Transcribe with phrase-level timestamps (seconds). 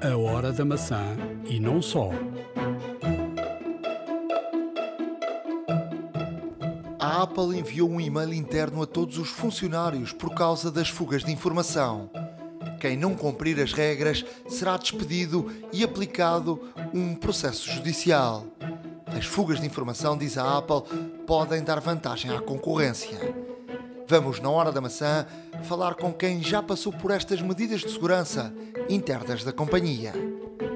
[0.00, 2.10] A hora da maçã e não só.
[7.00, 11.32] A Apple enviou um e-mail interno a todos os funcionários por causa das fugas de
[11.32, 12.08] informação.
[12.78, 16.60] Quem não cumprir as regras será despedido e aplicado
[16.94, 18.46] um processo judicial.
[19.06, 20.82] As fugas de informação, diz a Apple,
[21.26, 23.18] podem dar vantagem à concorrência.
[24.06, 25.26] Vamos, na hora da maçã,
[25.62, 28.54] falar com quem já passou por estas medidas de segurança
[28.88, 30.12] internas da companhia.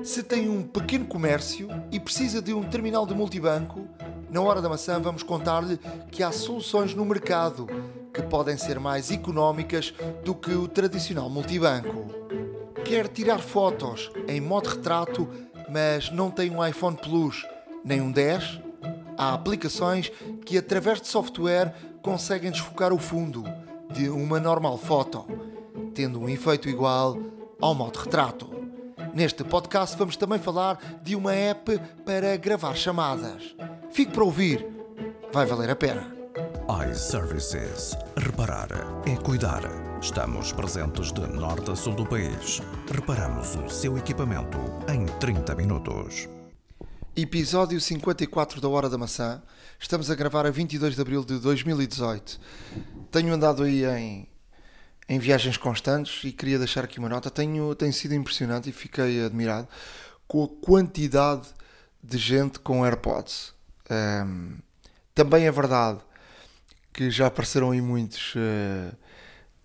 [0.03, 3.87] Se tem um pequeno comércio e precisa de um terminal de multibanco,
[4.31, 5.79] na hora da maçã vamos contar-lhe
[6.11, 7.67] que há soluções no mercado
[8.13, 9.95] que podem ser mais económicas
[10.25, 12.07] do que o tradicional multibanco.
[12.85, 15.29] Quer tirar fotos em modo retrato,
[15.71, 17.47] mas não tem um iPhone Plus
[17.85, 18.61] nem um 10?
[19.17, 20.11] Há aplicações
[20.45, 23.45] que, através de software, conseguem desfocar o fundo
[23.93, 25.25] de uma normal foto,
[25.95, 27.19] tendo um efeito igual
[27.61, 28.51] ao modo retrato.
[29.15, 33.55] Neste podcast vamos também falar de uma app para gravar chamadas.
[33.91, 34.67] Fique para ouvir,
[35.33, 36.23] vai valer a pena
[36.91, 37.97] iServices.
[38.17, 38.69] Reparar
[39.07, 39.63] é cuidar.
[40.01, 42.61] Estamos presentes de norte a sul do país.
[42.91, 44.59] Reparamos o seu equipamento
[44.89, 46.29] em 30 minutos.
[47.15, 49.43] Episódio 54 da Hora da Maçã.
[49.83, 52.41] Estamos a gravar a 22 de abril de 2018.
[53.11, 54.29] Tenho andado aí em,
[55.09, 57.29] em viagens constantes e queria deixar aqui uma nota.
[57.29, 59.67] Tenho, tem sido impressionante e fiquei admirado
[60.27, 61.49] com a quantidade
[62.01, 63.53] de gente com AirPods.
[63.91, 64.57] Um,
[65.15, 65.99] também é verdade
[66.93, 68.97] que já apareceram aí muitos, uh,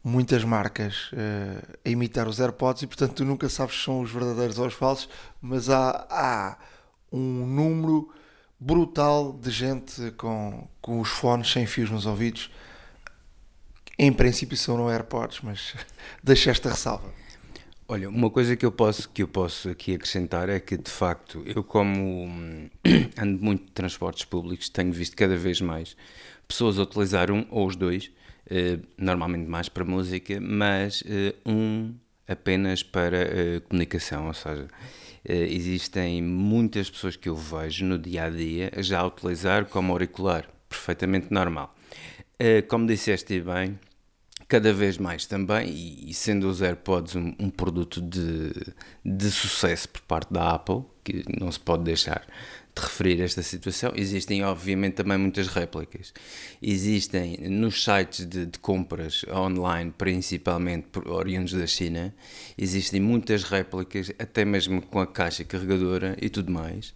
[0.03, 4.11] muitas marcas uh, a imitar os AirPods e portanto tu nunca sabes se são os
[4.11, 5.07] verdadeiros ou os falsos,
[5.39, 6.57] mas há, há
[7.13, 8.11] um número
[8.59, 12.49] brutal de gente com, com os fones sem fios nos ouvidos.
[13.99, 15.75] Em princípio são no AirPods, mas
[16.23, 17.11] deixa esta ressalva.
[17.89, 21.41] Olha, uma coisa que eu posso que eu posso aqui acrescentar é que de facto
[21.45, 22.69] eu como hum,
[23.17, 25.95] ando muito de transportes públicos tenho visto cada vez mais
[26.47, 28.11] pessoas utilizar um ou os dois,
[28.49, 31.93] eh, normalmente mais para música, mas eh, um
[32.27, 34.67] apenas para eh, comunicação, ou seja,
[35.27, 40.47] existem muitas pessoas que eu vejo no dia a dia já a utilizar como auricular,
[40.69, 41.75] perfeitamente normal.
[42.69, 43.79] Como disseste bem,
[44.47, 48.51] cada vez mais também, e sendo os AirPods um, um produto de,
[49.03, 52.25] de sucesso por parte da Apple, que não se pode deixar
[52.77, 53.91] de referir esta situação.
[53.95, 56.13] Existem, obviamente, também muitas réplicas.
[56.61, 62.13] Existem nos sites de, de compras online, principalmente oriundos da China,
[62.57, 66.93] existem muitas réplicas, até mesmo com a caixa carregadora e tudo mais,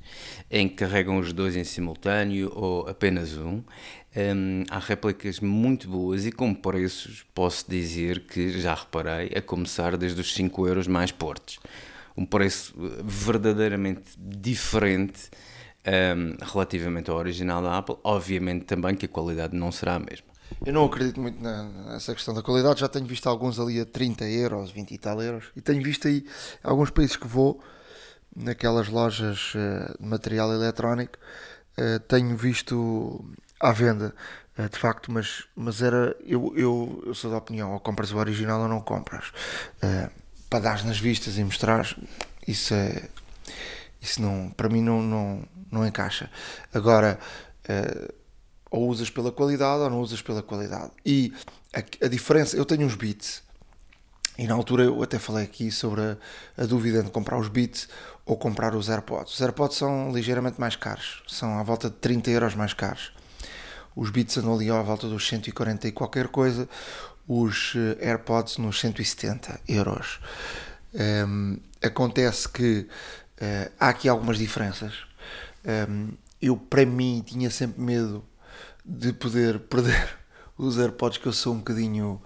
[0.49, 3.63] em que carregam os dois em simultâneo ou apenas um.
[4.13, 9.95] Um, há réplicas muito boas e com preços, posso dizer que já reparei, a começar
[9.95, 11.59] desde os 5 euros mais portos.
[12.15, 12.73] Um preço
[13.05, 15.29] verdadeiramente diferente
[15.87, 20.31] um, relativamente ao original da Apple, obviamente também que a qualidade não será a mesma.
[20.65, 24.25] Eu não acredito muito nessa questão da qualidade, já tenho visto alguns ali a 30
[24.25, 26.25] euros, 20 e tal euros, e tenho visto aí
[26.63, 27.63] alguns países que vou,
[28.35, 31.17] naquelas lojas uh, de material eletrónico,
[31.77, 33.25] uh, tenho visto
[33.59, 34.13] à venda,
[34.57, 38.17] uh, de facto, mas, mas era, eu, eu, eu sou da opinião, ou compras o
[38.17, 39.31] original ou não compras,
[40.49, 41.95] para dar nas vistas e mostrar,
[42.47, 43.09] isso é,
[44.01, 46.29] isso não, para mim não, não, não encaixa.
[46.73, 47.19] Agora,
[47.69, 48.13] uh,
[48.69, 50.91] ou usas pela qualidade ou não usas pela qualidade.
[51.05, 51.33] E
[51.73, 53.43] a, a, diferença, eu tenho uns beats,
[54.37, 56.17] e na altura eu até falei aqui sobre a,
[56.57, 57.87] a dúvida entre comprar os beats
[58.25, 59.33] ou comprar os AirPods.
[59.33, 63.11] Os AirPods são ligeiramente mais caros, são à volta de 30 euros mais caros.
[63.95, 66.67] Os Beats andam ali à volta dos 140 e qualquer coisa,
[67.27, 70.19] os eh, AirPods nos 170 euros.
[70.93, 72.87] Um, ehm, acontece que
[73.41, 74.93] uh, há aqui algumas diferenças.
[75.65, 78.23] Um, eu, para mim, tinha sempre medo
[78.83, 80.17] de poder perder
[80.57, 82.21] os AirPods, que eu sou um bocadinho.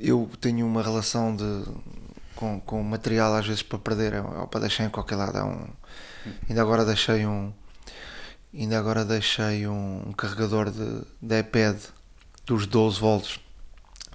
[0.00, 1.64] Eu tenho uma relação de,
[2.34, 5.38] com, com material, às vezes, para perder ou para deixar em qualquer lado.
[5.38, 5.68] um,
[6.48, 7.52] ainda agora deixei um.
[8.54, 11.78] Ainda agora deixei um, um carregador de, de iPad
[12.44, 13.40] dos 12 volts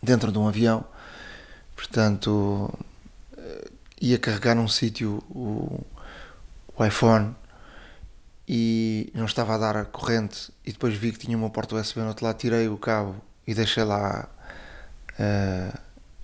[0.01, 0.85] dentro de um avião.
[1.75, 2.71] Portanto,
[3.35, 3.71] eh,
[4.01, 5.83] ia carregar num sítio o,
[6.75, 7.35] o iPhone
[8.47, 11.99] e não estava a dar a corrente e depois vi que tinha uma porta USB
[12.01, 13.15] no outro lado, tirei o cabo
[13.45, 14.29] e deixei lá
[15.19, 15.79] uh,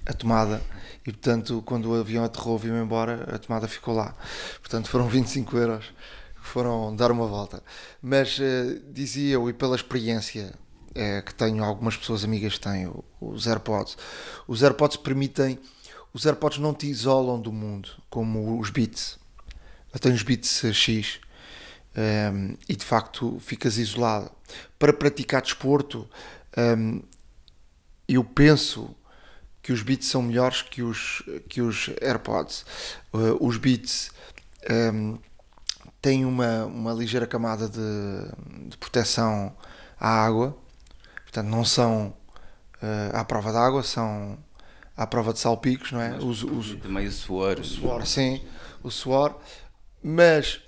[0.05, 0.61] a tomada
[1.05, 4.15] e portanto quando o avião aterrou viu embora, a tomada ficou lá.
[4.59, 5.85] Portanto foram 25 euros
[6.41, 7.61] que foram dar uma volta.
[8.01, 10.53] Mas uh, dizia eu, e pela experiência
[10.91, 12.89] uh, que tenho, algumas pessoas amigas têm
[13.19, 13.97] os AirPods,
[14.47, 15.59] os AirPods permitem
[16.13, 19.17] os AirPods não te isolam do mundo, como os Beats.
[19.91, 21.19] Eu tenho os Beats X
[21.95, 24.31] um, e de facto ficas isolado.
[24.77, 26.09] Para praticar desporto,
[26.57, 27.01] um,
[28.07, 28.95] eu penso
[29.61, 32.65] que os Beats são melhores que os, que os AirPods.
[33.13, 34.11] Uh, os Beats
[34.93, 35.17] um,
[36.01, 39.55] têm uma, uma ligeira camada de, de proteção
[39.97, 40.57] à água,
[41.23, 42.13] portanto, não são
[42.81, 44.37] uh, à prova d'água, são
[44.97, 46.17] à prova de salpicos, não é?
[46.17, 47.59] Os, os, também o suor.
[47.59, 48.43] O suor, sim,
[48.83, 49.39] o suor,
[50.03, 50.61] mas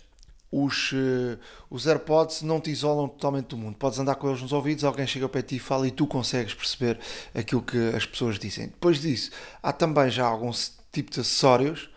[0.64, 1.38] os, uh,
[1.70, 3.76] os AirPods não te isolam totalmente do mundo.
[3.78, 6.54] Podes andar com eles nos ouvidos, alguém chega para ti e fala e tu consegues
[6.54, 6.98] perceber
[7.34, 8.68] aquilo que as pessoas dizem.
[8.68, 9.32] Depois disso,
[9.62, 11.90] há também já alguns tipos de acessórios,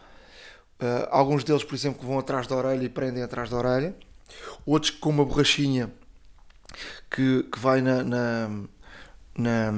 [0.80, 3.94] uh, alguns deles, por exemplo, que vão atrás da orelha e prendem atrás da orelha,
[4.66, 5.92] outros com uma borrachinha
[7.08, 8.50] que, que vai na, na,
[9.36, 9.72] na,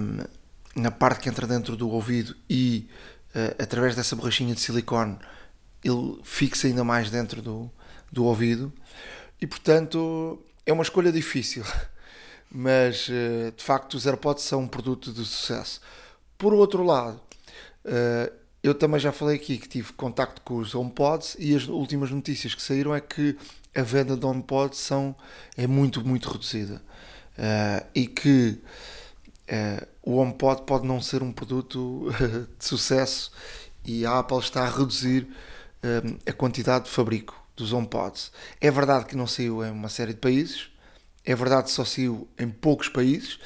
[0.75, 2.89] na parte que entra dentro do ouvido e
[3.35, 5.19] uh, através dessa borrachinha de silicone
[5.85, 7.71] ele fixa ainda mais dentro do,
[8.11, 8.73] do ouvido.
[9.41, 11.65] E portanto é uma escolha difícil,
[12.51, 15.81] mas eh, de facto os AirPods são um produto de sucesso.
[16.37, 17.21] Por outro lado,
[17.85, 22.11] eh, eu também já falei aqui que tive contacto com os HomePods e as últimas
[22.11, 23.37] notícias que saíram é que
[23.75, 25.15] a venda de HomePods são,
[25.57, 26.83] é muito, muito reduzida.
[27.39, 28.59] Eh, e que
[30.03, 32.09] o HomePod pode não ser um produto
[32.59, 33.33] de sucesso
[33.85, 35.27] e a Apple está a reduzir
[36.25, 38.33] a quantidade de fabrico dos HomePods.
[38.61, 40.71] É verdade que não saiu em uma série de países,
[41.25, 43.39] é verdade que só saiu em poucos países,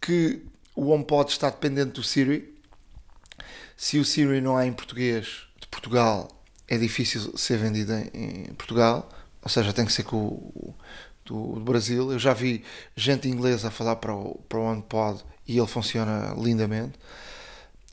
[0.00, 0.42] que
[0.74, 2.58] o HomePod está dependente do Siri.
[3.76, 6.28] Se o Siri não há em português de Portugal,
[6.66, 9.08] é difícil ser vendido em, Portugal,
[9.42, 10.74] ou seja, tem que ser com o
[11.24, 12.12] do, do, Brasil.
[12.12, 12.64] Eu já vi
[12.96, 16.98] gente inglesa a falar para o, para o HomePod e ele funciona lindamente.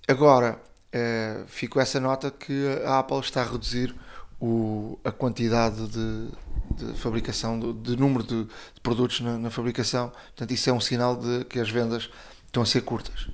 [0.07, 0.61] Agora,
[0.91, 3.93] é, fico essa nota que a Apple está a reduzir
[4.39, 6.27] o, a quantidade de,
[6.75, 10.09] de fabricação, de, de número de, de produtos na, na, fabricação.
[10.09, 12.09] Portanto, isso é um sinal de que as vendas
[12.45, 13.27] estão a ser curtas.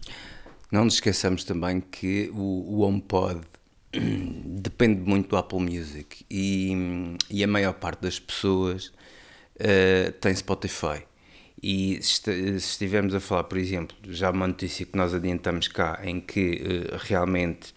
[0.72, 3.42] Não nos esqueçamos também que o, o HomePod
[3.94, 11.04] depende muito do Apple Music e, e a maior parte das pessoas uh, tem Spotify.
[11.62, 16.20] E se estivermos a falar, por exemplo, já uma notícia que nós adiantamos cá, em
[16.20, 17.74] que uh, realmente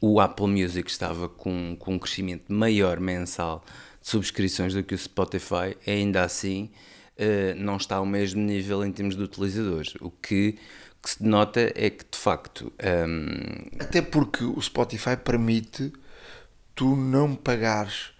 [0.00, 3.64] o Apple Music estava com, com um crescimento maior mensal
[4.00, 6.70] de subscrições do que o Spotify, ainda assim
[7.18, 9.94] uh, não está ao mesmo nível em termos de utilizadores.
[10.00, 10.58] O que,
[11.02, 12.72] que se nota é que de facto.
[12.82, 12.86] Um...
[12.86, 15.92] Ehm, Até porque o Spotify permite
[16.74, 18.12] tu não pagares.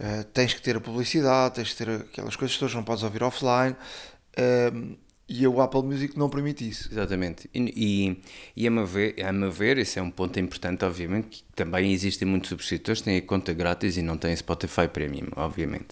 [0.00, 3.22] Uh, tens que ter a publicidade, tens que ter aquelas coisas todas, não podes ouvir
[3.22, 3.76] offline.
[4.36, 4.96] Uh,
[5.28, 6.88] e o Apple Music não permite isso.
[6.90, 7.50] Exatamente.
[7.52, 8.22] E, e,
[8.56, 11.92] e a, meu ver, a meu ver, esse é um ponto importante, obviamente, que também
[11.92, 15.88] existem muitos subscritores que têm a conta grátis e não têm Spotify Premium, obviamente.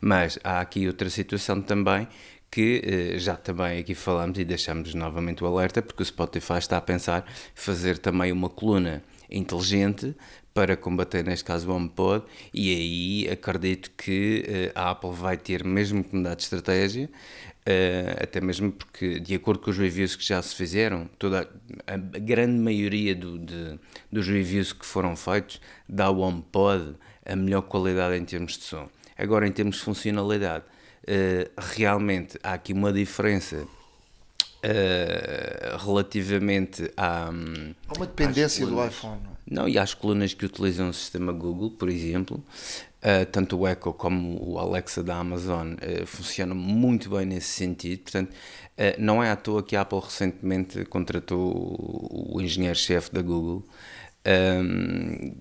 [0.00, 2.08] Mas há aqui outra situação também
[2.50, 6.78] que eh, já também aqui falamos e deixamos novamente o alerta, porque o Spotify está
[6.78, 10.16] a pensar fazer também uma coluna inteligente
[10.54, 15.62] para combater, neste caso, o HomePod, e aí acredito que uh, a Apple vai ter
[15.62, 17.08] mesmo que mudar de estratégia,
[17.68, 21.48] uh, até mesmo porque, de acordo com os reviews que já se fizeram, toda
[21.86, 23.78] a, a grande maioria do, de,
[24.10, 26.94] dos reviews que foram feitos dá ao HomePod
[27.26, 28.88] a melhor qualidade em termos de som.
[29.16, 33.66] Agora, em termos de funcionalidade, uh, realmente há aqui uma diferença
[34.58, 37.28] Uh, relativamente à.
[37.28, 39.20] Há uma dependência do iPhone.
[39.50, 42.44] Não, e às colunas que utilizam o sistema Google, por exemplo,
[43.02, 48.02] uh, tanto o Echo como o Alexa da Amazon uh, funcionam muito bem nesse sentido.
[48.02, 48.32] Portanto,
[48.96, 51.52] não é à toa que a Apple recentemente contratou
[52.32, 53.64] o engenheiro-chefe da Google.
[54.28, 55.32] Um,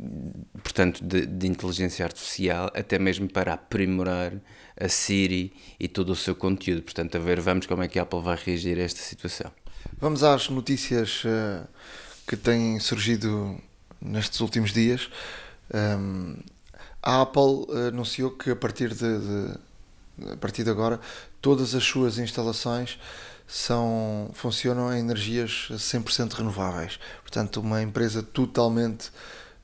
[0.63, 4.33] portanto, de, de inteligência artificial, até mesmo para aprimorar
[4.79, 6.83] a Siri e todo o seu conteúdo.
[6.83, 9.51] Portanto, a ver, vamos como é que a Apple vai reagir a esta situação.
[9.99, 11.67] Vamos às notícias uh,
[12.27, 13.59] que têm surgido
[14.01, 15.09] nestes últimos dias.
[15.73, 16.37] Um,
[17.01, 20.99] a Apple anunciou que a partir de, de, a partir de agora
[21.41, 22.99] todas as suas instalações
[23.47, 26.99] são funcionam em energias 100% renováveis.
[27.21, 29.09] Portanto, uma empresa totalmente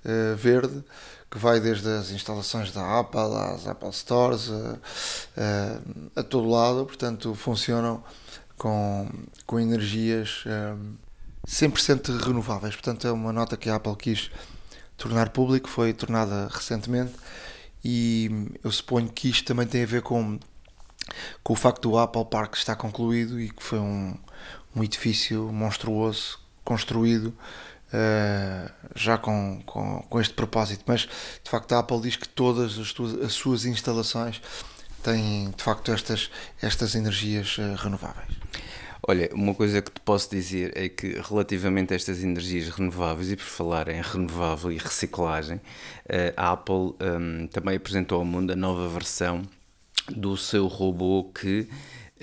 [0.06, 0.84] uh, verde
[1.30, 4.78] que vai desde as instalações da Apple às Apple Stores a,
[6.16, 8.04] a, a todo lado, portanto funcionam
[8.56, 9.10] com,
[9.46, 10.94] com energias um,
[11.48, 12.76] 100% renováveis.
[12.76, 14.32] Portanto, é uma nota que a Apple quis
[14.98, 17.14] tornar público, foi tornada recentemente
[17.84, 20.40] e eu suponho que isto também tem a ver com,
[21.44, 24.16] com o facto do Apple Park estar concluído e que foi um,
[24.76, 27.28] um edifício monstruoso construído
[27.94, 32.78] uh, já com, com, com, este propósito, mas de facto a Apple diz que todas
[32.80, 34.42] as, tuas, as suas instalações
[35.02, 36.32] têm de facto estas,
[36.62, 38.43] estas energias uh, renováveis.
[39.06, 43.36] Olha, uma coisa que te posso dizer é que relativamente a estas energias renováveis e
[43.36, 45.60] por falar em renovável e reciclagem,
[46.38, 49.42] a Apple um, também apresentou ao mundo a nova versão
[50.10, 51.68] do seu robô que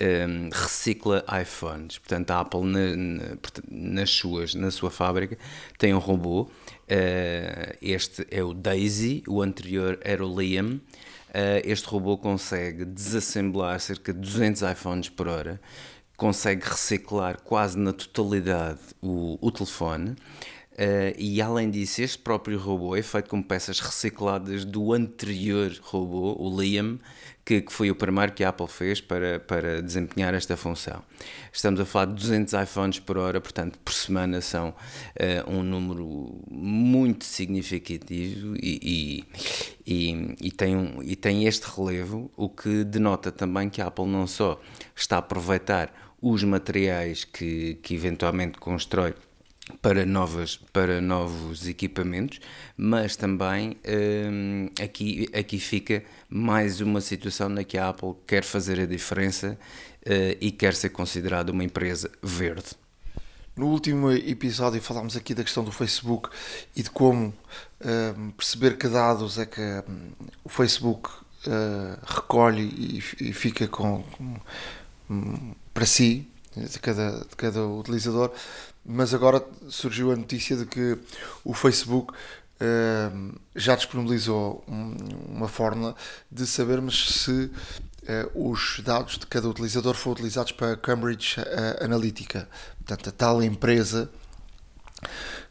[0.01, 1.99] um, recicla iPhones.
[1.99, 3.25] Portanto, a Apple na, na,
[3.71, 5.37] nas suas, na sua fábrica
[5.77, 6.43] tem um robô.
[6.43, 10.81] Uh, este é o Daisy, o anterior era o Liam.
[11.29, 15.61] Uh, este robô consegue desassemblar cerca de 200 iPhones por hora,
[16.21, 20.11] consegue reciclar quase na totalidade o, o telefone.
[20.11, 26.37] Uh, e além disso, este próprio robô é feito com peças recicladas do anterior robô,
[26.39, 26.99] o Liam,
[27.43, 31.03] que, que, foi o primeiro que a Apple fez para, para desempenhar esta função.
[31.50, 36.39] Estamos a falar de 200 iPhones por hora, portanto, por semana são uh, um número
[36.50, 39.25] muito significativo e,
[39.87, 44.07] e, e, tem um, e tem este relevo, o que denota também que a Apple
[44.07, 44.61] não só
[44.95, 49.15] está a aproveitar os materiais que, que eventualmente constrói
[49.81, 52.41] para, novas, para novos equipamentos,
[52.77, 53.77] mas também
[54.31, 59.59] um, aqui, aqui fica mais uma situação na que a Apple quer fazer a diferença
[60.07, 62.71] uh, e quer ser considerada uma empresa verde.
[63.57, 66.31] No último episódio falámos aqui da questão do Facebook
[66.75, 70.12] e de como uh, perceber que dados é que um,
[70.45, 71.11] o Facebook
[71.47, 74.37] uh, recolhe e, e, fica com, com
[75.11, 78.33] um, para si, de cada, de cada utilizador
[78.85, 80.99] mas agora surgiu a notícia de que
[81.45, 84.97] o Facebook uh, já disponibilizou um,
[85.29, 85.95] uma fórmula
[86.31, 87.50] de sabermos se uh,
[88.50, 92.49] os dados de cada utilizador foram utilizados para Cambridge uh, Analytica,
[92.79, 94.11] portanto, a tal empresa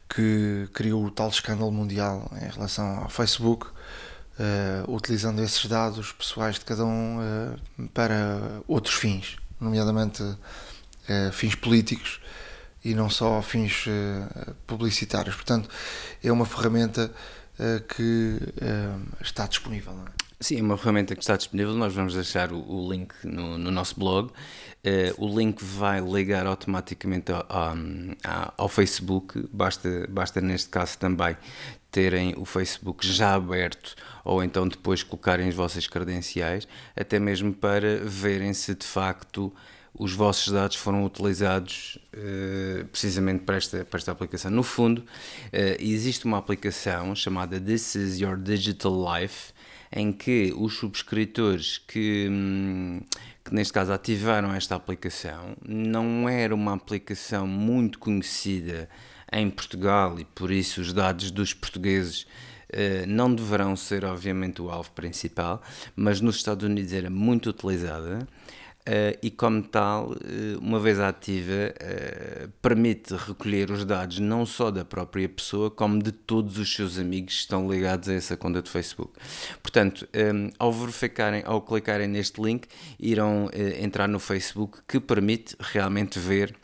[0.08, 3.68] que criou o tal escândalo mundial em relação ao Facebook,
[4.88, 7.18] utilizando esses dados pessoais de cada um
[7.94, 10.24] para outros fins, nomeadamente
[11.32, 12.20] fins políticos
[12.84, 15.36] e não só fins uh, publicitários.
[15.36, 15.70] Portanto,
[16.24, 17.12] é uma ferramenta
[17.60, 19.94] uh, que uh, está disponível.
[19.94, 20.29] Não é?
[20.42, 21.74] Sim, é uma ferramenta que está disponível.
[21.74, 24.32] Nós vamos deixar o, o link no, no, nosso blog.
[25.18, 29.50] o link vai ligar automaticamente ao, ao, ao, Facebook.
[29.52, 31.36] Basta, basta, neste caso, também
[31.92, 37.98] terem o Facebook já aberto ou então depois colocarem as vossas credenciais, até mesmo para
[37.98, 39.52] verem se de facto
[39.94, 44.52] os vossos dados foram utilizados uh, precisamente para esta, para esta aplicação.
[44.52, 45.06] No fundo, uh,
[45.80, 49.52] existe uma aplicação chamada This is Your Digital Life,
[49.92, 53.02] em que os subscritores que, hum,
[53.44, 58.90] que neste caso ativaram esta aplicação, não era uma aplicação muito conhecida
[59.32, 62.26] em Portugal e por isso os dados dos portugueses
[62.72, 65.60] Uh, não deverão ser, obviamente, o alvo principal,
[65.96, 68.28] mas nos Estados Unidos era muito utilizada.
[68.88, 74.72] Uh, e, como tal, uh, uma vez ativa, uh, permite recolher os dados não só
[74.72, 78.64] da própria pessoa, como de todos os seus amigos que estão ligados a essa conta
[78.64, 79.14] de Facebook.
[79.62, 82.68] Portanto, um, ao verificarem, ao clicarem neste link,
[83.00, 86.56] irão entrar no Facebook, que permite realmente ver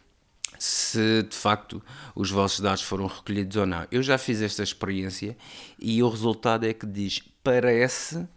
[0.57, 1.83] se de facto
[2.15, 3.85] os vossos dados foram recolhidos ou não.
[3.91, 5.37] Eu já fiz esta experiência
[5.77, 8.27] e o resultado é que diz: parece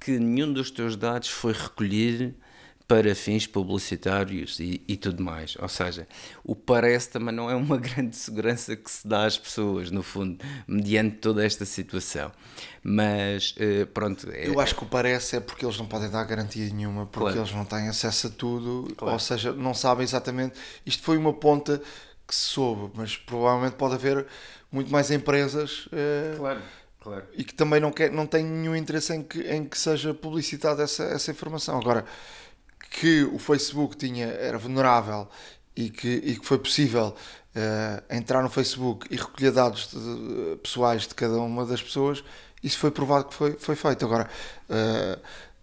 [0.00, 2.34] que nenhum dos teus dados foi recolhido
[2.88, 5.56] para fins publicitários e, e, tudo mais.
[5.58, 6.06] Ou seja,
[6.44, 10.44] o parece também não é uma grande segurança que se dá às pessoas, no fundo,
[10.68, 12.30] mediante toda esta situação.
[12.82, 14.30] Mas, uh, pronto.
[14.30, 17.32] É, Eu acho que o parece é porque eles não podem dar garantia nenhuma, porque
[17.32, 17.40] claro.
[17.40, 19.14] eles não têm acesso a tudo, claro.
[19.14, 20.54] ou seja, não sabem exatamente.
[20.84, 21.82] Isto foi uma ponta
[22.26, 24.26] que se soube, mas provavelmente pode haver
[24.70, 25.86] muito mais empresas.
[25.86, 26.62] Uh, claro.
[27.00, 27.24] Claro.
[27.34, 30.82] E que também não, quer, não têm nenhum interesse em que, em que seja publicitada
[30.82, 31.78] essa, essa informação.
[31.78, 32.04] Agora,
[32.98, 35.28] que o Facebook tinha, era vulnerável
[35.76, 37.14] e que, e que foi possível
[37.54, 42.24] uh, entrar no Facebook e recolher dados de, pessoais de cada uma das pessoas,
[42.62, 44.02] isso foi provado que foi, foi feito.
[44.06, 44.26] Agora,
[44.70, 45.20] uh,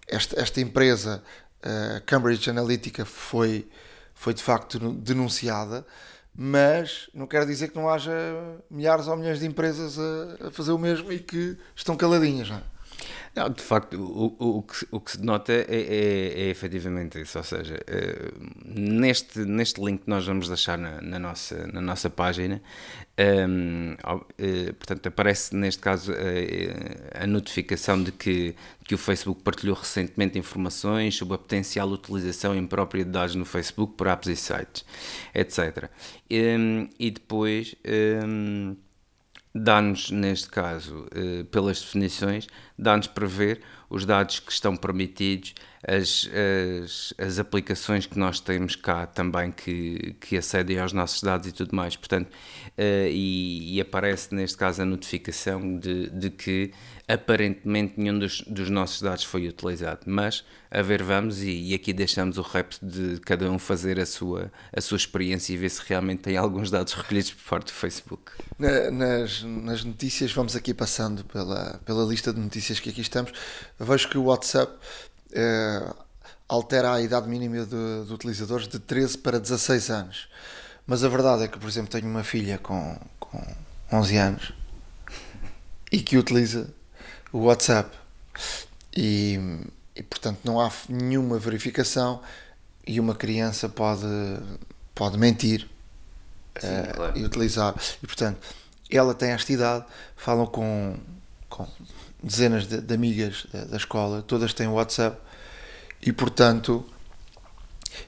[0.07, 1.23] esta, esta empresa,
[1.65, 3.67] uh, Cambridge Analytica, foi,
[4.13, 5.83] foi de facto denunciada,
[6.35, 8.11] mas não quer dizer que não haja
[8.69, 12.51] milhares ou milhões de empresas a, a fazer o mesmo e que estão caladinhas.
[12.51, 12.72] Não é?
[13.35, 17.19] Não, de facto, o, o, o, que, o que se nota é, é, é efetivamente
[17.19, 17.37] isso.
[17.37, 22.09] Ou seja, uh, neste, neste link que nós vamos deixar na, na nossa, na nossa
[22.09, 22.61] página,
[23.17, 23.95] ehm,
[24.37, 26.13] eh, portanto, aparece neste caso
[27.15, 28.55] a notificação de que,
[28.85, 33.45] que o Facebook partilhou recentemente informações sobre a potencial utilização em própria de dados no
[33.45, 34.85] Facebook por apps e sites,
[35.33, 35.89] etc.
[36.29, 37.75] Ehm, e depois.
[39.55, 45.53] Dá-nos, neste caso, eh, pelas definições, dá-nos para ver os dados que estão permitidos,
[45.85, 46.29] as,
[46.81, 51.51] as, as, aplicações que nós temos cá também que, que acedem aos nossos dados e
[51.51, 51.95] tudo mais.
[51.95, 56.71] Portanto, uh, e, e, aparece neste caso a notificação de, de que
[57.05, 60.01] aparentemente nenhum dos, dos, nossos dados foi utilizado.
[60.05, 64.05] Mas a ver, vamos, e, e, aqui deixamos o repto de cada um fazer a
[64.05, 67.73] sua, a sua experiência e ver se realmente tem alguns dados recolhidos por parte do
[67.73, 68.31] Facebook.
[68.57, 73.33] Nas, nas notícias, vamos aqui passando pela, pela lista de notícias que aqui estamos.
[73.77, 74.73] Vejo que o WhatsApp
[76.47, 80.29] altera a idade mínima de, de, utilizadores de 13 para 16 anos.
[80.85, 83.41] Mas a verdade é que, por exemplo, tenho uma filha com, com
[83.91, 84.53] 11 anos
[85.91, 86.73] e que utiliza
[87.31, 87.95] o WhatsApp
[88.95, 89.39] e,
[89.95, 92.21] e portanto não há nenhuma verificação
[92.85, 94.05] e uma criança pode,
[94.93, 95.69] pode mentir
[96.59, 97.17] Sim, uh, claro.
[97.17, 97.75] e utilizar.
[98.01, 98.39] E portanto,
[98.89, 99.85] ela tem esta idade,
[100.15, 100.97] falam com,
[101.49, 101.67] com
[102.23, 105.17] dezenas de, de amigas da, da, escola, todas têm WhatsApp
[106.01, 106.85] e portanto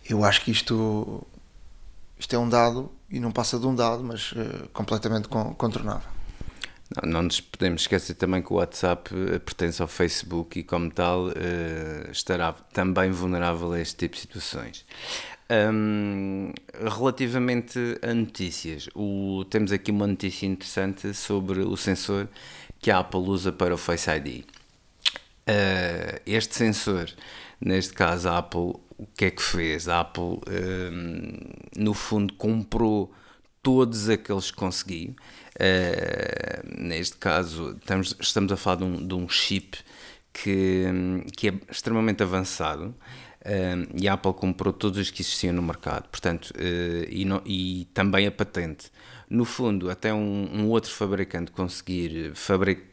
[0.09, 1.25] eu acho que isto
[2.17, 6.09] isto é um dado e não passa de um dado, mas uh, completamente contornável.
[7.01, 10.91] Não, não, nos podemos esquecer também que o WhatsApp eh, pertence ao Facebook e, como
[10.91, 11.31] tal, uh,
[12.11, 14.85] estará também vulnerável a este tipo de situações.
[15.49, 22.27] Um, relativamente a notícias, o, temos aqui uma notícia interessante sobre o sensor
[22.79, 24.43] que a Apple usa para o Face ID.
[25.47, 27.09] Uh, este sensor,
[27.59, 29.87] neste caso a Apple, o que é que fez?
[29.87, 30.39] A Apple, uh,
[31.75, 33.13] no fundo, comprou
[33.61, 35.15] todos aqueles que conseguiu.
[35.55, 39.77] Uh, neste caso, estamos, estamos a falar de um, de um chip
[40.31, 40.85] que,
[41.35, 42.95] que é extremamente avançado.
[43.41, 47.41] Uh, e a Apple comprou todos os que existiam no mercado, portanto, uh, e, no,
[47.45, 48.91] e, também a patente.
[49.29, 52.83] No fundo, até um, um outro fabricante conseguir fabric,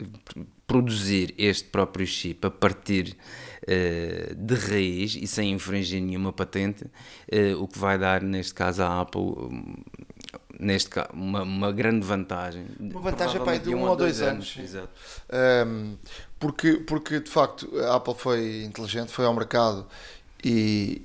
[0.66, 3.16] produzir este próprio chip a partir
[3.64, 6.86] uh, de raiz e sem infringir nenhuma patente,
[7.58, 9.34] o que vai dar, neste caso, à Apple.
[10.58, 12.66] Neste caso, uma, uma grande vantagem.
[12.78, 14.54] Uma vantagem para de um, um ou dois, dois anos.
[14.56, 14.70] anos.
[14.70, 14.90] Exato.
[15.66, 15.96] Um,
[16.38, 19.86] porque, porque de facto a Apple foi inteligente, foi ao mercado
[20.44, 21.02] e,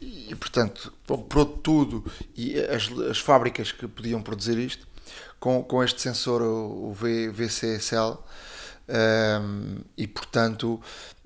[0.00, 2.04] e portanto comprou tudo
[2.36, 4.86] e as, as fábricas que podiam produzir isto
[5.38, 8.18] com, com este sensor o v, VCSL
[8.88, 10.80] um, e portanto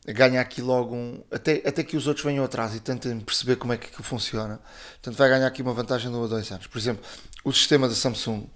[0.07, 3.73] ganha aqui logo um até, até que os outros venham atrás e tentem perceber como
[3.73, 4.61] é que aquilo funciona
[4.95, 7.05] portanto vai ganhar aqui uma vantagem de um a dois anos por exemplo
[7.45, 8.47] o sistema da Samsung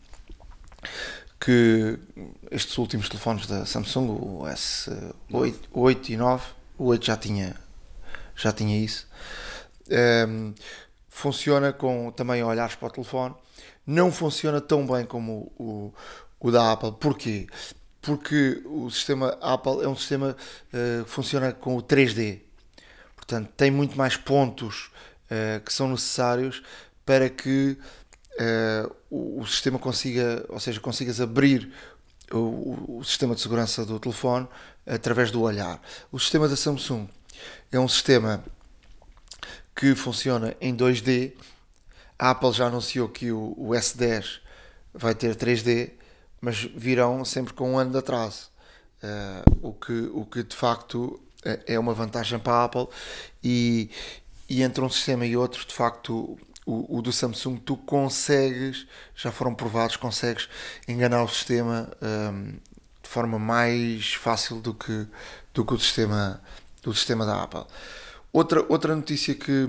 [1.41, 1.99] que
[2.51, 6.45] estes últimos telefones da Samsung o S8 8 e 9
[6.77, 7.69] o 8 já tinha
[8.39, 9.07] já tinha isso.
[9.91, 10.55] Um, ehm,
[11.19, 13.35] funciona com também olhares para o telefone.
[13.87, 15.93] Não funciona tão bem como o,
[16.41, 16.93] o, o da Apple.
[16.93, 17.47] Porquê?
[18.01, 20.37] Porque o sistema Apple é um sistema
[20.73, 22.41] uh, que funciona com o 3D.
[23.17, 24.91] Portanto, tem muito mais pontos
[25.31, 26.63] uh, que são necessários
[27.05, 27.77] para que
[28.39, 31.73] uh, o, o, sistema consiga, ou seja, consigas abrir
[32.31, 34.47] o, o, sistema de segurança do telefone
[34.87, 35.81] através do olhar.
[36.13, 37.09] O sistema da Samsung
[37.73, 38.45] é um sistema
[39.79, 41.35] que funciona em 2D.
[42.19, 44.41] A Apple já anunciou que o, o S10
[44.93, 45.93] vai ter 3D,
[46.41, 48.51] mas virão sempre com um ano de atraso.
[49.01, 52.89] Uh, o, que, o que de facto é, é uma vantagem para a Apple.
[53.43, 53.89] E,
[54.49, 56.37] e entre um sistema e outro, de facto,
[56.67, 60.49] o, o, do Samsung, tu consegues, já foram provados, consegues
[60.89, 62.59] enganar o sistema um,
[63.01, 65.07] de forma mais fácil do que,
[65.55, 66.43] do que o sistema
[66.83, 67.65] do sistema da Apple.
[68.39, 69.69] Outra, outra notícia que,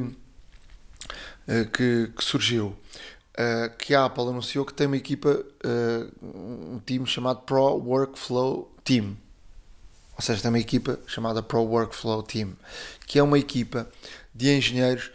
[1.47, 6.79] eh, que, que surgiu, uh, que a Apple anunciou que tem uma equipa, uh, um
[6.85, 9.17] time chamado Pro Workflow Team.
[10.15, 12.55] Ou seja, tem uma equipa chamada Pro Workflow Team,
[13.07, 13.89] que é uma equipa
[14.35, 15.09] de engenheiros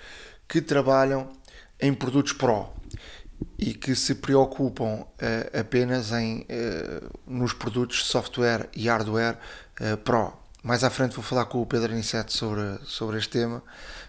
[0.48, 1.30] que trabalham
[1.78, 2.66] em produtos Pro
[3.56, 6.44] e que se preocupam uh, apenas em,
[7.24, 9.38] nos produtos software e hardware
[10.04, 13.62] Pro mais à frente vou falar com o Pedro Aniceto sobre, sobre este tema,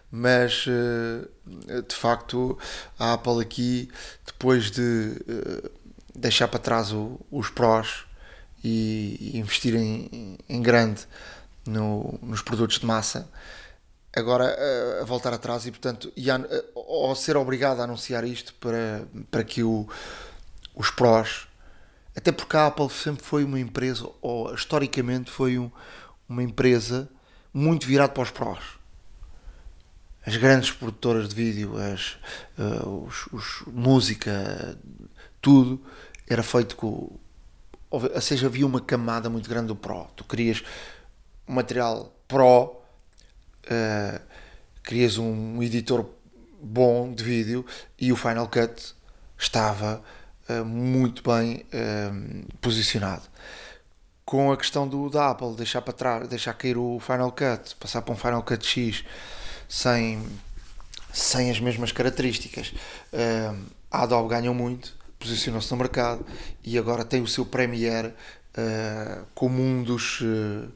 [0.10, 2.58] mas eh, de facto
[2.98, 3.92] a Apple aqui,
[4.26, 5.70] depois de eh,
[6.16, 8.06] deixar para trás o, os prós
[8.64, 11.06] e, investir em, em grande
[11.68, 13.30] no, nos produtos de massa,
[14.16, 16.40] agora a, a voltar atrás e portanto e a,
[16.74, 19.86] ao ser obrigado a anunciar isto para, para que o,
[20.74, 21.50] os prós
[22.16, 25.70] até porque a Apple sempre foi uma empresa ou historicamente foi um,
[26.28, 27.10] uma empresa
[27.54, 28.60] muito virada para os prós.
[30.26, 32.18] As grandes produtoras de vídeo, as,
[32.58, 34.78] uh, os, os, música,
[35.40, 35.80] tudo
[36.28, 37.12] era feito com,
[37.92, 40.08] ou seja, havia uma camada muito grande do Pro.
[40.16, 40.64] Tu querias
[41.48, 42.82] um material Pro,
[43.66, 44.22] uh,
[44.84, 46.10] querias um editor
[46.62, 47.64] bom de vídeo
[48.00, 48.96] e o Final Cut
[49.38, 50.02] estava
[50.50, 53.24] uh, muito bem uh, posicionado.
[54.26, 58.02] Com a questão do, da Apple deixar para trás, deixar cair o Final Cut, passar
[58.02, 59.06] para um Final Cut X
[59.70, 60.26] sem,
[61.14, 62.74] sem as mesmas características,
[63.92, 66.26] a Adobe ganhou muito posicionou-se no mercado
[66.64, 70.72] e agora tem o seu Premiere uh, como um dos uh,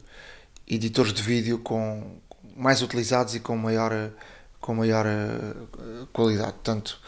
[0.66, 2.18] editores de vídeo com,
[2.56, 3.92] mais utilizados e com maior,
[4.60, 6.52] com maior uh, qualidade.
[6.52, 6.98] Portanto,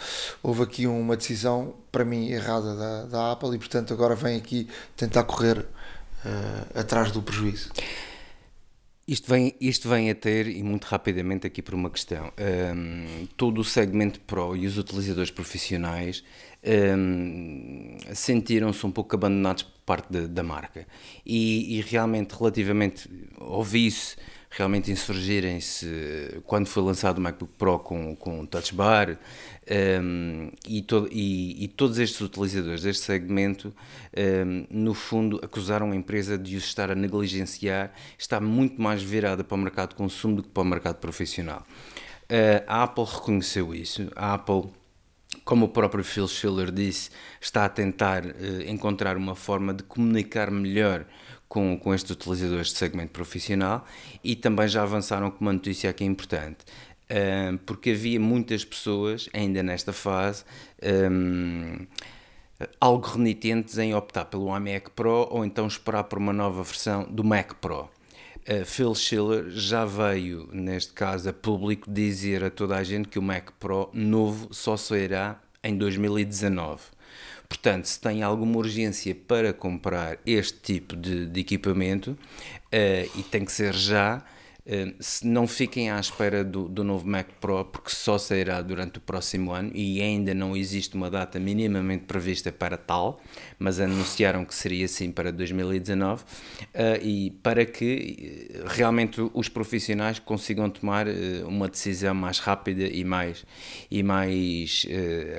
[0.43, 4.69] houve aqui uma decisão, para mim, errada da, da Apple e, portanto, agora vem aqui
[4.97, 5.67] tentar correr
[6.75, 7.71] atrás do prejuízo.
[9.07, 12.33] Isto vem, isto vem a ter, e muito rapidamente aqui por uma questão,
[12.77, 16.23] um, todo o segmento Pro e os utilizadores profissionais
[16.97, 20.87] um, sentiram-se um pouco abandonados por parte de, da marca.
[21.27, 24.17] E, e, realmente, relativamente, ouvi-se
[24.51, 29.19] realmente insurgirem-se quando foi lançado o MacBook Pro com, com Touch Bar
[29.71, 33.73] um, e, to, e, e, todos estes utilizadores deste segmento,
[34.17, 39.45] um, no fundo, acusaram a empresa de os estar a negligenciar, está muito mais virada
[39.45, 41.65] para o mercado de consumo do que para o mercado profissional.
[42.25, 44.65] Uh, a Apple reconheceu isso, a Apple
[45.45, 48.31] como o próprio Phil Schiller disse, está a tentar uh,
[48.67, 51.05] encontrar uma forma de comunicar melhor
[51.49, 53.87] com, com estes utilizadores de segmento profissional
[54.25, 56.65] e também já avançaram com uma notícia aqui importante.
[57.67, 60.45] Porque havia muitas pessoas, ainda nesta fase,
[60.83, 61.87] um,
[62.81, 67.25] algo renitentes em optar pelo iMac Pro ou então esperar por uma nova versão do
[67.25, 67.89] Mac Pro.
[68.49, 73.19] Uh, Phil Schiller já veio, neste caso, a público dizer a toda a gente que
[73.19, 76.83] o Mac Pro novo só sairá em 2019.
[77.49, 83.45] Portanto, se tem alguma urgência para comprar este tipo de, de equipamento, uh, e tem
[83.45, 84.25] que ser já,
[85.01, 89.01] se não fiquem à espera do, do, novo Mac Pro, porque só sairá durante o
[89.01, 93.21] próximo ano e ainda não existe uma data minimamente prevista para tal,
[93.59, 96.23] mas anunciaram que seria sim para 2019
[96.75, 102.85] eh, e para que eh, realmente os profissionais consigam tomar eh, uma decisão mais rápida
[102.85, 103.45] e mais,
[103.91, 104.87] e mais,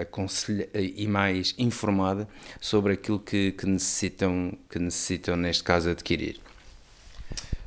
[0.02, 2.28] aconselha, e mais informada
[2.60, 6.43] sobre aquilo que, que, necessitam, que necessitam, neste caso, adquirir.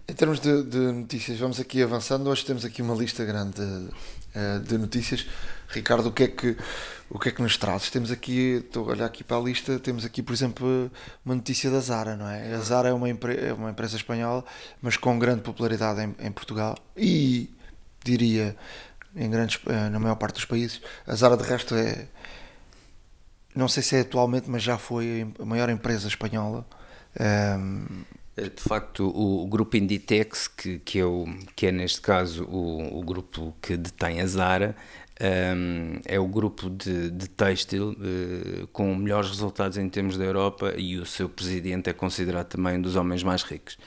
[0.08, 2.30] Em termos de, de, notícias, vamos aqui avançando.
[2.30, 3.88] Hoje temos aqui uma lista grande de,
[4.36, 5.26] eh, de, notícias.
[5.68, 6.56] Ricardo, o que é que
[7.10, 7.90] o que é que nos trazes?
[7.90, 10.90] Temos aqui, estou a olhar aqui para a lista, temos aqui, por exemplo,
[11.24, 12.54] uma notícia da Zara, não é?
[12.54, 14.44] A Zara é uma, é uma empresa espanhola,
[14.80, 17.50] mas com grande popularidade em, em Portugal e
[18.04, 18.56] diria
[19.16, 20.80] em grandes, eh, na maior parte dos países.
[21.04, 22.06] A Zara, de resto, é
[23.56, 26.64] não sei se é atualmente, mas já foi a maior empresa espanhola.
[27.18, 32.02] Um, ehm, eh, de facto, o, grupo Inditex, que, que, é o, que é neste
[32.02, 34.76] caso o, o grupo que detém a Zara,
[35.18, 40.24] um, ehm, é o grupo de, de têxtil uh, com melhores resultados em termos da
[40.24, 43.78] Europa e o seu presidente é considerado também um dos homens mais ricos.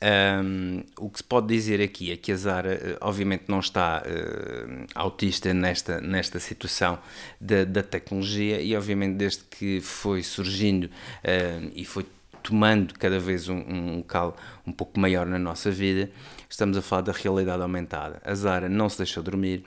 [0.00, 3.60] Um, ehm, o que se pode dizer aqui é que a Zara, uh, obviamente, não
[3.60, 6.98] está uh, autista nesta, nesta situação
[7.40, 10.90] da, da tecnologia e, obviamente, desde que foi surgindo
[11.74, 12.04] e foi
[12.48, 14.34] tomando cada vez um, um local
[14.66, 16.10] um pouco maior na nossa vida,
[16.48, 18.22] estamos a falar da realidade aumentada.
[18.24, 19.64] A Zara não se deixou dormir.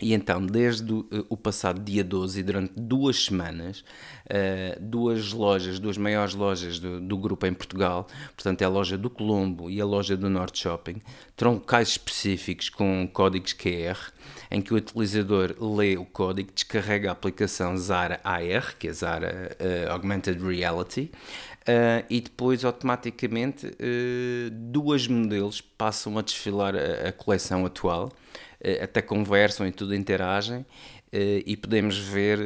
[0.00, 0.92] E então, desde
[1.28, 3.84] o passado dia 12 e durante duas semanas,
[4.28, 8.98] eh, duas lojas, duas maiores lojas do, do, grupo em Portugal, portanto é a loja
[8.98, 11.00] do Colombo e a loja do Norte Shopping,
[11.36, 14.12] terão locais específicos com códigos QR,
[14.50, 19.56] em que o utilizador lê o código, descarrega a aplicação Zara AR, que é Zara
[19.60, 21.12] uh, Augmented Reality,
[21.62, 28.82] Uh, e depois automaticamente uh, duas modelos passam a desfilar a, a coleção atual, uh,
[28.82, 30.66] até conversam e tudo interagem
[31.12, 32.38] e podemos ver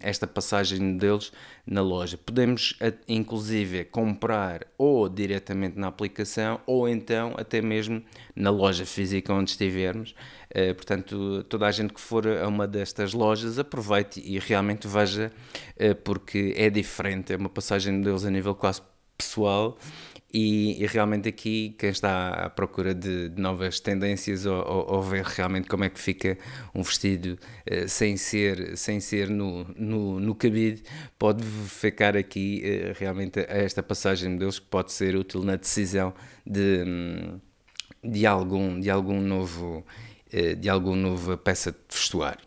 [0.00, 1.32] esta passagem deles
[1.64, 2.18] na loja.
[2.18, 8.02] Podemos inclusive comprar ou diretamente na aplicação ou então até mesmo
[8.34, 10.14] na loja física onde estivermos.
[10.76, 15.30] Portanto, toda a gente que for a uma destas lojas aproveite e realmente veja,
[16.02, 18.82] porque é diferente, é uma passagem deles a nível quase
[19.16, 19.78] pessoal.
[20.38, 25.02] E, e, realmente aqui quem está à procura de, de novas tendências ou, ou, ou,
[25.02, 26.36] ver realmente como é que fica
[26.74, 27.38] um vestido
[27.70, 30.82] uh, sem ser, sem ser no, no, no cabide,
[31.18, 35.56] pode ficar aqui uh, realmente a esta passagem de modelos que pode ser útil na
[35.56, 36.12] decisão
[36.44, 36.84] de,
[38.04, 39.86] de, algum, de algum novo
[40.30, 42.44] eh, de alguma nova peça de vestuário.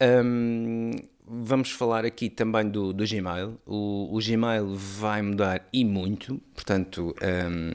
[0.00, 0.92] Um,
[1.28, 3.58] vamos falar aqui também do, do Gmail.
[3.66, 7.72] O, o, Gmail vai mudar e muito, portanto, um,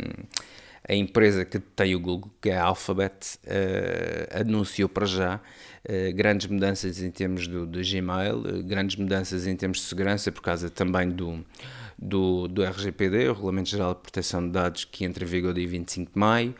[0.87, 6.13] a empresa que tem o Google, que é a Alphabet, uh, anunciou para já uh,
[6.15, 10.41] grandes mudanças em termos do, do Gmail, uh, grandes mudanças em termos de segurança, por
[10.41, 11.45] causa também do,
[11.97, 15.67] do, do RGPD, o Regulamento Geral de Proteção de Dados, que entra em vigor dia
[15.67, 16.55] 25 de maio.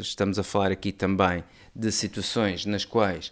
[0.00, 1.44] estamos a falar aqui também
[1.74, 3.30] de situações nas quais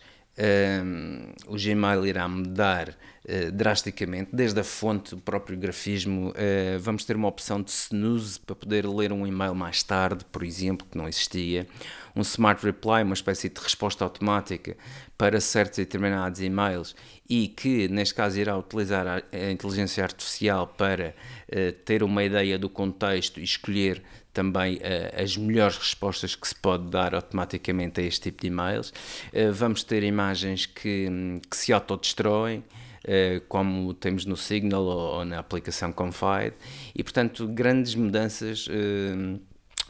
[1.47, 6.31] o Gmail irá mudar uh, drasticamente, desde a fonte, o próprio grafismo.
[6.31, 10.43] Uh, vamos ter uma opção de snooze para poder ler um e-mail mais tarde, por
[10.43, 11.67] exemplo, que não existia.
[12.15, 14.77] Um Smart Reply, uma espécie de resposta automática
[15.17, 16.95] para certos e determinados e-mails
[17.29, 21.15] e que, neste caso, irá utilizar a, a inteligência artificial para
[21.49, 24.03] uh, ter uma ideia do contexto e escolher
[24.37, 28.91] também uh, as melhores respostas que se pode dar automaticamente a este tipo de e-mails.
[29.33, 31.09] Uh, vamos ter imagens que,
[31.51, 36.55] que se autodestroem, uh, como temos no Signal ou, na aplicação Confide,
[36.95, 38.69] e portanto grandes mudanças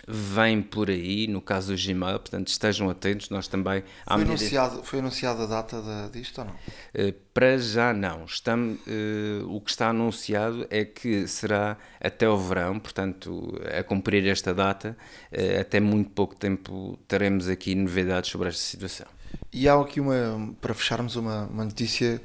[0.06, 3.82] vem por aí, no caso do Gmail, portanto estejam atentos, nós também...
[4.06, 6.52] Foi, anunciado, foi anunciada a data de, disto ou não?
[6.52, 8.24] Uh, para já não.
[8.24, 14.24] Estamos, uh, o que está anunciado é que será até o verão, portanto, a cumprir
[14.28, 14.96] esta data,
[15.32, 19.06] uh, até muito pouco tempo teremos aqui novidades sobre esta situação.
[19.52, 22.22] E há aqui uma, para fecharmos, uma, uma notícia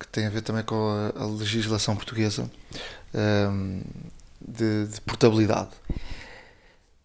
[0.00, 2.50] que tem a ver também com a, a legislação portuguesa
[4.40, 5.68] de, de portabilidade.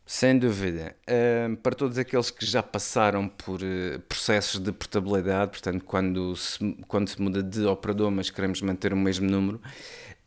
[0.05, 0.95] Sem dúvida.
[1.09, 6.59] Uh, para todos aqueles que já passaram por uh, processos de portabilidade, portanto, quando se,
[6.89, 9.61] quando se muda de operador, mas queremos manter o mesmo número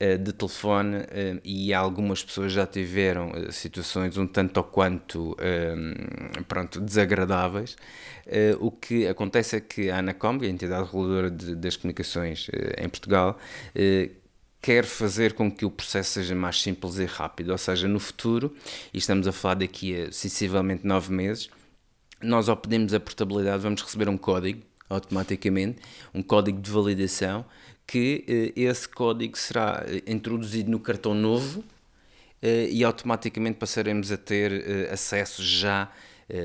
[0.01, 0.97] uh, de telefone,
[1.45, 5.37] e algumas pessoas já tiveram situações um tanto ou quanto
[6.49, 7.77] pronto, desagradáveis,
[8.59, 13.39] o que acontece é que a Anacom, a entidade reguladora de, das comunicações em Portugal,
[14.61, 18.55] quer fazer com que o processo seja mais simples e rápido, ou seja, no futuro,
[18.92, 21.49] e estamos a falar daqui a sensivelmente nove meses,
[22.21, 25.79] nós ao pedirmos a portabilidade vamos receber um código automaticamente,
[26.14, 27.45] um código de validação,
[27.87, 31.62] que eh, esse código será eh, introduzido no cartão novo
[32.42, 35.97] eh, e automaticamente passaremos a ter eh, acesso já eh,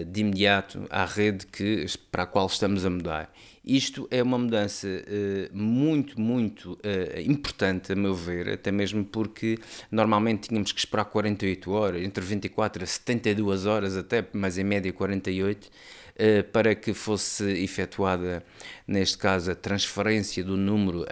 [0.08, 3.34] de imediato à rede que, para a qual estamos a mudar.
[3.63, 9.60] Isto é uma mudança uh, muito, muito uh, importante, a meu ver, até mesmo porque
[9.91, 14.91] normalmente tínhamos que esperar 48 horas, entre 24 a 72 horas, até, mas em média
[14.91, 15.70] 48, uh,
[16.52, 18.43] para que fosse efetuada,
[18.88, 21.06] neste caso, a transferência do número,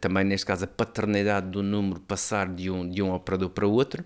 [0.00, 4.04] também neste caso, a paternidade do número passar de um, de um operador para outro.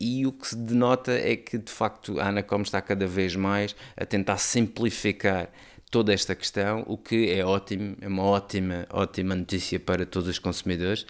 [0.00, 3.74] e o que se denota é que, de facto, a Anacom está cada vez mais
[3.96, 5.50] a tentar simplificar
[5.90, 10.38] toda esta questão, o que é ótimo, é uma ótima, ótima notícia para todos os
[10.38, 11.04] consumidores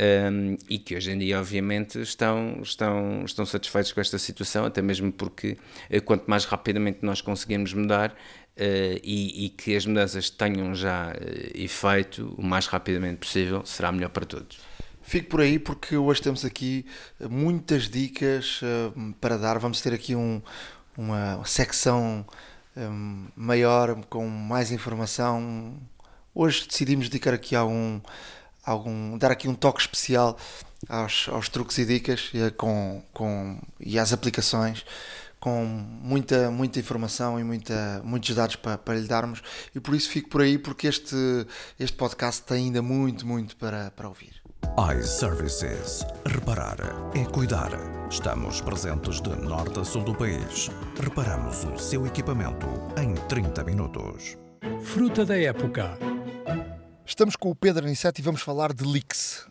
[0.00, 4.80] um, e que hoje em dia, obviamente, estão, estão, estão satisfeitos com esta situação, até
[4.80, 5.58] mesmo porque
[5.90, 11.08] uh, quanto mais rapidamente nós conseguimos mudar uh, e, e, que as mudanças tenham já
[11.08, 11.14] uh,
[11.54, 14.58] efeito o mais rapidamente possível, será melhor para todos.
[15.02, 16.86] Fico por aí porque hoje temos aqui
[17.28, 18.60] muitas dicas
[19.20, 19.58] para dar.
[19.58, 20.40] Vamos ter aqui um,
[20.96, 22.24] uma secção
[22.76, 25.74] um, maior, com mais informação.
[26.34, 28.00] Hoje decidimos dedicar aqui algum,
[28.70, 30.36] algum dar aqui um toque especial
[30.88, 34.84] aos, aos truques e dicas e, com, com, e às aplicações
[35.38, 39.42] com muita, muita informação e muita, muitos dados para, para lhe darmos
[39.74, 41.16] e por isso fico por aí porque este,
[41.78, 44.40] este podcast tem ainda muito, muito para, para ouvir
[44.78, 46.06] iServices.
[46.26, 46.76] Reparar
[47.14, 47.70] é cuidar.
[48.10, 50.70] Estamos presentes de norte a sul do país.
[51.00, 54.36] Reparamos o seu equipamento em 30 minutos.
[54.82, 55.98] Fruta da época.
[57.10, 59.44] Estamos com o Pedro Aniceto e vamos falar de leaks.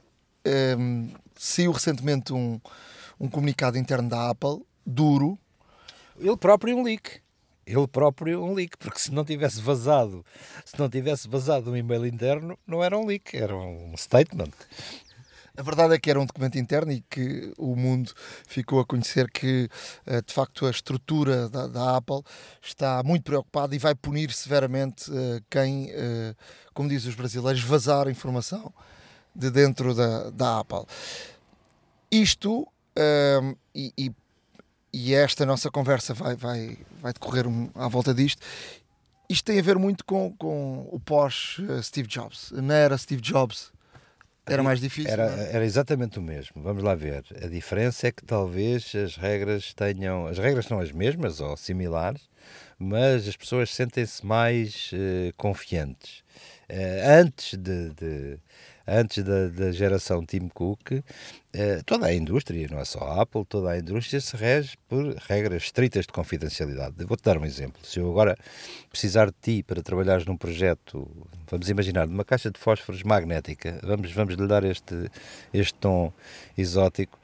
[0.48, 2.58] Um, ehm, saiu recentemente um,
[3.20, 5.38] um comunicado interno da Apple, duro.
[6.18, 7.20] Ele próprio um leak
[7.68, 10.26] ele próprio um leak, porque se não tivesse vazado,
[10.66, 14.52] se não tivesse vazado um e-mail interno, não era um leak, era um statement.
[15.60, 18.14] A verdade é que era um documento interno e que o mundo
[18.48, 19.70] ficou a conhecer que,
[20.06, 22.22] eh, de facto, a estrutura da, da Apple
[22.62, 26.34] está muito preocupada e vai punir severamente eh, quem, eh,
[26.74, 28.74] como dizem os brasileiros, vazar informação
[29.36, 30.86] de dentro da, da Apple.
[32.10, 32.66] Isto,
[33.76, 34.12] e, e,
[34.94, 37.46] e, esta nossa conversa vai, vai, vai decorrer
[37.76, 38.42] à volta disto,
[39.28, 42.52] isto tem a ver muito com, com o pós-Steve Jobs.
[42.52, 43.74] Não era Steve Jobs
[44.46, 45.12] era mais difícil.
[45.12, 45.56] Era, é?
[45.56, 46.62] era exatamente o mesmo.
[46.62, 47.24] Vamos lá ver.
[47.44, 50.26] A diferença é que talvez as regras tenham.
[50.26, 52.30] As regras são as mesmas ou similares,
[52.78, 56.24] mas as pessoas sentem-se mais uh, confiantes.
[57.06, 58.40] antes de, de
[58.90, 61.02] antes da, da, geração Tim Cook,
[61.86, 65.64] toda a indústria, não é só a Apple, toda a indústria se rege por regras
[65.64, 67.04] estritas de confidencialidade.
[67.06, 67.80] Vou-te dar um exemplo.
[67.84, 68.38] Se eu agora
[68.90, 71.10] precisar de ti para trabalhares num projeto,
[71.50, 75.10] vamos imaginar, de uma caixa de fósforos magnética, vamos, vamos lhe dar este,
[75.54, 76.12] este tom
[76.58, 77.18] exótico,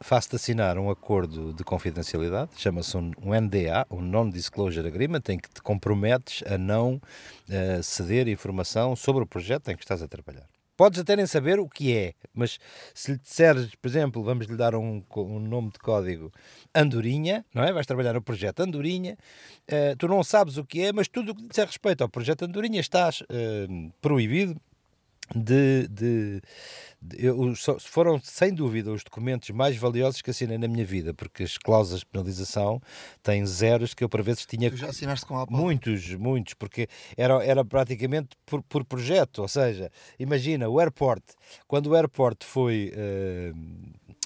[0.00, 5.48] faço-te assinar um acordo de confidencialidade, chama-se um, um, NDA, um Non-Disclosure Agreement, em que
[5.48, 10.46] te comprometes a não uh, ceder informação sobre o projeto em que estás a trabalhar.
[10.76, 12.58] Podes até nem saber o que é, mas
[12.92, 16.30] se lhe disseres, por exemplo, vamos lhe dar um, um nome de código
[16.74, 17.72] Andorinha, não é?
[17.72, 19.16] Vais trabalhar no projeto Andorinha,
[19.70, 22.44] uh, tu não sabes o que é, mas tudo o que diz respeito ao projeto
[22.44, 24.60] Andorinha estás uh, proibido
[25.34, 26.40] de, de,
[27.00, 31.42] de eu, foram sem dúvida os documentos mais valiosos que assinei na minha vida, porque
[31.42, 32.80] as cláusulas de penalização
[33.22, 34.70] têm zeros que eu por vezes tinha.
[34.70, 35.56] Tu já assinaste com a Apple?
[35.56, 41.22] Muitos, muitos, porque era, era praticamente por, por projeto, ou seja, imagina o airport,
[41.66, 43.56] quando o airport foi uh,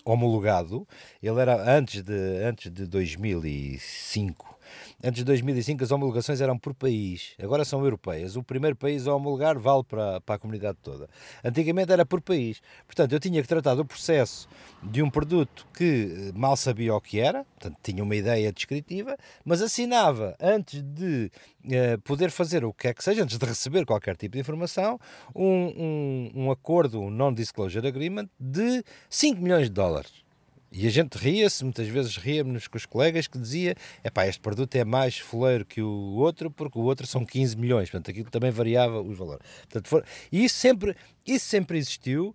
[0.05, 0.87] homologado,
[1.23, 4.60] ele era antes de, antes de 2005
[5.03, 8.37] Antes de 2005 as homologações eram por país, agora são europeias.
[8.37, 11.09] O primeiro país a homologar vale para, para a comunidade toda.
[11.45, 12.61] Antigamente era por país.
[12.87, 14.49] Portanto, eu tinha que tratar do processo
[14.83, 19.17] de um produto que eh, mal sabia o que era, portanto, tinha uma ideia descritiva,
[19.45, 21.31] mas assinava antes de
[21.65, 24.99] uh, poder fazer o que é que seja, antes de receber qualquer tipo de informação,
[25.35, 30.30] um, um, um acordo, um non-disclosure agreement de 5 milhões de dólares.
[30.73, 34.75] E a gente ria-se, muitas vezes ríamos com os colegas que dizia, é este produto
[34.77, 38.51] é mais foleiro que o outro, porque o outro são 15 milhões, portanto aquilo também
[38.51, 39.45] variava os valores.
[39.63, 42.35] Portanto, for, e isso sempre, isso sempre existiu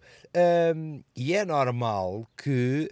[0.75, 2.89] um, e é normal que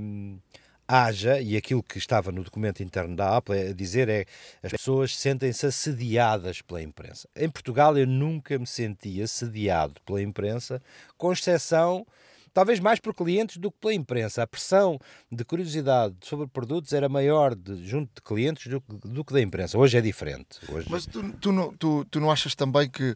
[0.00, 0.38] um,
[0.86, 4.24] haja, e aquilo que estava no documento interno da Apple é dizer é
[4.62, 7.28] as pessoas sentem-se assediadas pela imprensa.
[7.34, 10.80] Em Portugal eu nunca me senti assediado pela imprensa,
[11.16, 12.06] com exceção
[12.54, 14.42] talvez mais por clientes do que pela imprensa.
[14.42, 14.98] A pressão
[15.30, 19.76] de curiosidade sobre produtos era maior de, junto de clientes do, do, que da imprensa.
[19.76, 20.60] Hoje é diferente.
[20.72, 20.86] Hoje...
[20.88, 23.14] Mas tu, tu, não, tu, tu não achas também que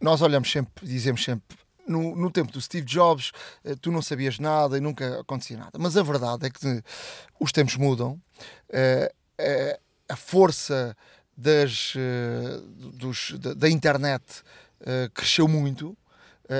[0.00, 3.32] nós olhamos sempre, dizemos sempre, no, no, tempo do Steve Jobs,
[3.64, 5.78] eh, tu não sabias nada e nunca acontecia nada.
[5.78, 6.82] Mas a verdade é que
[7.40, 8.20] os tempos mudam,
[8.68, 10.96] é, é, a força
[11.36, 11.94] das,
[12.94, 14.24] dos, da, internet
[15.14, 16.05] cresceu muito eh,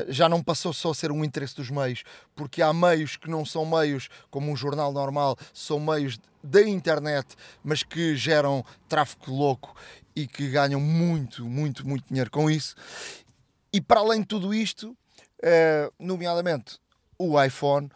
[0.08, 2.02] já não passou só a ser um interesse dos meios,
[2.34, 7.34] porque há meios que não são meios como um jornal normal, são meios da internet,
[7.62, 9.74] mas que geram tráfego louco
[10.14, 12.74] e que ganham muito, muito, muito dinheiro com isso.
[13.72, 14.96] E para além de tudo isto,
[15.42, 16.78] eh, nomeadamente
[17.18, 17.90] o iPhone,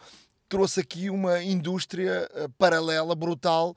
[0.47, 3.75] trouxe aqui uma indústria eh, paralela, brutal,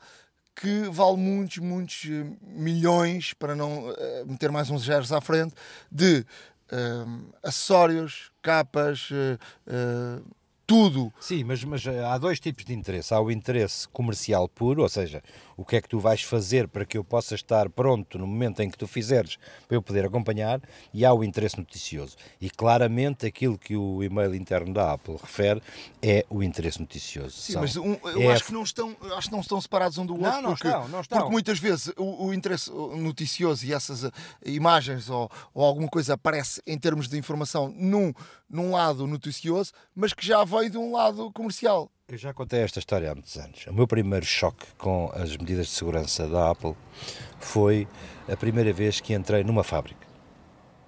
[0.55, 2.05] que vale muitos, muitos
[2.43, 3.93] milhões, para não
[4.25, 5.53] meter mais uns zeros à frente,
[5.91, 6.25] de
[6.73, 10.25] uh, acessórios, capas, uh,
[10.67, 11.13] tudo.
[11.21, 13.13] Sim, mas, mas há dois tipos de interesse.
[13.13, 15.23] Há o interesse comercial puro, ou seja,
[15.57, 18.61] o que é que tu vais fazer para que eu possa estar pronto no momento
[18.61, 19.37] em que tu fizeres
[19.67, 20.61] para eu poder acompanhar,
[20.93, 22.17] e há o interesse noticioso.
[22.41, 25.63] E claramente aquilo que o e-mail interno da Apple refere
[26.03, 27.37] é o interesse noticioso.
[27.37, 29.99] Sim, São, mas um, eu é acho, que não estão, acho que não estão separados
[29.99, 30.31] um do outro.
[30.31, 31.19] Não, não porque, estão, não estão.
[31.19, 34.11] Porque muitas vezes o, o interesse noticioso e essas eh,
[34.47, 38.13] imagens ou, ou alguma coisa aparece em termos de informação num,
[38.49, 41.91] num lado noticioso, mas que já veio de um lado comercial.
[42.07, 43.67] Eu já contei esta história há muitos anos.
[43.67, 46.77] O meu primeiro choque com as medidas de segurança da Apple
[47.41, 47.89] foi
[48.29, 50.07] a primeira vez que entrei numa fábrica.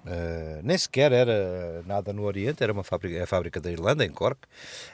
[0.05, 4.11] Uh, nem sequer era nada no Oriente, era uma fábrica, a fábrica da Irlanda, em
[4.11, 4.39] Cork.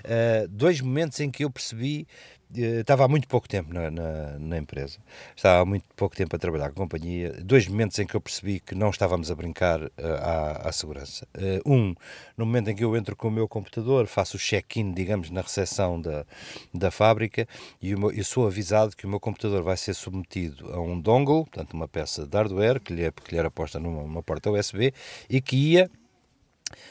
[0.06, 2.08] Uh, dois momentos em que eu percebi
[2.56, 5.00] estava há muito pouco tempo na, na, na, empresa,
[5.36, 7.32] estava há muito pouco tempo a trabalhar com a companhia.
[7.44, 11.28] Dois momentos em que eu percebi que não estávamos a brincar uh, à, à, segurança.
[11.36, 11.96] Uh, um,
[12.38, 15.42] no momento em que eu entro com o meu computador, faço o check-in, digamos, na
[15.42, 16.26] recepção da,
[16.74, 17.48] da fábrica
[17.82, 21.46] e meu, eu sou avisado que o meu computador vai ser submetido a um dongle,
[21.46, 24.94] portanto, uma peça de hardware que lhe, é, que lhe era posta numa porta USB
[25.30, 25.90] e que ia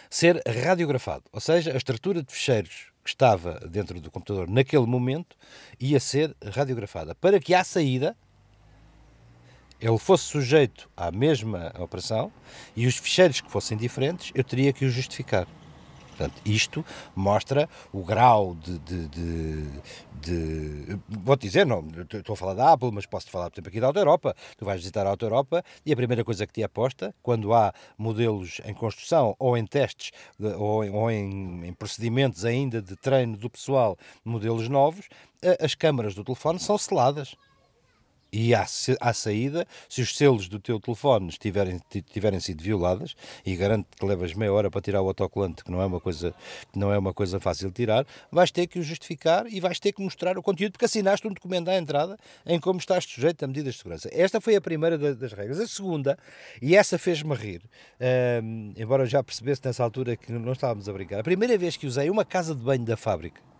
[0.08, 5.36] ser radiografado, ou seja, a estrutura de fecheiros que estava dentro do computador naquele momento
[5.80, 8.16] ia ser radiografada para que à saída
[9.80, 12.32] ele fosse sujeito à mesma operação
[12.76, 15.46] e os ficheiros que fossem diferentes eu teria que os justificar.
[16.16, 16.84] Portanto, isto
[17.14, 18.78] mostra o grau de.
[18.78, 19.66] de, de,
[20.20, 23.80] de Vou-te dizer, não, estou a falar da Apple, mas posso falar, por exemplo, aqui
[23.80, 24.36] da Auto Europa.
[24.56, 27.72] Tu vais visitar a Auto Europa e a primeira coisa que te aposta, quando há
[27.96, 33.50] modelos em construção ou em testes ou, ou em, em procedimentos ainda de treino do
[33.50, 35.08] pessoal, modelos novos,
[35.60, 37.34] as câmaras do telefone são seladas.
[38.32, 38.64] E à,
[39.00, 41.80] à, saída, se os selos do teu telefone estiverem,
[42.10, 43.14] tiverem sido violadas,
[43.44, 46.34] e garanto que levas meia hora para tirar o autocolante, que não é uma coisa,
[46.74, 49.92] não é uma coisa fácil de tirar, vais ter que o justificar e vais ter
[49.92, 53.46] que mostrar o conteúdo, porque assinaste um documento à entrada em como estás sujeito a
[53.46, 54.08] medidas de segurança.
[54.10, 55.60] Esta foi a primeira das regras.
[55.60, 56.18] A segunda,
[56.60, 57.62] e essa fez-me rir,
[58.42, 61.76] um, embora eu já percebesse nessa altura que não estávamos a brincar, a primeira vez
[61.76, 63.51] que usei uma casa de banho da fábrica,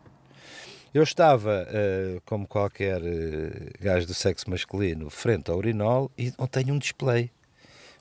[0.95, 6.47] eu estava, uh, como qualquer uh, gajo do sexo masculino, frente ao urinol e não
[6.47, 7.31] tenho um display.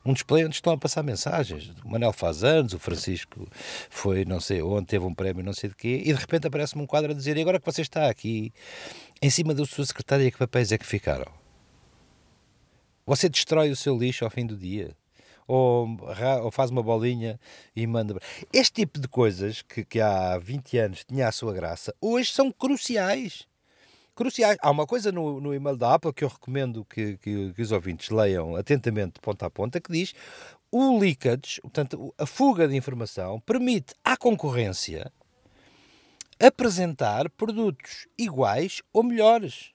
[0.04, 1.72] Um display onde estão a passar mensagens.
[1.86, 3.48] O Manel faz anos, o Francisco
[3.90, 6.82] foi não sei onde, teve um prémio não sei de quê, e de repente aparece-me
[6.82, 8.52] um quadro a dizer: e agora que você está aqui,
[9.22, 11.32] em cima da sua secretária, que papéis é que ficaram?
[13.06, 14.96] Você destrói o seu lixo ao fim do dia?
[15.48, 15.88] Ou,
[16.44, 17.40] ou faz uma bolinha
[17.76, 18.16] e manda.
[18.54, 22.52] Este tipo de coisas que, que há 20 anos tinha a sua graça, hoje são
[22.52, 23.48] cruciais.
[24.16, 24.58] Cruciais.
[24.62, 27.72] Há uma coisa no, no e-mail da Apple que eu recomendo que, que, que os
[27.72, 30.14] ouvintes leiam atentamente de ponta a ponta, que diz
[30.72, 35.12] o leakage, portanto, a fuga de informação, permite à concorrência
[36.40, 39.74] apresentar produtos iguais ou melhores.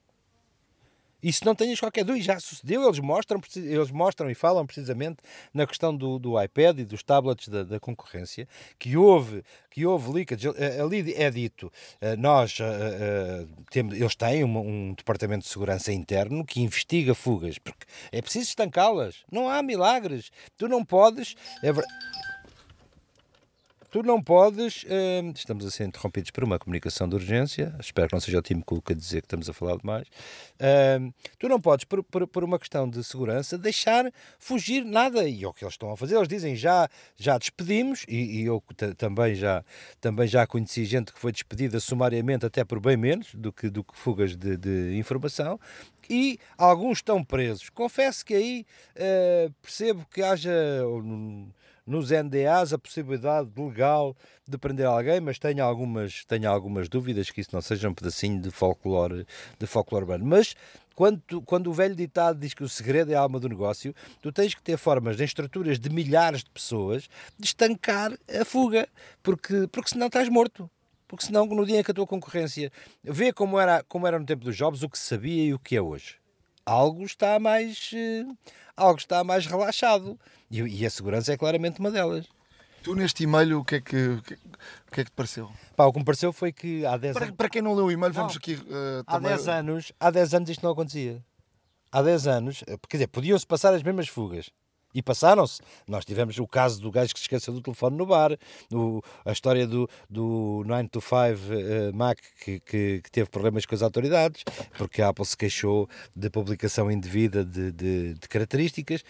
[1.22, 5.18] Isso não tenhas qualquer dúvida, já sucedeu, eles mostram, eles mostram e falam precisamente
[5.52, 8.46] na questão do, do iPad e dos tablets da, da concorrência,
[8.78, 14.44] que houve, que houve leakage, eh, ali é dito, eh, nós, eh, temos, eles têm
[14.44, 19.62] um, um departamento de segurança interno que investiga fugas, porque é preciso estancá-las, não há
[19.62, 21.34] milagres, tu não podes...
[21.62, 21.72] É
[23.96, 24.82] Tu não podes.
[24.82, 27.74] Uh, estamos a ser interrompidos por uma comunicação de urgência.
[27.80, 30.06] Espero que não seja o time Cook a dizer que estamos a falar demais.
[30.60, 35.26] Uh, tu não podes, por, por, por, uma questão de segurança, deixar fugir nada.
[35.26, 36.14] E é o que eles estão a fazer.
[36.16, 36.86] Eles dizem já,
[37.16, 38.62] já despedimos, e, e eu
[38.98, 39.64] também já,
[39.98, 43.82] também já conheci gente que foi despedida sumariamente, até por bem menos do que, do
[43.82, 45.58] que fugas de, de informação
[46.10, 47.70] e alguns estão presos.
[47.70, 50.52] Confesso que aí uh, percebo que haja
[51.86, 54.16] nos NDAs a possibilidade legal
[54.46, 58.40] de prender alguém, mas tenho algumas, tenho algumas dúvidas que isso não seja um pedacinho
[58.40, 59.26] de folclore,
[59.58, 60.26] de folclore urbano.
[60.26, 60.54] Mas
[60.94, 64.32] quando, quando o velho ditado diz que o segredo é a alma do negócio, tu
[64.32, 67.08] tens que ter formas, em estruturas de milhares de pessoas,
[67.38, 68.88] de estancar a fuga,
[69.22, 70.68] porque, porque senão estás morto
[71.08, 72.70] porque senão no dia em que a tua concorrência
[73.02, 75.76] vê como era, como era no tempo dos jobs, o que sabia e o que
[75.76, 76.16] é hoje.
[76.66, 78.36] Algo está mais, uh,
[78.76, 80.18] algo está mais relaxado.
[80.50, 82.26] E, e, a segurança é claramente uma delas.
[82.82, 85.50] Tu neste e-mail o que é que, o que, é que te pareceu?
[85.76, 87.36] Pá, o que me pareceu foi que há 10 para, anos...
[87.36, 88.38] Para quem não leu o e-mail, vamos não.
[88.38, 89.30] aqui uh, há também...
[89.30, 91.24] 10 anos Há 10 anos isto não acontecia.
[91.90, 94.50] Há 10 anos, eh, quer dizer, podiam-se passar as mesmas fugas.
[94.96, 95.60] E passaram-se.
[95.86, 98.30] Nós tivemos o caso do gajo que se esqueceu do telefone no bar,
[98.72, 103.66] o, a história do, do 9 to 5 uh, Mac que, que, que, teve problemas
[103.66, 104.42] com as autoridades,
[104.78, 105.86] porque a Apple se queixou
[106.16, 109.04] de publicação indevida de, de, de características,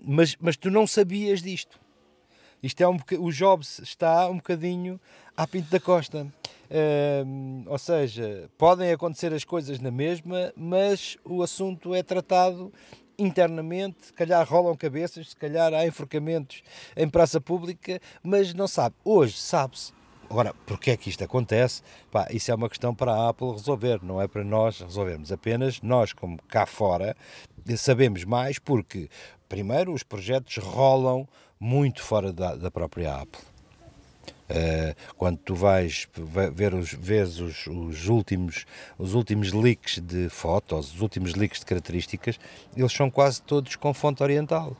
[0.00, 1.78] mas, mas tu não sabias disto.
[2.60, 5.00] Isto é um o Jobs está um bocadinho
[5.36, 6.26] à pinto da costa.
[6.68, 12.72] Uh, ou seja, podem acontecer as coisas na mesma, mas o assunto é tratado
[13.18, 16.62] internamente, se calhar rolam cabeças, se calhar há enforcamentos
[16.96, 18.94] em praça pública, mas não sabe.
[19.04, 19.92] Hoje sabe-se.
[20.30, 21.82] Agora, porquê é que isto acontece?
[22.10, 25.32] Pá, isso é uma questão para a Apple resolver, não é para nós resolvermos.
[25.32, 27.16] Apenas nós, como cá fora,
[27.76, 29.08] sabemos mais porque,
[29.48, 31.26] primeiro, os projetos rolam
[31.58, 33.40] muito fora da, da própria Apple.
[34.48, 36.08] Uh, quando tu vais
[36.54, 38.64] ver os, vês os, os, últimos,
[38.98, 42.40] os últimos leaks de fotos, os últimos leaks de características,
[42.74, 44.76] eles são quase todos com fonte oriental.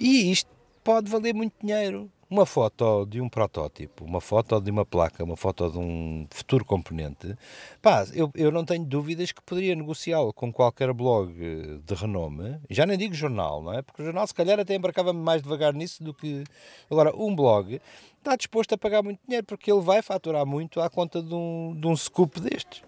[0.00, 0.48] E isto
[0.82, 5.36] pode valer muito dinheiro uma foto de um protótipo, uma foto de uma placa, uma
[5.36, 7.36] foto de um futuro componente,
[7.80, 12.86] pá, eu, eu não tenho dúvidas que poderia negociá-lo com qualquer blog de renome, já
[12.86, 13.82] nem digo jornal, não é?
[13.82, 16.42] Porque o jornal se calhar até embarcava-me mais devagar nisso do que...
[16.90, 17.80] Agora, um blog
[18.24, 21.76] está disposto a pagar muito dinheiro porque ele vai faturar muito à conta de um,
[21.78, 22.82] de um scoop destes.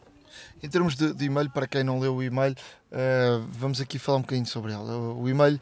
[0.62, 4.18] Em termos de, de e-mail, para quem não leu o e-mail, uh, vamos aqui falar
[4.18, 5.14] um bocadinho sobre ela.
[5.14, 5.60] O e-mail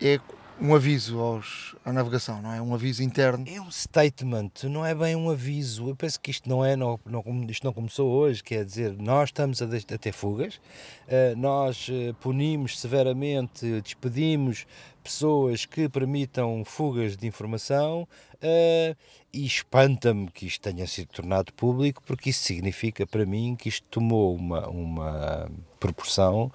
[0.00, 0.18] é
[0.60, 2.60] um aviso aos, à navegação, não é?
[2.60, 3.44] Um aviso interno.
[3.46, 5.88] É um statement, não é bem um aviso.
[5.88, 9.28] Eu penso que isto não é, não, não, isto não começou hoje, quer dizer, nós
[9.28, 14.66] estamos a, a ter fugas, uh, nós uh, punimos severamente, despedimos
[15.02, 18.96] pessoas que permitam fugas de informação uh,
[19.32, 23.86] e espanta-me que isto tenha sido tornado público, porque isso significa para mim que isto
[23.90, 25.50] tomou uma, uma
[25.92, 26.50] proporção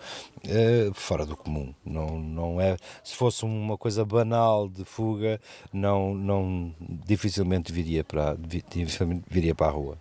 [0.46, 1.74] uh, fora do comum.
[1.86, 5.40] Não, não é, se fosse uma coisa banal de fuga,
[5.72, 9.98] não, não dificilmente viria para, dificilmente viria para a rua.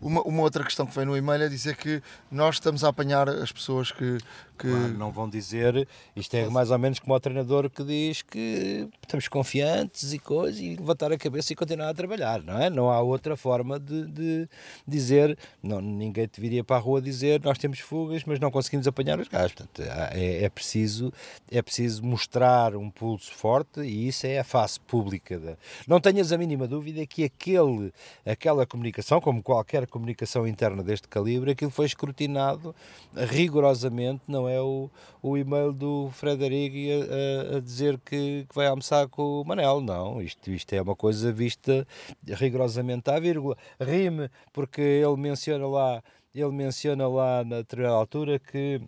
[0.00, 3.28] uma, uma outra questão que vem no e-mail é dizer que nós estamos a apanhar
[3.28, 4.18] as pessoas que.
[4.58, 4.68] Que...
[4.68, 5.86] Claro, não vão dizer,
[6.16, 10.60] isto é mais ou menos como o treinador que diz que estamos confiantes e coisas,
[10.60, 12.70] e levantar a cabeça e continuar a trabalhar, não é?
[12.70, 14.48] Não há outra forma de, de
[14.86, 18.86] dizer, não, ninguém te viria para a rua dizer nós temos fugas, mas não conseguimos
[18.86, 19.52] apanhar os gajos.
[19.52, 19.82] Portanto,
[20.12, 21.12] é, é, preciso,
[21.50, 25.38] é preciso mostrar um pulso forte e isso é a face pública.
[25.38, 25.56] Da...
[25.86, 27.92] Não tenhas a mínima dúvida que aquele,
[28.24, 32.74] aquela comunicação, como qualquer comunicação interna deste calibre, aquilo foi escrutinado
[33.14, 34.90] rigorosamente, não é o,
[35.22, 39.80] o e-mail do Frederico a, a, a dizer que, que, vai almoçar com o Manel,
[39.80, 41.86] não, isto, isto é uma coisa vista
[42.26, 43.56] rigorosamente à vírgula.
[43.80, 46.02] Rime, porque ele menciona lá,
[46.34, 48.80] ele menciona lá na determinada altura que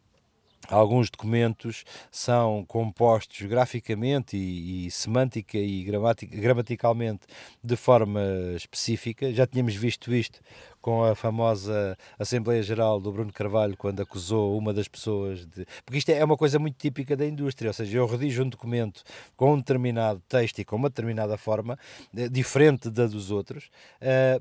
[0.68, 7.26] Alguns documentos são compostos graficamente e, e semântica e gramaticalmente
[7.62, 8.20] de forma
[8.56, 9.32] específica.
[9.32, 10.40] Já tínhamos visto isto
[10.86, 15.66] com a famosa Assembleia Geral do Bruno Carvalho, quando acusou uma das pessoas de.
[15.84, 19.02] Porque isto é uma coisa muito típica da indústria, ou seja, eu redijo um documento
[19.36, 21.76] com um determinado texto e com uma determinada forma,
[22.16, 23.68] eh, diferente da dos outros,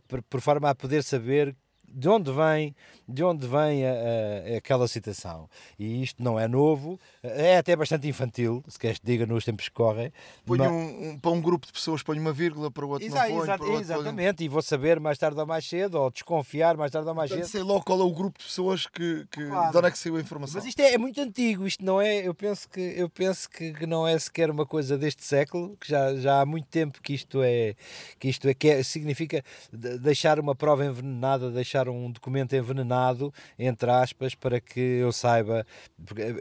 [0.07, 1.55] por, por forma a poder saber
[1.95, 2.75] de onde vem,
[3.07, 5.49] de onde vem a, a, aquela citação.
[5.79, 9.69] E isto não é novo, é até bastante infantil, se queres que diga nos tempos
[9.69, 10.11] que correm.
[10.45, 10.69] Põe mas...
[10.69, 13.29] um, um, para um grupo de pessoas, põe uma vírgula, para o outro Exa não
[13.29, 13.43] põe.
[13.43, 14.45] Exa outro exatamente, põe...
[14.45, 17.45] e vou saber mais tarde ou mais cedo, ou desconfiar mais tarde ou mais cedo.
[17.45, 19.71] Sei logo qual é o grupo de pessoas que, que claro.
[19.71, 20.55] de onde é que saiu a informação.
[20.59, 23.71] Mas isto é, é, muito antigo, isto não é, eu penso que eu penso que,
[23.71, 27.13] que não é sequer uma coisa deste século, que já, já há muito tempo que
[27.13, 27.73] isto é,
[28.19, 29.41] que isto é, que é, significa
[29.71, 35.65] deixar uma prova envenenada, deixar um documento envenenado, entre aspas, para que eu saiba,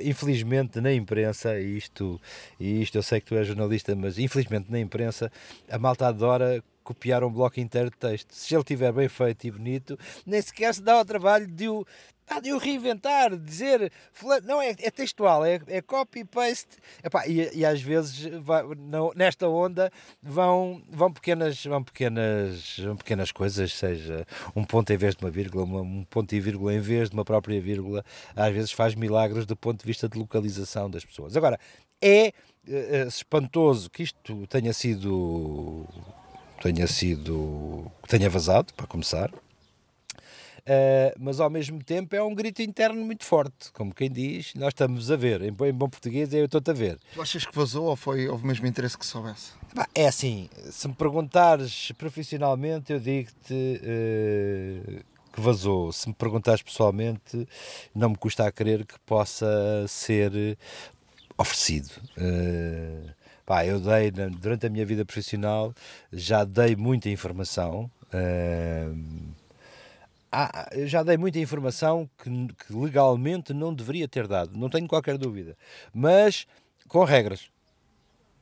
[0.02, 2.20] infelizmente na imprensa, e isto,
[2.58, 5.30] isto eu sei que tu és jornalista, mas infelizmente na imprensa
[5.70, 8.32] a malta adora copiar um bloco inteiro de texto.
[8.32, 11.84] Se ele estiver bem feito e bonito, nem sequer se dá ao trabalho de o,
[12.28, 13.92] ah, de o reinventar, dizer.
[14.44, 16.78] Não, é, é textual, é, é copy-paste.
[17.26, 19.90] E, e às vezes, vai, não, nesta onda,
[20.22, 25.30] vão, vão, pequenas, vão, pequenas, vão pequenas coisas, seja um ponto em vez de uma
[25.30, 28.04] vírgula, uma, um ponto e vírgula em vez de uma própria vírgula,
[28.34, 31.36] às vezes faz milagres do ponto de vista de localização das pessoas.
[31.36, 31.58] Agora,
[32.00, 32.32] é,
[32.66, 35.86] é espantoso que isto tenha sido
[36.64, 39.30] tenha sido tenha vazado, para começar.
[39.30, 44.68] Uh, mas ao mesmo tempo é um grito interno muito forte, como quem diz, nós
[44.68, 46.98] estamos a ver, em, em bom português eu estou-te a ver.
[47.12, 49.52] Tu achas que vazou ou foi, houve mesmo interesse que soubesse?
[49.94, 55.04] É assim, se me perguntares profissionalmente, eu digo-te uh,
[55.34, 55.92] que vazou.
[55.92, 57.46] Se me perguntares pessoalmente,
[57.94, 60.56] não me custa a crer que possa ser
[61.36, 61.90] oferecido.
[62.16, 65.74] Uh, Pá, eu dei, durante a minha vida profissional,
[66.12, 67.90] já dei muita informação.
[68.06, 69.34] Uh,
[70.86, 75.56] já dei muita informação que, que legalmente não deveria ter dado, não tenho qualquer dúvida.
[75.92, 76.46] Mas
[76.88, 77.53] com regras.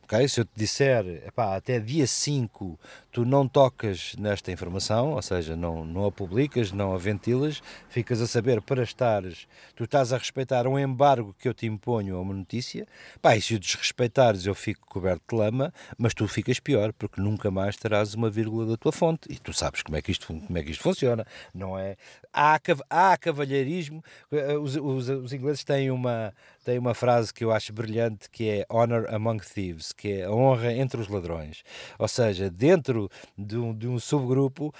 [0.05, 0.29] Okay?
[0.29, 2.79] Se eu te disser, epá, até dia 5
[3.13, 8.23] tu não tocas nesta informação, ou seja, não, não a publicas, não a ventilas, ficas
[8.23, 9.47] a saber para estares,
[9.77, 12.87] tu estás a respeitar um embargo que eu te imponho a uma notícia,
[13.21, 17.21] pá, e se o desrespeitares eu fico coberto de lama, mas tu ficas pior, porque
[17.21, 20.27] nunca mais terás uma vírgula da tua fonte, e tu sabes como é que isto,
[20.29, 21.97] como é que isto funciona, não é?
[22.33, 26.33] Há, há cavalheirismo, eh, os, os, os ingleses têm uma,
[26.63, 30.31] têm uma frase que eu acho brilhante, que é honor among thieves, que é a
[30.31, 31.63] honra entre os ladrões,
[31.99, 34.73] ou seja, dentro de um, de um subgrupo,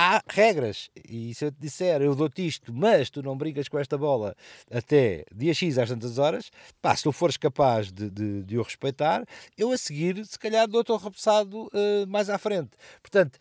[0.00, 0.88] há regras.
[1.06, 4.34] E se eu te disser, eu dou-te isto, mas tu não brincas com esta bola
[4.70, 8.62] até dia X às tantas horas, pá, se tu fores capaz de, de, de o
[8.62, 9.26] respeitar,
[9.58, 12.70] eu a seguir, se calhar, dou-te o repousado uh, mais à frente.
[13.02, 13.38] Portanto,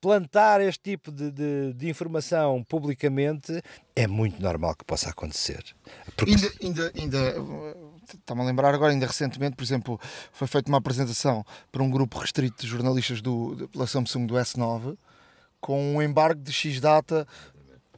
[0.00, 3.60] plantar este tipo de, de, de informação publicamente
[3.96, 5.64] é muito normal que possa acontecer.
[6.16, 6.30] Porque...
[6.30, 7.34] Ainda, ainda, ainda
[8.14, 10.00] está-me a lembrar agora, ainda recentemente, por exemplo,
[10.32, 14.96] foi feita uma apresentação para um grupo restrito de jornalistas do, pela Samsung do S9
[15.60, 17.26] com um embargo de X data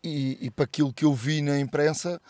[0.02, 2.20] e, e para aquilo que eu vi na imprensa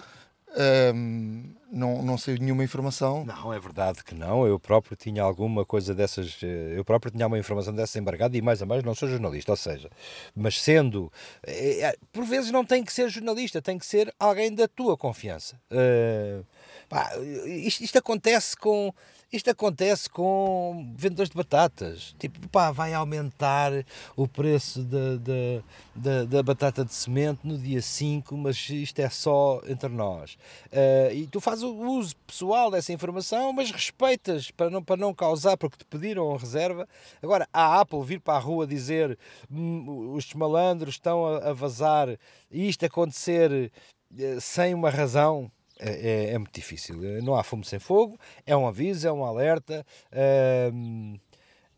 [0.94, 3.24] um, não, não saiu nenhuma informação.
[3.24, 4.46] Não, é verdade que não.
[4.46, 6.38] Eu próprio tinha alguma coisa dessas.
[6.42, 9.52] Eh, eu próprio tinha uma informação dessa embargada e mais a mais não sou jornalista.
[9.52, 9.88] Ou seja,
[10.34, 11.12] mas sendo.
[11.46, 15.60] É, por vezes não tem que ser jornalista, tem que ser alguém da tua confiança.
[15.70, 16.44] Uh,
[16.88, 17.12] pá,
[17.46, 18.92] isto, isto acontece com
[19.32, 22.14] isto acontece com vendedores de batatas.
[22.18, 23.72] Tipo, pá, vai aumentar
[24.16, 25.62] o preço da, da,
[25.94, 30.34] da, da batata de semente no dia 5, mas isto é só entre nós.
[30.66, 35.56] Uh, e tu fazes, uso pessoal dessa informação, mas respeitas para não, para não causar,
[35.56, 36.88] porque te pediram a reserva.
[37.22, 39.16] Agora, a Apple vir para a rua dizer
[39.50, 42.08] hum, os malandros estão a, a vazar
[42.50, 43.70] e isto acontecer
[44.18, 45.50] eh, sem uma razão,
[45.80, 46.96] é, é, é, muito difícil.
[47.22, 49.84] Não há fumo sem fogo, é um aviso, é um alerta.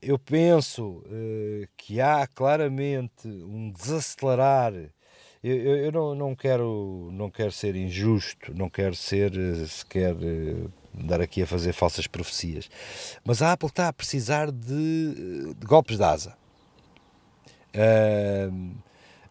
[0.00, 4.72] Eu penso uh, que há claramente um desacelerar
[5.42, 10.14] eu, eu, eu, não, não, quero, não quero ser injusto, não quero ser eh, sequer
[10.94, 12.70] dar aqui a fazer falsas profecias,
[13.24, 16.36] mas a Apple está a precisar de, de golpes de asa.
[17.74, 18.76] Uh,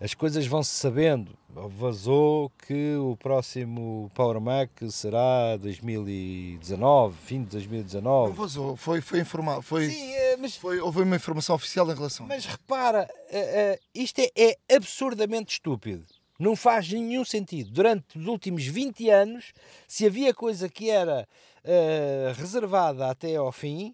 [0.01, 1.31] as coisas vão-se sabendo.
[1.53, 8.29] Vazou que o próximo Power Mac será 2019, fim de 2019.
[8.29, 9.61] Não vazou, foi, foi informado.
[9.61, 12.25] Foi, Sim, é, mas, foi, houve uma informação oficial em relação.
[12.25, 16.05] Mas repara, uh, uh, isto é, é absurdamente estúpido.
[16.39, 17.69] Não faz nenhum sentido.
[17.69, 19.53] Durante os últimos 20 anos,
[19.87, 21.27] se havia coisa que era
[21.65, 23.93] uh, reservada até ao fim,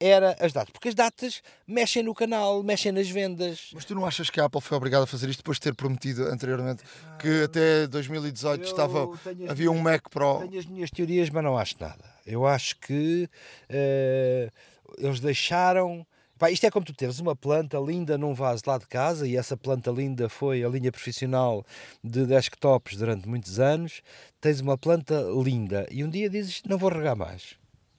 [0.00, 0.70] era as datas.
[0.70, 3.70] Porque as datas mexem no canal, mexem nas vendas.
[3.74, 5.74] Mas tu não achas que a Apple foi obrigada a fazer isto depois de ter
[5.74, 6.82] prometido anteriormente
[7.18, 9.08] que até 2018 estava,
[9.48, 10.38] havia um Mac Pro?
[10.40, 12.04] Tenho as minhas teorias, mas não acho nada.
[12.26, 13.28] Eu acho que
[13.70, 14.52] uh,
[14.98, 16.06] eles deixaram.
[16.38, 19.36] Pá, isto é como tu teres uma planta linda num vaso lá de casa e
[19.36, 21.66] essa planta linda foi a linha profissional
[22.04, 24.02] de desktops durante muitos anos.
[24.40, 27.58] Tens uma planta linda e um dia dizes: Não vou regar mais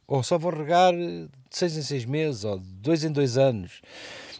[0.09, 3.79] ou só vou regar de seis em seis meses, ou de dois em dois anos,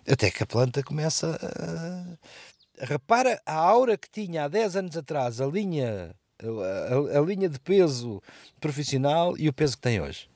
[0.09, 2.85] até que a planta começa a...
[2.85, 7.49] Repara a aura que tinha há 10 anos atrás, a linha, a, a, a linha
[7.49, 8.23] de peso
[8.61, 10.29] profissional e o peso que tem hoje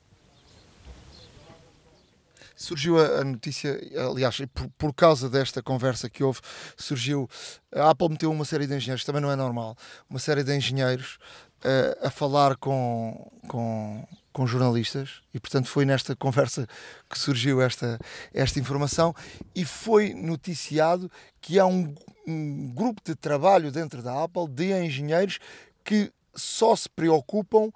[2.54, 3.78] surgiu a, notícia,
[4.08, 6.40] aliás, por, por, causa desta conversa que houve,
[6.76, 7.28] surgiu.
[7.74, 9.76] A Apple meteu uma série de engenheiros, também não é normal,
[10.08, 11.18] uma série de engenheiros
[11.64, 16.66] uh, a falar com, com, com jornalistas e, portanto, foi nesta conversa
[17.08, 17.98] que surgiu esta,
[18.34, 19.14] esta informação
[19.54, 21.10] e foi noticiado
[21.40, 21.94] que há um,
[22.26, 25.38] um grupo de trabalho dentro da Apple de engenheiros
[25.84, 27.70] que só se preocupam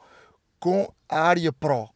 [0.59, 1.89] com a área Pro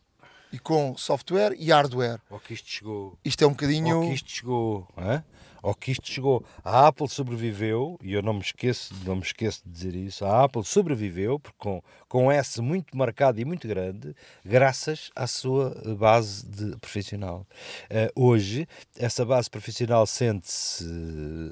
[0.53, 2.21] e com software e hardware.
[2.31, 3.19] Ou que isto chegou.
[3.25, 3.99] Isto é um bocadinho.
[3.99, 4.87] Ou que isto chegou.
[4.97, 5.25] Hein?
[5.63, 6.45] Ao que isto chegou.
[6.65, 10.45] A Apple sobreviveu, e eu não me esqueço, não me esqueço de dizer isso, a
[10.45, 16.77] Apple sobreviveu com, com S muito marcado e muito grande, graças à sua base de
[16.79, 17.47] profissional.
[17.85, 18.67] Uh, hoje,
[18.99, 20.85] essa base profissional sente-se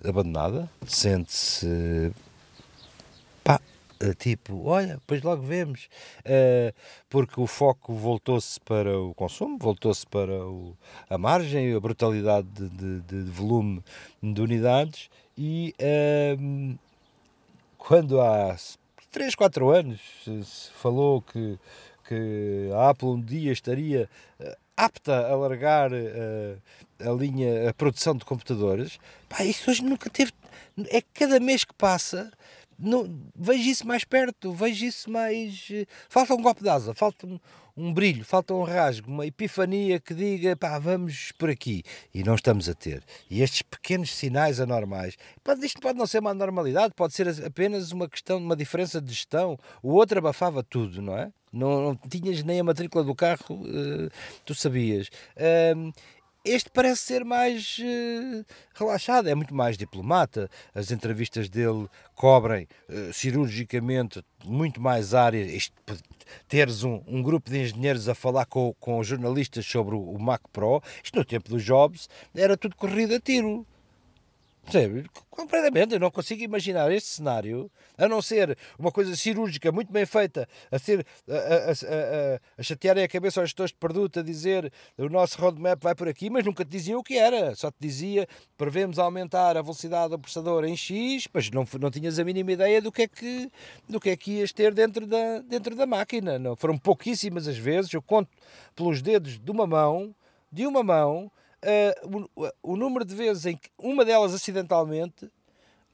[0.05, 2.13] abandonada, sente-se
[3.45, 3.61] pá,
[4.18, 5.88] tipo, olha, depois logo vemos,
[6.20, 6.74] uh,
[7.09, 10.76] porque o foco voltou-se para o consumo, voltou-se para o,
[11.09, 12.68] a margem, a brutalidade de,
[13.01, 13.82] de, de volume
[14.22, 16.78] de unidades e uh,
[17.76, 18.57] quando há
[19.11, 21.59] 3, 4 anos se falou que,
[22.09, 24.09] que a Apple um dia estaria
[24.76, 28.98] apta a largar a linha, a produção de computadores,
[29.28, 30.32] pá, isso hoje nunca teve,
[30.88, 32.30] é cada mês que passa
[32.81, 35.68] não, vejo isso mais perto, vejo isso mais.
[35.70, 37.39] Eh, falta um golpe de asa, falta um,
[37.76, 41.83] um, brilho, falta um rasgo, uma epifania que diga pá, vamos por aqui.
[42.14, 43.03] E não estamos a ter.
[43.28, 47.93] E estes pequenos sinais anormais, pode, isto pode não ser uma anormalidade, pode ser apenas
[47.93, 49.59] uma questão uma diferença de gestão.
[49.83, 51.31] O outro abafava tudo, não é?
[51.53, 54.11] Não, não tinhas nem a matrícula do carro, uh,
[54.47, 55.09] tu sabias.
[55.37, 55.93] Uh,
[56.45, 60.49] este parece ser mais uh, relaxado, é muito mais diplomata.
[60.74, 65.70] As entrevistas dele cobrem uh, cirurgicamente muito mais áreas.
[66.49, 70.43] Teres um, um, grupo de engenheiros a falar com, com jornalistas sobre o, o Mac
[70.53, 73.66] Pro, isto no tempo dos Jobs era tudo corrido a tiro.
[74.63, 75.09] Percebe?
[75.31, 80.05] Completamente, eu não consigo imaginar este cenário, a não ser uma coisa cirúrgica muito bem
[80.05, 84.23] feita, a, ser, a, a, a, a chatearem a cabeça aos gestores de produto, a
[84.23, 87.71] dizer o nosso roadmap vai por aqui, mas nunca te diziam o que era, só
[87.71, 92.25] te dizia prevemos aumentar a velocidade do processador em X, mas não, não tinhas a
[92.25, 93.51] mínima ideia do que é que,
[93.89, 96.39] do que, é que ias ter dentro da, dentro da máquina.
[96.39, 98.31] Não, foram pouquíssimas as vezes, eu conto
[98.77, 100.15] pelos dedos de uma mão,
[100.53, 101.31] de uma mão,
[101.65, 105.31] uh, o, o, número de vezes em que uma delas acidentalmente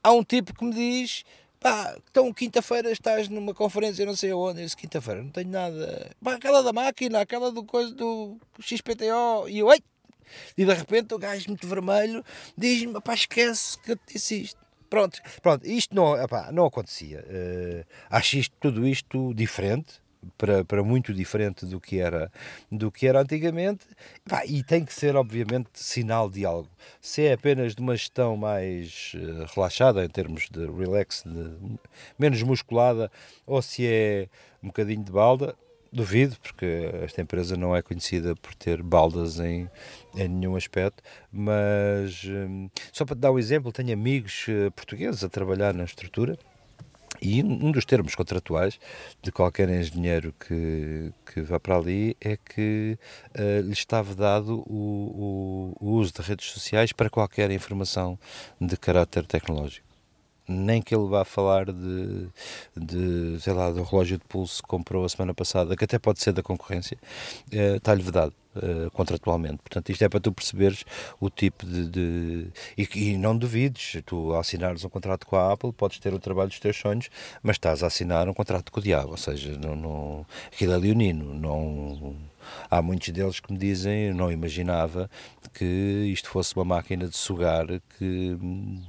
[0.03, 1.23] há um tipo que me diz
[1.59, 6.35] pá, então quinta-feira estás numa conferência não sei onde, eu quinta-feira não tenho nada, pá,
[6.35, 9.81] aquela da máquina, aquela do coisa do XPTO e eu, ei!
[10.57, 12.23] E de repente o gajo muito vermelho
[12.57, 14.67] diz-me, pá, esquece que eu te disse isto.
[14.89, 17.25] Pronto, pronto, isto não, epá, não acontecia.
[17.27, 20.01] Uh, acho isto, tudo isto diferente
[20.37, 22.31] para, para muito diferente do que era,
[22.71, 23.85] do que era antigamente.
[24.47, 26.69] E tem que ser obviamente sinal de algo.
[27.01, 31.77] Se é apenas de uma gestão mais uh, relaxada em termos de relax de,
[32.17, 33.11] menos musculada
[33.45, 34.27] ou se é
[34.61, 35.55] um bocadinho de balda
[35.91, 39.69] Duvido, porque esta empresa não é conhecida por ter baldas em,
[40.15, 41.01] em nenhum aspecto,
[41.31, 45.85] mas hum, só para te dar um exemplo, tenho amigos uh, portugueses a trabalhar na
[45.85, 46.37] estrutura
[47.21, 48.79] e um dos termos contratuais
[49.21, 52.97] de qualquer engenheiro que, que vá para ali é que
[53.37, 58.17] uh, lhe estava dado o, o, o uso de redes sociais para qualquer informação
[58.59, 59.86] de caráter tecnológico
[60.47, 62.27] nem que ele vá falar de,
[62.75, 66.21] de sei lá, do relógio de pulso que comprou a semana passada, que até pode
[66.21, 66.97] ser da concorrência,
[67.51, 68.33] está-lhe vedado.
[68.55, 69.57] Uh, contratualmente.
[69.57, 70.83] Portanto, isto é para tu perceberes
[71.19, 71.87] o tipo de.
[71.87, 72.47] de...
[72.75, 76.49] E, e, não duvides, tu assinares um contrato com a Apple, podes ter o trabalho
[76.49, 77.07] dos teus sonhos,
[77.43, 80.25] mas estás a assinar um contrato com o diabo, ou seja, não, não...
[80.51, 82.15] aquilo é leonino, não
[82.69, 85.09] há muitos deles que me dizem, não imaginava
[85.53, 85.65] que
[86.13, 87.65] isto fosse uma máquina de sugar
[87.97, 88.37] que,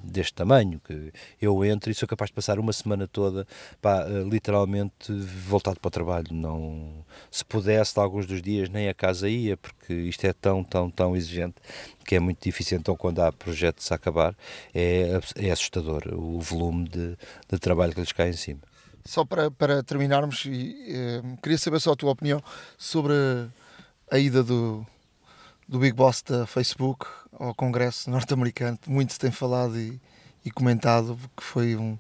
[0.02, 3.46] deste tamanho, que eu entro e sou capaz de passar uma semana toda
[3.80, 6.28] pá, literalmente voltado para o trabalho.
[6.32, 10.90] Não, se pudesse, alguns dos dias nem a casa ia, porque isto é tão, tão,
[10.90, 11.56] tão exigente
[12.04, 12.78] que é muito difícil.
[12.78, 14.34] Então, quando há projetos a acabar,
[14.74, 17.16] é, é assustador o volume de,
[17.50, 18.67] de trabalho que lhes cai em cima.
[19.09, 22.42] Só para, para terminarmos, e, eh, queria saber só a tua opinião
[22.76, 23.14] sobre
[24.11, 24.86] a ida do,
[25.66, 28.78] do Big Boss da Facebook ao Congresso norte-americano.
[28.86, 29.98] Muito se tem falado e,
[30.44, 31.98] e comentado que foi um,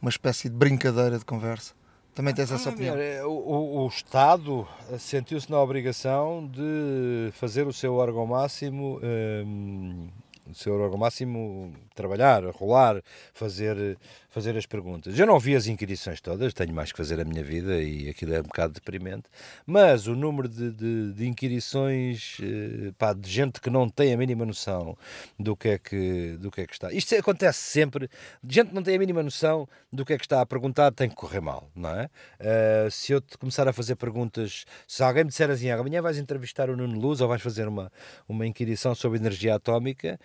[0.00, 1.74] uma espécie de brincadeira de conversa.
[2.14, 2.96] Também tens essa ah, opinião?
[3.26, 4.66] O, o, Estado
[4.98, 8.98] sentiu-se na obrigação de fazer o seu órgão máximo.
[9.02, 10.08] Hum,
[10.50, 13.02] o seu órgão máximo trabalhar, rolar,
[13.34, 13.98] fazer
[14.38, 15.18] fazer as perguntas.
[15.18, 18.34] Eu não vi as inquirições todas, tenho mais que fazer a minha vida e aquilo
[18.34, 19.24] é um bocado deprimente,
[19.66, 24.16] mas o número de, de, de inquirições eh, pá, de gente que não tem a
[24.16, 24.96] mínima noção
[25.36, 26.92] do que é que, do que, é que está.
[26.92, 28.08] Isto acontece sempre,
[28.40, 30.92] de gente que não tem a mínima noção do que é que está a perguntar,
[30.92, 32.04] tem que correr mal, não é?
[32.38, 36.16] Uh, se eu te começar a fazer perguntas, se alguém me disser assim, amanhã vais
[36.16, 37.90] entrevistar o Nuno Luz ou vais fazer uma,
[38.28, 40.16] uma inquirição sobre energia atómica,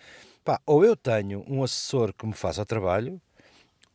[0.44, 3.20] pá, ou eu tenho um assessor que me faça o trabalho,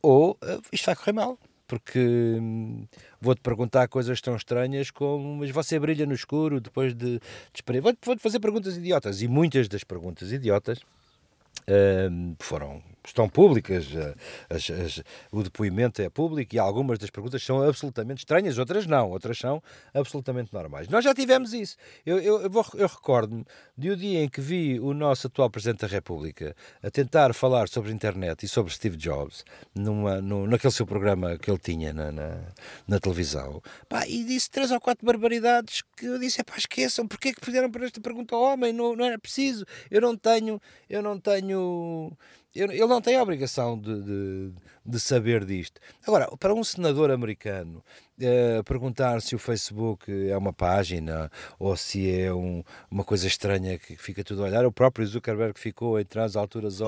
[0.02, 1.38] ou uh, isto vai correr mal.
[1.68, 2.88] Porque hum,
[3.22, 7.20] vou-te perguntar coisas tão estranhas como mas você brilha no escuro depois de,
[7.54, 9.22] de Vou-te vou fazer perguntas idiotas.
[9.22, 14.16] E muitas das perguntas idiotas uh, foram estão públicas, eh,
[14.50, 19.10] as, as, o depoimento é público e algumas das perguntas são absolutamente estranhas, outras não,
[19.12, 19.62] outras são
[19.94, 20.88] absolutamente normais.
[20.88, 21.76] Nós já tivemos isso.
[22.06, 23.46] Eu, eu, eu, eu recordo-me
[23.78, 27.68] de um dia em que vi o nosso atual Presidente da República a tentar falar
[27.68, 29.44] sobre a internet e sobre Steve Jobs
[29.76, 32.42] numa, no, naquele seu programa que ele tinha na, na,
[32.88, 37.30] na televisão pá, e disse três ou quatro barbaridades que eu disse, pá, esqueçam, porque
[37.30, 38.74] é que fizeram para esta pergunta ao homem?
[38.74, 42.12] Não, não era preciso, eu não tenho, eu não tenho
[42.56, 45.80] ele não tem a obrigação de, de, de, saber disto.
[46.06, 47.84] Agora, para um senador americano
[48.20, 53.78] uh, perguntar se o Facebook é uma página ou se é um, uma coisa estranha
[53.78, 56.88] que fica tudo a olhar, o próprio Zuckerberg ficou entre as alturas a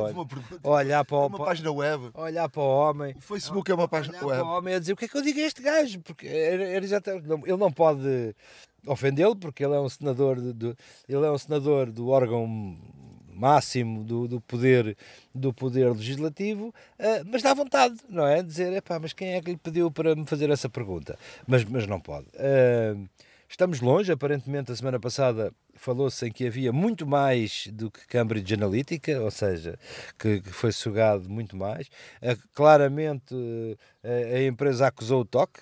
[0.63, 2.09] olhar para, o, é uma página web.
[2.15, 3.13] olhar para o homem.
[3.15, 4.41] O Facebook é uma página web.
[4.41, 6.27] Para o homem a dizer o que é que eu digo a este gajo, porque
[6.27, 8.35] era, era ele não pode
[8.87, 10.75] ofendê-lo porque ele é um senador de, de,
[11.07, 12.77] ele é um senador do órgão
[13.41, 14.95] máximo do, do, poder,
[15.33, 18.43] do poder legislativo, uh, mas dá vontade, não é?
[18.43, 21.17] Dizer, epá, mas quem é que lhe pediu para me fazer essa pergunta?
[21.47, 22.27] Mas, mas não pode.
[22.27, 23.09] Uh,
[23.49, 28.53] estamos longe, aparentemente a semana passada falou-se em que havia muito mais do que Cambridge
[28.53, 29.77] Analytica, ou seja,
[30.17, 31.87] que, que foi sugado muito mais.
[32.21, 35.61] Uh, claramente uh, a empresa acusou o toque,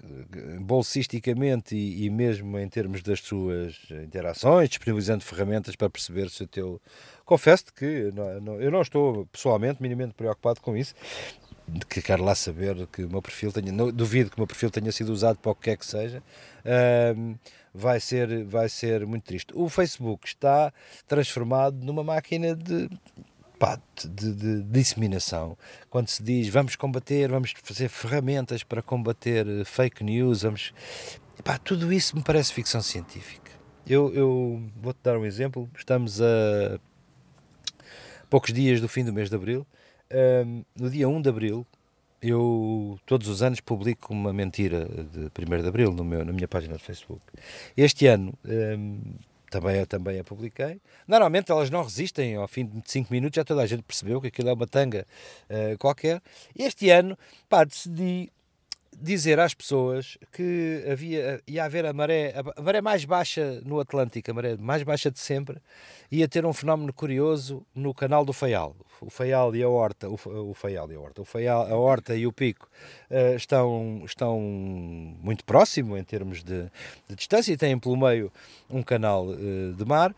[0.62, 6.48] bolsisticamente e, e, mesmo em termos das suas interações, disponibilizando ferramentas para perceber se o
[6.48, 6.82] teu
[7.30, 10.96] Confesso-te que não, não, eu não estou pessoalmente minimamente preocupado com isso,
[11.88, 14.72] que quero lá saber que o meu perfil tenha, não, duvido que o meu perfil
[14.72, 16.24] tenha sido usado para o que quer que seja,
[17.72, 19.54] vai, ser, vai ser muito triste.
[19.54, 20.74] O Facebook está
[21.08, 22.90] transformado numa máquina de,
[23.60, 25.56] pá, de, de, disseminação.
[25.88, 30.74] Quando se diz vamos combater, vamos fazer ferramentas para combater fake news, vamos.
[31.44, 33.52] Pá, tudo isso me parece ficção científica.
[33.86, 35.70] Eu, eu vou-te dar um exemplo.
[35.78, 36.80] Estamos a
[38.30, 39.66] poucos dias do fim do mês de abril.
[40.12, 41.66] Um, no dia 1 de abril,
[42.22, 46.48] eu todos os anos publico uma mentira de 1 de abril no meu, na minha
[46.48, 47.22] página de Facebook.
[47.76, 49.00] Este ano um,
[49.50, 50.80] também, também a publiquei.
[51.08, 54.28] Normalmente elas não resistem, ao fim de 5 minutos já toda a gente percebeu que
[54.28, 55.08] aquilo é uma tanga
[55.50, 56.22] uh, qualquer.
[56.56, 57.18] Este ano,
[57.48, 58.32] pá, decidi
[59.02, 64.30] dizer às pessoas que havia, ia haver a maré, a maré mais baixa no Atlântico,
[64.30, 65.58] a maré mais baixa de sempre,
[66.12, 68.76] ia ter um fenómeno curioso no canal do Faial.
[69.02, 70.16] O Faial e a Horta, o,
[70.50, 72.70] o Faial e a Horta, o Faial, a Horta e o Pico
[73.10, 76.64] uh, estão, estão muito próximo em termos de,
[77.08, 78.32] de distância e têm pelo meio
[78.70, 80.14] um canal uh, de mar.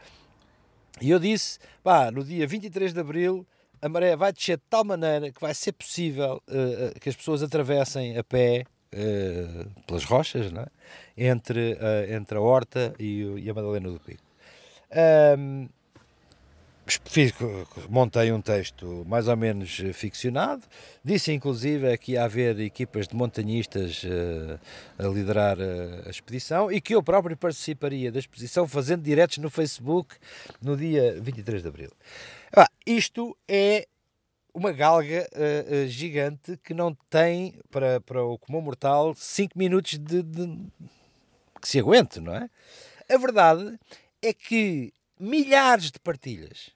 [0.99, 3.45] E eu disse, pá, no dia 23 de Abril
[3.81, 7.41] a maré vai descer de tal maneira que vai ser possível uh, que as pessoas
[7.41, 8.63] atravessem a pé
[9.85, 10.65] pelas rochas, é?
[11.17, 14.21] entre, uh, entre a Horta e, e, a Madalena do Pico.
[15.37, 15.69] Um,
[17.05, 17.33] fiz,
[17.89, 20.63] montei um texto mais ou menos ficcionado,
[21.03, 24.03] disse inclusive que ia haver equipas de montanhistas
[24.99, 29.49] a liderar a, a expedição e que eu próprio participaria da expedição fazendo diretos no
[29.49, 30.15] Facebook
[30.61, 31.91] no dia 23 de Abril.
[32.53, 33.87] Ah, isto é
[34.53, 39.97] uma galga uh, uh, gigante que não tem para, para o comum mortal 5 minutos
[39.97, 40.59] de, de,
[41.61, 42.49] que se aguente, não é?
[43.09, 43.79] A verdade
[44.21, 46.71] é que milhares de partilhas,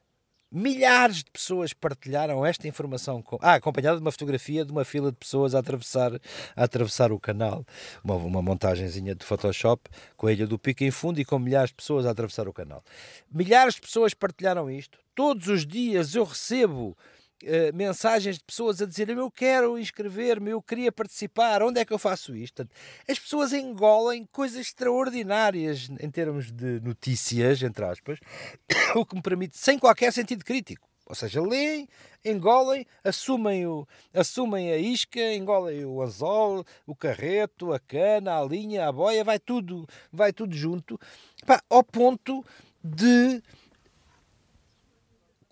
[0.51, 5.11] milhares de pessoas partilharam esta informação, com, ah, acompanhada de uma fotografia de uma fila
[5.11, 6.13] de pessoas a atravessar,
[6.55, 7.65] a atravessar o canal,
[8.03, 11.71] uma, uma montagenzinha de Photoshop com a Ilha do Pico em fundo e com milhares
[11.71, 12.83] de pessoas a atravessar o canal.
[13.29, 16.95] Milhares de pessoas partilharam isto, todos os dias eu recebo
[17.43, 21.93] uh, mensagens de pessoas a dizer eu quero inscrever-me, eu queria participar, onde é que
[21.93, 22.67] eu faço isto?
[23.07, 28.19] As pessoas engolem coisas extraordinárias em termos de notícias, entre aspas,
[28.95, 30.87] o que me permite, sem qualquer sentido crítico.
[31.07, 31.87] Ou seja, leem,
[32.23, 38.87] engolem, assumem, o, assumem a isca, engolem o anzol, o carreto, a cana, a linha,
[38.87, 40.99] a boia, vai tudo, vai tudo junto,
[41.45, 42.43] pá, ao ponto
[42.83, 43.39] de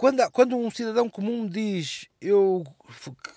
[0.03, 2.61] quando, quando um cidadão comum diz eu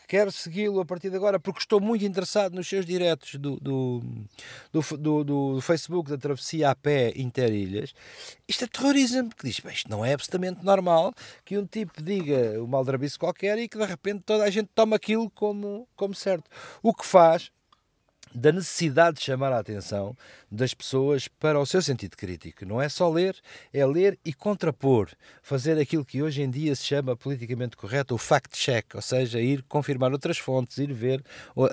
[0.08, 4.02] quero segui-lo a partir de agora porque estou muito interessado nos seus diretos do, do,
[4.98, 7.94] do, do, Facebook da travessia a pé interilhas,
[8.48, 11.14] isto aterroriza-me, que diz, isto não é absolutamente normal
[11.44, 14.96] que um tipo diga uma aldrabice qualquer e que de repente toda a gente toma
[14.96, 16.50] aquilo como, como certo.
[16.82, 17.52] O que faz
[18.36, 20.14] da necessidade de chamar a atenção
[20.50, 22.66] das pessoas para o seu sentido crítico.
[22.66, 23.34] Não é só ler,
[23.72, 25.08] é ler e contrapor,
[25.42, 29.62] fazer aquilo que hoje em dia se chama politicamente correto o fact-check, ou seja, ir
[29.62, 31.24] confirmar outras fontes, ir ver.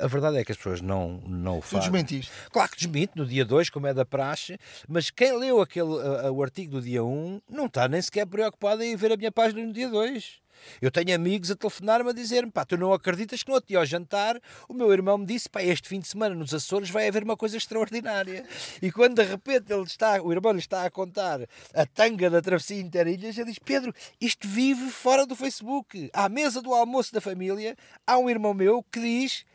[0.01, 1.79] A verdade é que as pessoas não, não o fazem.
[1.79, 2.31] Tu desmentiste?
[2.49, 4.57] Claro que desmente, no dia 2, como é da praxe,
[4.87, 5.89] mas quem leu aquele,
[6.31, 9.31] o artigo do dia 1 um, não está nem sequer preocupado em ver a minha
[9.31, 10.42] página no dia 2.
[10.81, 13.79] Eu tenho amigos a telefonar-me a dizer-me, pá, tu não acreditas que no outro dia
[13.79, 17.07] ao jantar o meu irmão me disse, pá, este fim de semana nos Açores vai
[17.07, 18.45] haver uma coisa extraordinária.
[18.81, 21.41] E quando de repente ele está, o irmão lhe está a contar
[21.73, 26.09] a tanga da travessia interilhas, ele diz, Pedro, isto vive fora do Facebook.
[26.13, 27.75] À mesa do almoço da família,
[28.05, 29.45] há um irmão meu que diz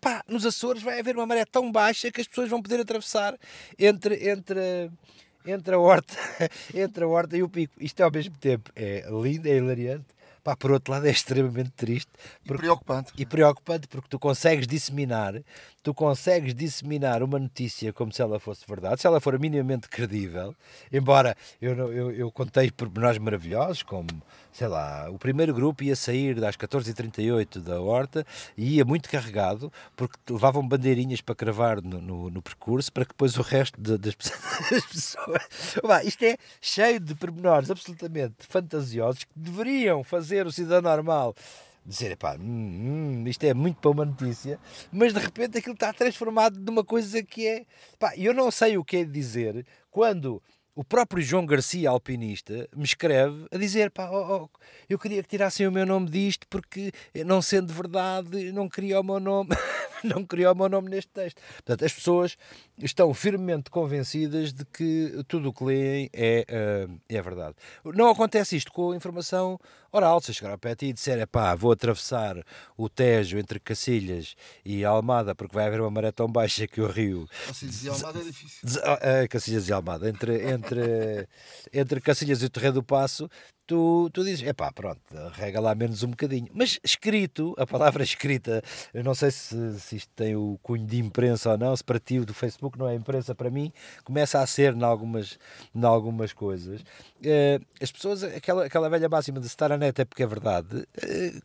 [0.00, 3.36] pá, nos Açores vai haver uma maré tão baixa que as pessoas vão poder atravessar
[3.78, 4.90] entre, entre,
[5.46, 6.14] entre a horta,
[6.74, 7.72] entre a horta e o pico.
[7.80, 8.70] Isto é ao mesmo tempo.
[8.76, 10.04] É lindo, é hilariante,
[10.42, 12.08] Pá, por outro lado é extremamente triste
[12.44, 13.12] porque, e preocupante.
[13.16, 15.34] e preocupante porque tu consegues disseminar
[15.86, 20.52] tu consegues disseminar uma notícia como se ela fosse verdade se ela for minimamente credível
[20.92, 24.08] embora eu, eu, eu contei pormenores maravilhosos como
[24.56, 28.26] sei lá, o primeiro grupo ia sair às 14h38 da horta
[28.56, 33.10] e ia muito carregado porque levavam bandeirinhas para cravar no, no, no percurso para que
[33.10, 35.42] depois o resto de, das pessoas
[36.04, 41.32] isto é cheio de pormenores absolutamente fantasiosos que deveriam fazer o cidadão normal
[41.86, 44.58] dizer, pá, hum, hum, isto é muito para uma notícia,
[44.90, 47.64] mas de repente aquilo está transformado numa coisa que é,
[47.98, 50.42] pá, eu não sei o que é dizer quando
[50.76, 54.58] o próprio João Garcia, alpinista, me escreve a dizer: pá, oh, oh,
[54.90, 56.92] eu queria que tirassem o meu nome disto porque,
[57.24, 59.48] não sendo verdade, não queria o meu nome,
[60.04, 61.40] não queria o meu nome neste texto.
[61.54, 62.36] Portanto, as pessoas
[62.76, 67.54] estão firmemente convencidas de que tudo o que leem é, uh, é verdade.
[67.82, 69.58] Não acontece isto com a informação
[69.96, 70.20] oral.
[70.20, 72.36] Se chegar ao pé e disser: pá, vou atravessar
[72.76, 74.34] o Tejo entre Cacilhas
[74.64, 77.28] e Almada porque vai haver uma maré tão baixa que o rio.
[77.46, 78.68] Cacilhas e Almada é difícil.
[78.68, 81.28] Uh, Cacilhas e Almada, entre, entre,
[81.72, 83.28] entre Cacilhas e o Terreiro do Passo,
[83.66, 85.00] tu, tu dizes, é pá, pronto,
[85.32, 86.48] rega lá menos um bocadinho.
[86.54, 88.62] Mas escrito, a palavra escrita,
[88.94, 91.98] eu não sei se, se isto tem o cunho de imprensa ou não, se para
[91.98, 93.72] ti o do Facebook não é imprensa, para mim
[94.04, 95.38] começa a ser em algumas,
[95.74, 96.80] em algumas coisas.
[96.80, 100.76] Uh, as pessoas, aquela, aquela velha máxima de estar a net é porque é verdade,
[100.76, 101.42] uh,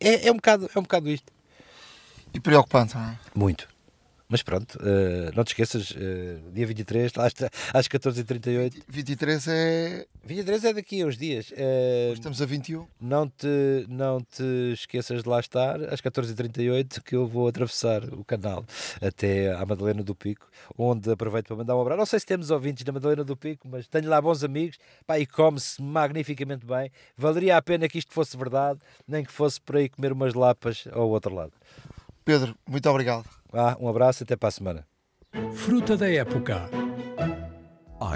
[0.00, 1.32] é, é, um bocado, é um bocado isto.
[2.32, 3.18] E preocupante, não é?
[3.34, 3.73] Muito.
[4.28, 8.82] Mas pronto, uh, não te esqueças, uh, dia 23, lá está, às 14h38.
[8.88, 10.06] 23 é.
[10.24, 11.50] 23 é daqui a uns dias.
[11.50, 12.86] Uh, Estamos a 21.
[12.98, 18.24] Não te, não te esqueças de lá estar às 14h38 que eu vou atravessar o
[18.24, 18.64] canal
[19.02, 21.98] até à Madalena do Pico, onde aproveito para mandar um abraço.
[21.98, 25.18] Não sei se temos ouvintes na Madalena do Pico, mas tenho lá bons amigos pá,
[25.18, 26.90] e come-se magnificamente bem.
[27.14, 30.88] Valeria a pena que isto fosse verdade, nem que fosse por aí comer umas lapas
[30.92, 31.52] ao outro lado.
[32.24, 33.26] Pedro, muito obrigado.
[33.52, 34.86] Ah, um abraço e até para a semana.
[35.52, 36.70] Fruta da época.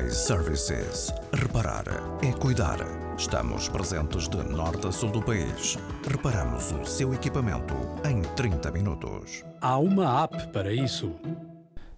[0.02, 1.12] iServices.
[1.34, 1.84] Reparar
[2.22, 2.78] é cuidar.
[3.18, 5.76] Estamos presentes de norte a sul do país.
[6.10, 9.44] Reparamos o seu equipamento em 30 minutos.
[9.60, 11.14] Há uma app para isso.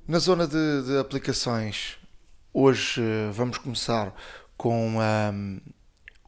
[0.09, 1.97] Na zona de, de aplicações,
[2.53, 4.13] hoje eh, vamos começar
[4.57, 5.61] com um,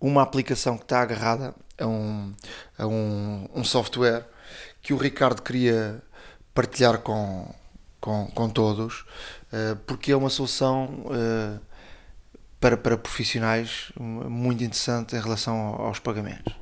[0.01, 2.33] uma aplicação que está agarrada a um,
[2.79, 4.25] a um, um software
[4.83, 6.03] que o Ricardo queria
[6.53, 7.55] partilhar com,
[8.01, 9.01] com, com todos,
[9.53, 11.61] uh, porque é uma solução uh,
[12.61, 16.55] para, para profissionais muito interessante em relação aos pagamentos.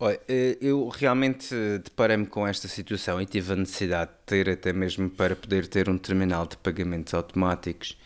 [0.00, 4.72] Olha, eh, eu realmente deparei-me com esta situação e tive a necessidade de ter até
[4.72, 7.96] mesmo para poder ter um terminal de pagamentos automáticos,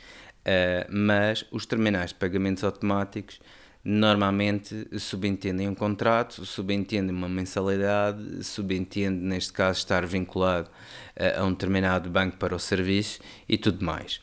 [0.91, 3.41] mas os terminais de pagamentos automáticos
[3.87, 10.69] normalmente subentendem um contrato, subentendem uma mensalidade, subentende, neste caso, estar vinculado
[11.17, 14.21] uh, a um determinado banco para o serviço e tudo mais.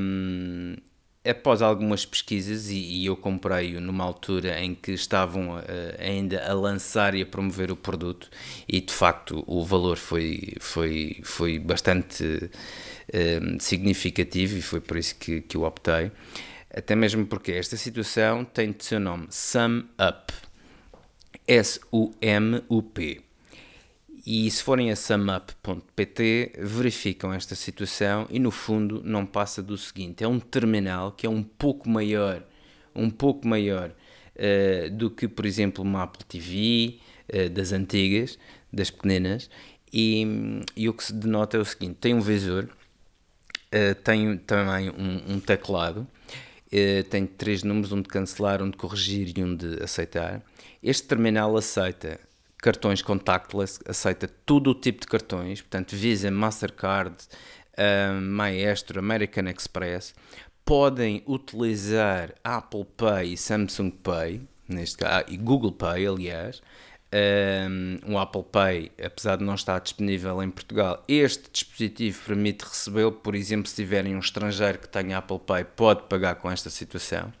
[0.00, 0.76] Um,
[1.28, 5.62] após algumas pesquisas, e, e eu comprei-o numa altura em que estavam uh,
[5.98, 8.30] ainda a lançar e a promover o produto,
[8.68, 15.16] e de facto o valor foi, foi, foi bastante uh, significativo e foi por isso
[15.16, 16.12] que, que eu optei
[16.76, 19.28] até mesmo porque esta situação tem de seu nome.
[19.30, 20.32] SumUp,
[21.46, 23.20] S-U-M-U-P.
[24.26, 30.24] E se forem a sumup.pt, verificam esta situação e no fundo não passa do seguinte:
[30.24, 32.42] é um terminal que é um pouco maior,
[32.94, 36.98] um pouco maior uh, do que, por exemplo, uma Apple TV
[37.28, 38.38] uh, das antigas,
[38.72, 39.50] das pequenas,
[39.92, 40.26] e,
[40.74, 45.34] e, o que se denota é o seguinte: tem um visor, uh, tem também um,
[45.34, 46.08] um teclado
[46.76, 50.42] eh, tem três números, um de cancelar, um de corrigir e um de aceitar.
[50.82, 52.18] Este terminal aceita
[52.58, 57.14] cartões contactless, aceita todo o tipo de cartões, portanto Visa, Mastercard,
[57.78, 60.14] uh, Maestro, American Express.
[60.64, 66.60] Podem utilizar Apple Pay e Samsung Pay, neste caso, e Google Pay, aliás,
[67.14, 73.34] um, Apple Pay, apesar de não estar disponível em Portugal, este dispositivo permite recebê-lo, por
[73.34, 77.32] exemplo, se tiverem um estrangeiro que tenha Apple Pay, pode pagar com esta situação.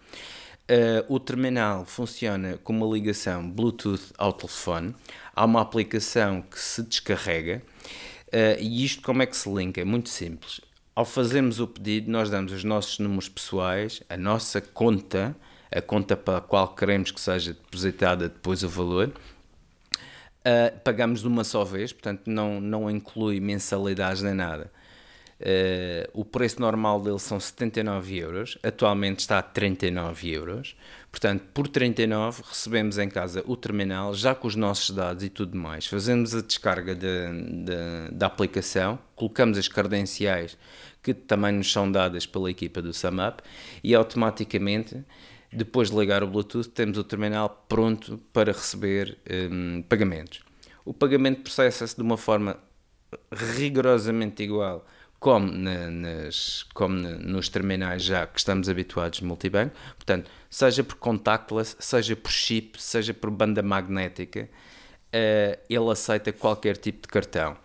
[0.70, 4.94] Uh, o terminal funciona com uma ligação Bluetooth ao telefone.
[5.34, 7.60] Há uma aplicação que se descarrega.
[8.28, 9.80] Uh, e isto como é que se linka?
[9.80, 10.60] É muito simples.
[10.94, 15.36] Ao fazermos o pedido, nós damos os nossos números pessoais, a nossa conta,
[15.70, 19.12] a conta para a qual queremos que seja depositada depois o valor,
[20.46, 24.70] Uh, pagamos de uma só vez, portanto não, não inclui mensalidades nem nada.
[25.40, 30.76] Uh, o preço normal dele são 79 euros, atualmente está a 39 euros.
[31.10, 35.56] Portanto, por 39 recebemos em casa o terminal, já com os nossos dados e tudo
[35.56, 35.86] mais.
[35.86, 37.06] Fazemos a descarga de,
[37.64, 40.58] de, da aplicação, colocamos as credenciais
[41.02, 43.42] que também nos são dadas pela equipa do SumUp
[43.82, 45.04] e automaticamente
[45.54, 49.18] depois de ligar o Bluetooth, temos o terminal pronto para receber
[49.50, 50.42] um, pagamentos.
[50.84, 52.58] O pagamento processa-se de uma forma
[53.32, 54.86] rigorosamente igual
[55.24, 59.74] como, na, nas, como na, nos terminais já que estamos habituados de multibanco.
[59.96, 64.50] Portanto, seja por contactless, seja por chip, seja por banda magnética,
[65.14, 67.56] uh, ele aceita qualquer tipo de cartão.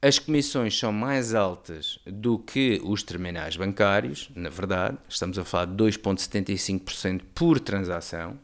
[0.00, 5.64] As comissões são mais altas do que os terminais bancários, na verdade, estamos a falar
[5.64, 8.38] de 2,75% por transação,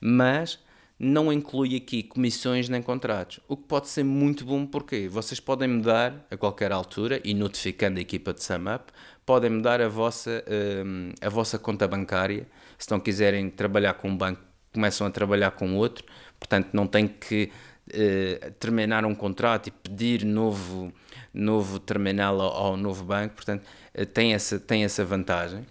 [0.00, 0.58] mas
[0.98, 5.68] não inclui aqui comissões nem contratos, o que pode ser muito bom porque vocês podem
[5.68, 8.90] mudar a qualquer altura e notificando a equipa de SumUp,
[9.24, 10.42] podem mudar a vossa,
[10.84, 14.42] hum, a vossa conta bancária, se não quiserem trabalhar com um banco,
[14.72, 16.04] começam a trabalhar com outro,
[16.40, 17.52] portanto não tem que
[17.92, 20.92] eh, terminar um contrato e pedir novo,
[21.32, 23.64] novo terminal ao, ao novo banco, portanto,
[23.94, 25.64] eh, tem, essa, tem essa vantagem.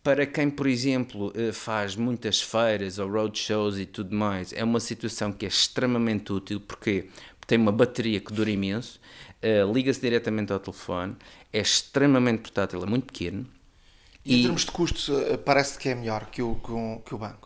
[0.00, 4.78] Para quem, por exemplo, eh, faz muitas feiras ou roadshows e tudo mais, é uma
[4.78, 7.08] situação que é extremamente útil, porque
[7.48, 9.00] tem uma bateria que dura imenso,
[9.72, 11.14] liga-se diretamente ao telefone,
[11.52, 13.46] é extremamente portátil, é muito pequeno.
[14.24, 14.40] E, e...
[14.40, 15.08] em termos de custos,
[15.44, 17.45] parece que é melhor que o, que o, que o banco?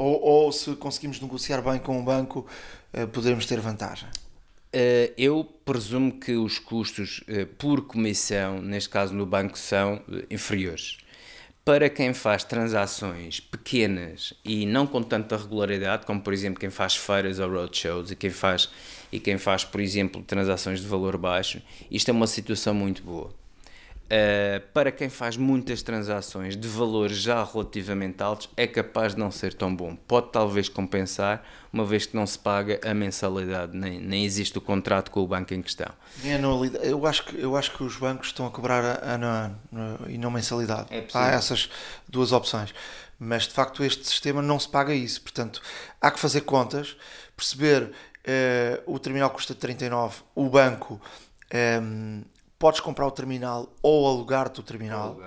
[0.00, 2.46] Ou, ou, se conseguimos negociar bem com o banco,
[2.94, 4.08] uh, poderemos ter vantagem?
[4.08, 10.96] Uh, eu presumo que os custos uh, por comissão, neste caso no banco, são inferiores.
[11.62, 16.96] Para quem faz transações pequenas e não com tanta regularidade, como por exemplo quem faz
[16.96, 18.70] feiras ou roadshows e quem faz,
[19.12, 23.39] e quem faz, por exemplo, transações de valor baixo, isto é uma situação muito boa.
[24.10, 29.30] Uh, para quem faz muitas transações de valores já relativamente altos, é capaz de não
[29.30, 29.94] ser tão bom.
[29.94, 34.60] Pode talvez compensar, uma vez que não se paga a mensalidade, nem, nem existe o
[34.60, 35.86] contrato com o banco em questão.
[36.82, 40.18] Eu acho que, eu acho que os bancos estão a cobrar ano a ano e
[40.18, 40.88] não mensalidade.
[40.90, 41.70] É há essas
[42.08, 42.74] duas opções.
[43.16, 45.22] Mas de facto este sistema não se paga isso.
[45.22, 45.62] Portanto,
[46.00, 46.96] há que fazer contas,
[47.36, 51.00] perceber uh, o terminal custa 39, o banco.
[51.54, 52.22] Um, ehm,
[52.60, 55.18] podes comprar o terminal ou alugar-te o terminal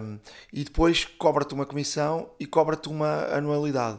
[0.00, 0.18] um,
[0.52, 3.98] e depois cobra-te uma comissão e cobra-te uma anualidade.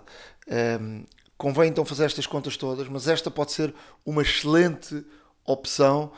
[0.82, 1.04] Um,
[1.38, 5.06] convém então fazer estas contas todas, mas esta pode ser uma excelente
[5.44, 6.10] opção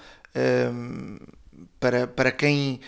[0.71, 1.17] um,
[1.79, 2.79] para, para quem,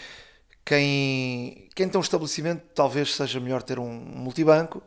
[0.64, 4.84] quem, quem tem um estabelecimento, talvez seja melhor ter um multibanco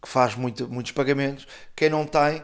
[0.00, 1.46] que faz muito, muitos pagamentos.
[1.76, 2.42] Quem não tem,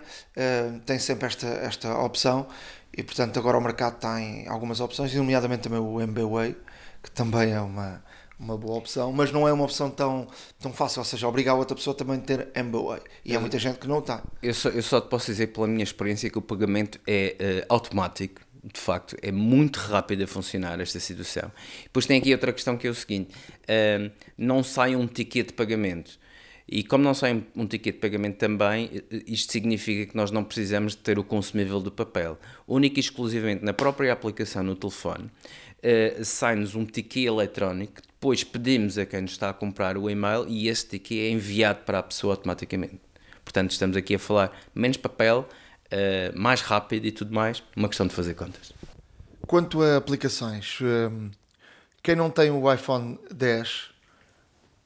[0.84, 2.48] tem sempre esta, esta opção
[2.96, 6.56] e portanto agora o mercado tem algumas opções, nomeadamente também o MBWay,
[7.02, 8.02] que também é uma,
[8.38, 10.28] uma boa opção, mas não é uma opção tão,
[10.60, 13.00] tão fácil, ou seja, obrigar a outra pessoa também a ter MBWay.
[13.24, 14.18] E há muita gente que não tem.
[14.42, 17.74] Eu só, eu só te posso dizer pela minha experiência que o pagamento é uh,
[17.74, 18.40] automático,
[18.72, 21.52] de facto, é muito rápido a funcionar esta situação.
[21.82, 25.52] Depois tem aqui outra questão que é o seguinte: uh, não sai um ticket de
[25.52, 26.18] pagamento.
[26.66, 30.92] E como não sai um, ticket de pagamento também, isto significa que nós não precisamos
[30.92, 32.38] de ter o consumível do papel.
[32.66, 38.96] Única e exclusivamente na própria aplicação no telefone, uh, sai-nos um ticket eletrónico, depois pedimos
[38.96, 42.02] a quem nos está a comprar o e-mail e esse ticket é enviado para a
[42.02, 42.98] pessoa automaticamente.
[43.44, 45.46] Portanto, estamos aqui a falar menos papel,
[45.92, 48.72] uh, mais rápido e tudo mais, uma questão de fazer contas.
[49.46, 51.30] Quanto a aplicações, um,
[52.02, 53.93] quem não tem o iPhone 10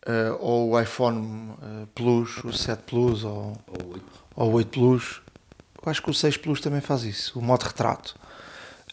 [0.08, 3.56] uh, ou o iPhone uh, Plus, o 7 Plus ou,
[4.34, 5.20] ou o 8 Plus.
[5.84, 8.16] Eu acho que o 6 Plus também faz isso, o modo retrato.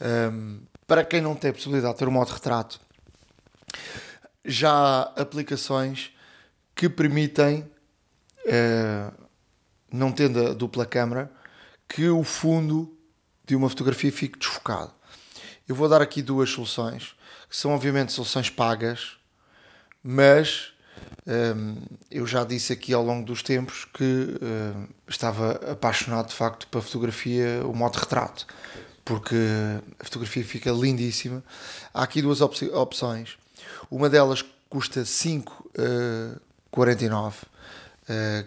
[0.01, 2.79] Um, ehm, para quem não tem a possibilidade de ter o modo retrato,
[4.43, 6.11] já há aplicações
[6.75, 7.61] que permitem,
[8.45, 9.27] uh,
[9.91, 11.31] não tendo a dupla câmera,
[11.87, 12.95] que o fundo
[13.45, 14.93] de uma fotografia fique desfocado.
[15.67, 17.15] Eu vou dar aqui duas soluções,
[17.49, 19.17] que são obviamente soluções pagas,
[20.03, 20.74] mas
[22.11, 24.37] eu já disse aqui ao longo dos tempos que
[25.07, 28.45] estava apaixonado de facto pela fotografia, o modo retrato,
[29.03, 29.35] porque
[29.99, 31.43] a fotografia fica lindíssima.
[31.93, 33.37] Há aqui duas opções.
[33.89, 37.37] Uma delas custa 5,49, uh,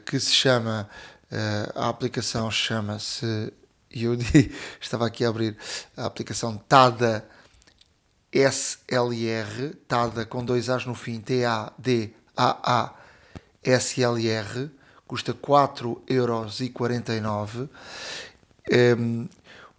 [0.04, 0.88] que se chama,
[1.32, 3.52] uh, a aplicação chama-se,
[3.90, 4.16] eu
[4.80, 5.56] estava aqui a abrir
[5.96, 7.24] a aplicação TADA
[8.30, 12.12] SLR, TADA com dois As no fim, T-A-D
[13.64, 14.70] AASLR,
[15.06, 17.68] custa 4,49€.
[18.70, 19.28] Um,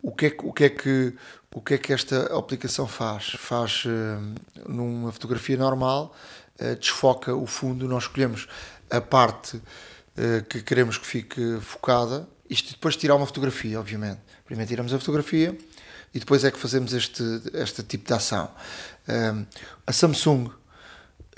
[0.01, 1.15] o, que é, o, que é que,
[1.53, 3.29] o que é que esta aplicação faz?
[3.37, 4.33] Faz um,
[4.67, 6.13] numa fotografia normal,
[6.59, 8.47] uh, desfoca o fundo, nós escolhemos
[8.89, 12.27] a parte uh, que queremos que fique focada.
[12.49, 14.19] Isto depois de tirar uma fotografia, obviamente.
[14.43, 15.55] Primeiro tiramos a fotografia
[16.13, 18.49] e depois é que fazemos este, este tipo de ação.
[19.07, 19.45] Um,
[19.85, 20.49] a Samsung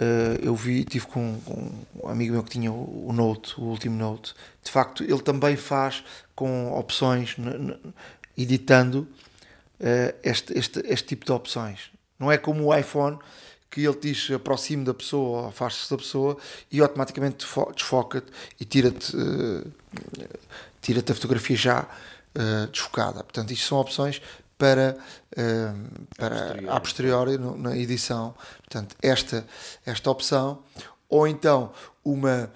[0.01, 1.69] Uh, eu vi, tive com, com,
[2.03, 4.33] um amigo meu que tinha o, o, Note, o último Note.
[4.63, 7.35] De facto, ele também faz com opções,
[8.35, 9.07] editando
[9.79, 11.91] uh, este, este, este tipo de opções.
[12.17, 13.19] Não é como o iPhone
[13.69, 16.35] que ele diz aproxime da pessoa afaste-se da pessoa
[16.71, 17.45] e automaticamente
[17.75, 19.71] desfoca-te e tira-te uh,
[20.81, 21.87] tira a fotografia já
[22.71, 23.25] desfocada.
[23.25, 24.21] Portanto, isto são opções
[24.61, 24.95] para,
[25.31, 26.69] uh, para posteriori.
[26.69, 28.35] a posteriori no, na edição.
[28.59, 29.43] Portanto, esta,
[29.83, 30.61] esta opção,
[31.09, 31.71] ou então
[32.05, 32.53] uma,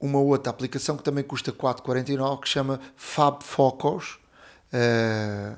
[0.00, 4.18] uma outra aplicação que também custa 4,49 que chama Fab Focus.
[4.72, 5.54] Uh,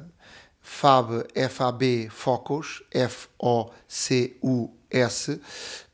[0.60, 3.70] Fab, F-A-B Focus, F-O-C-U-S,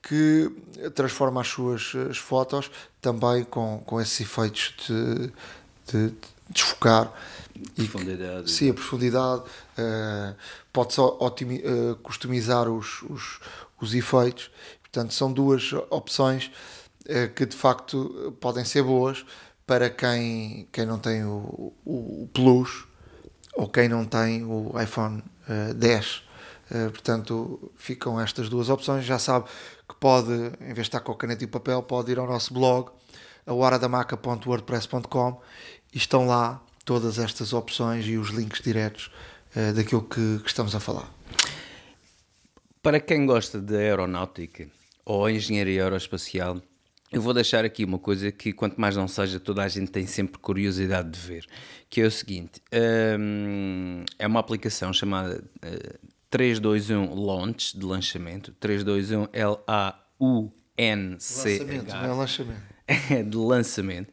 [0.00, 0.48] que
[0.94, 2.70] transforma as suas as fotos
[3.02, 5.32] também com, com esses efeitos de,
[5.88, 6.14] de, de
[6.48, 7.12] desfocar
[7.74, 8.48] Profundidade.
[8.48, 9.42] E, sim, a profundidade.
[9.78, 10.36] Uh,
[10.72, 13.40] Pode-se uh, customizar os, os,
[13.80, 14.50] os efeitos.
[14.82, 16.50] Portanto, são duas opções
[17.06, 19.24] uh, que de facto podem ser boas
[19.66, 22.86] para quem, quem não tem o, o, o Plus
[23.54, 26.16] ou quem não tem o iPhone uh, 10.
[26.70, 29.04] Uh, portanto, ficam estas duas opções.
[29.04, 29.46] Já sabe
[29.88, 32.54] que pode, em vez de estar com a caneta e papel, pode ir ao nosso
[32.54, 32.90] blog,
[33.46, 35.40] a horadamaca.wordpress.com
[35.92, 36.60] e estão lá
[36.90, 39.12] todas estas opções e os links diretos
[39.54, 41.08] uh, daquilo que, que estamos a falar.
[42.82, 44.68] Para quem gosta de aeronáutica
[45.04, 46.60] ou engenharia aeroespacial,
[47.12, 50.04] eu vou deixar aqui uma coisa que, quanto mais não seja, toda a gente tem
[50.04, 51.46] sempre curiosidade de ver,
[51.88, 52.60] que é o seguinte:
[53.16, 60.42] hum, é uma aplicação chamada uh, 321 Launch de lançamento, 321 L-A-U-N-C-H.
[61.62, 62.62] Lançamento, não é lançamento.
[63.08, 64.12] É de lançamento.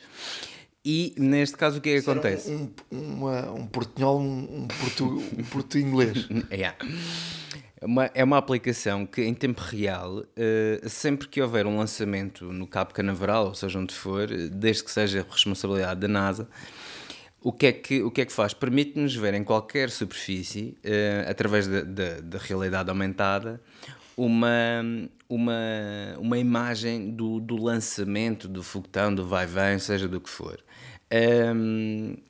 [0.90, 2.50] E neste caso o que é que acontece?
[2.50, 6.30] Um, um, uma, um portunhol, um, um, portu, um portu inglês.
[6.50, 6.78] yeah.
[7.82, 12.54] É uma, é uma aplicação que, em tempo real, uh, sempre que houver um lançamento
[12.54, 16.48] no Cabo Canaveral, ou seja, onde for, desde que seja responsabilidade da NASA,
[17.42, 18.54] o que é que, o que, é que faz?
[18.54, 23.60] Permite-nos ver em qualquer superfície, uh, através da realidade aumentada,
[24.18, 24.84] uma,
[25.30, 25.54] uma,
[26.18, 30.60] uma imagem do, do lançamento, do foguetão, do vai-vem, seja do que for.
[31.12, 32.28] Um, ehm,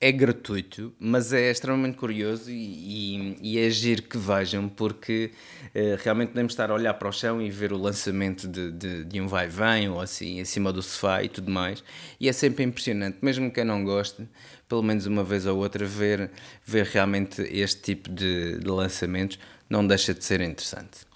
[0.00, 5.30] é gratuito, mas é extremamente curioso e, e, e é agir que vejam, porque
[5.74, 9.04] uh, realmente podemos estar a olhar para o chão e ver o lançamento de, de,
[9.04, 11.84] de um vai-vem ou assim, em cima do sofá e tudo mais.
[12.18, 14.26] E é sempre impressionante, mesmo quem não goste,
[14.66, 16.30] pelo menos uma vez ou outra, ver,
[16.64, 19.38] ver realmente este tipo de, de lançamentos
[19.68, 21.09] não deixa de ser interessante.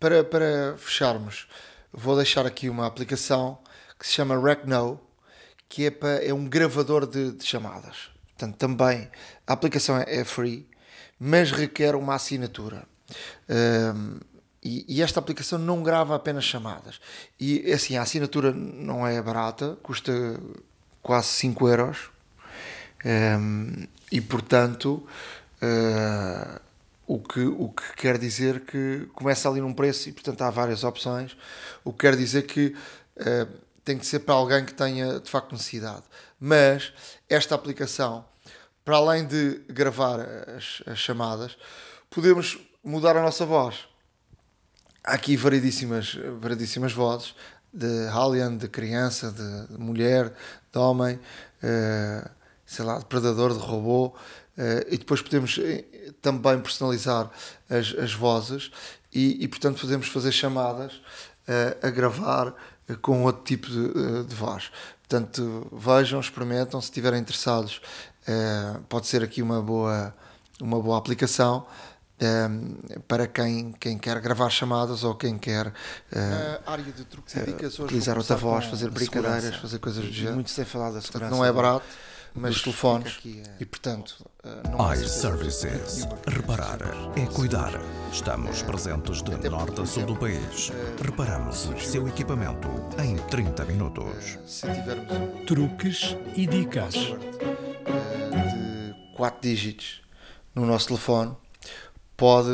[0.00, 1.46] Para, para fecharmos,
[1.92, 3.58] vou deixar aqui uma aplicação
[3.98, 4.98] que se chama Recno
[5.68, 8.10] que é, para, é um gravador de, de, chamadas.
[8.30, 9.10] Portanto, também
[9.46, 10.66] a aplicação é, é free,
[11.18, 12.84] mas requer uma assinatura.
[13.48, 14.18] Um,
[14.62, 16.98] e, e, esta aplicação não grava apenas chamadas.
[17.38, 20.12] E assim, a assinatura não é barata, custa
[21.02, 22.10] quase 5 euros.
[23.04, 25.06] Um, e portanto,
[25.62, 26.60] uh,
[27.10, 30.84] o, que, o que quer dizer que começa ali num preço e portanto há várias
[30.84, 31.36] opções.
[31.82, 32.68] O que quer dizer que
[33.16, 36.04] uh, tem que ser para alguém que tenha de facto necessidade.
[36.38, 36.92] Mas
[37.28, 38.24] esta aplicação,
[38.84, 40.20] para além de gravar
[40.56, 41.58] as, as chamadas,
[42.08, 43.88] podemos mudar a nossa voz.
[45.02, 47.34] Há aqui variedíssimas, variedíssimas vozes
[47.72, 50.32] de alien, de criança, de, mulher,
[50.72, 52.30] de homem, uh,
[52.64, 54.14] sei lá, de predador, de robô.
[54.56, 55.58] Uh, e depois podemos
[56.20, 57.30] também personalizar
[57.68, 58.70] as, as vozes
[59.12, 62.54] e, e, portanto, podemos fazer chamadas uh, a gravar
[63.02, 64.70] com outro tipo de, eh, de voz.
[65.08, 67.80] Portanto, vejam, experimentam, se estiverem interessados,
[68.88, 70.12] pode ser aqui uma boa,
[70.60, 71.64] uma boa aplicação.
[72.18, 72.48] Eh,
[73.06, 75.72] para quem, quem quer gravar chamadas ou quem quer
[76.66, 80.34] a área de truques e dicas utilizar outra voz, fazer brincadeiras, fazer coisas do género.
[80.34, 81.34] Muito sem falar da segurança.
[81.34, 81.86] não é barato
[82.34, 83.18] mas telefones.
[83.58, 84.24] e portanto
[84.70, 86.78] não iServices reparar
[87.16, 87.72] é cuidar.
[88.12, 90.70] Estamos presentes de norte a sul do país.
[91.02, 92.68] reparamos o seu equipamento
[93.02, 94.38] em 30 minutos.
[94.46, 96.94] se tivermos truques e dicas.
[96.94, 97.14] de
[99.14, 100.02] 4 dígitos
[100.54, 101.34] no nosso telefone
[102.16, 102.50] pode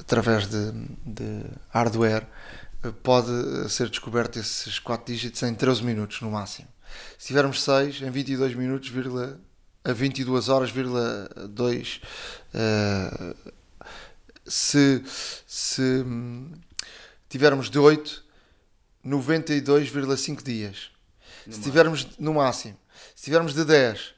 [0.00, 0.72] através de,
[1.04, 2.26] de hardware
[3.02, 6.68] pode ser descoberto esses 4 dígitos em 13 minutos no máximo
[7.24, 9.40] se tivermos 6 em 22 minutos, vírgula,
[9.82, 12.00] a 22 horas, vírgula 2,
[12.54, 13.34] uh,
[14.44, 15.02] se,
[15.46, 16.52] se hum,
[17.26, 18.22] tivermos de 8,
[19.06, 20.90] 92,5 dias.
[21.46, 22.76] No se tivermos no máximo,
[23.16, 24.12] se tivermos de 10,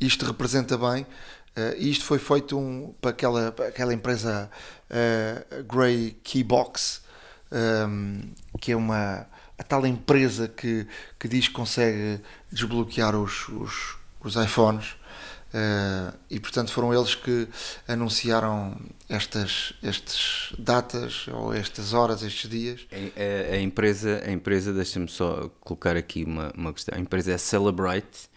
[0.00, 1.06] isto representa bem
[1.58, 4.48] Uh, isto foi feito um, para, aquela, para aquela empresa
[4.90, 7.02] uh, Grey Keybox,
[7.50, 8.20] um, ehm,
[8.60, 9.26] que é uma
[9.58, 10.86] a tal empresa que,
[11.18, 12.20] que diz que consegue
[12.50, 14.96] desbloquear os, os, os iPhones.
[15.48, 17.48] Uh, e portanto foram eles que
[17.88, 18.78] anunciaram
[19.08, 22.86] estas, estas datas ou estas horas, estes dias.
[22.92, 26.96] A, a, a empresa, a empresa deixa-me só colocar aqui uma, uma questão.
[26.96, 28.28] A empresa é Celebrite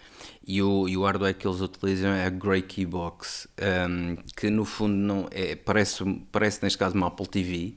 [0.46, 3.48] e o, e o hardware que eles utilizam é a Grey Keybox,
[3.90, 7.76] um, que no fundo não é, parece, parece neste caso uma Apple TV,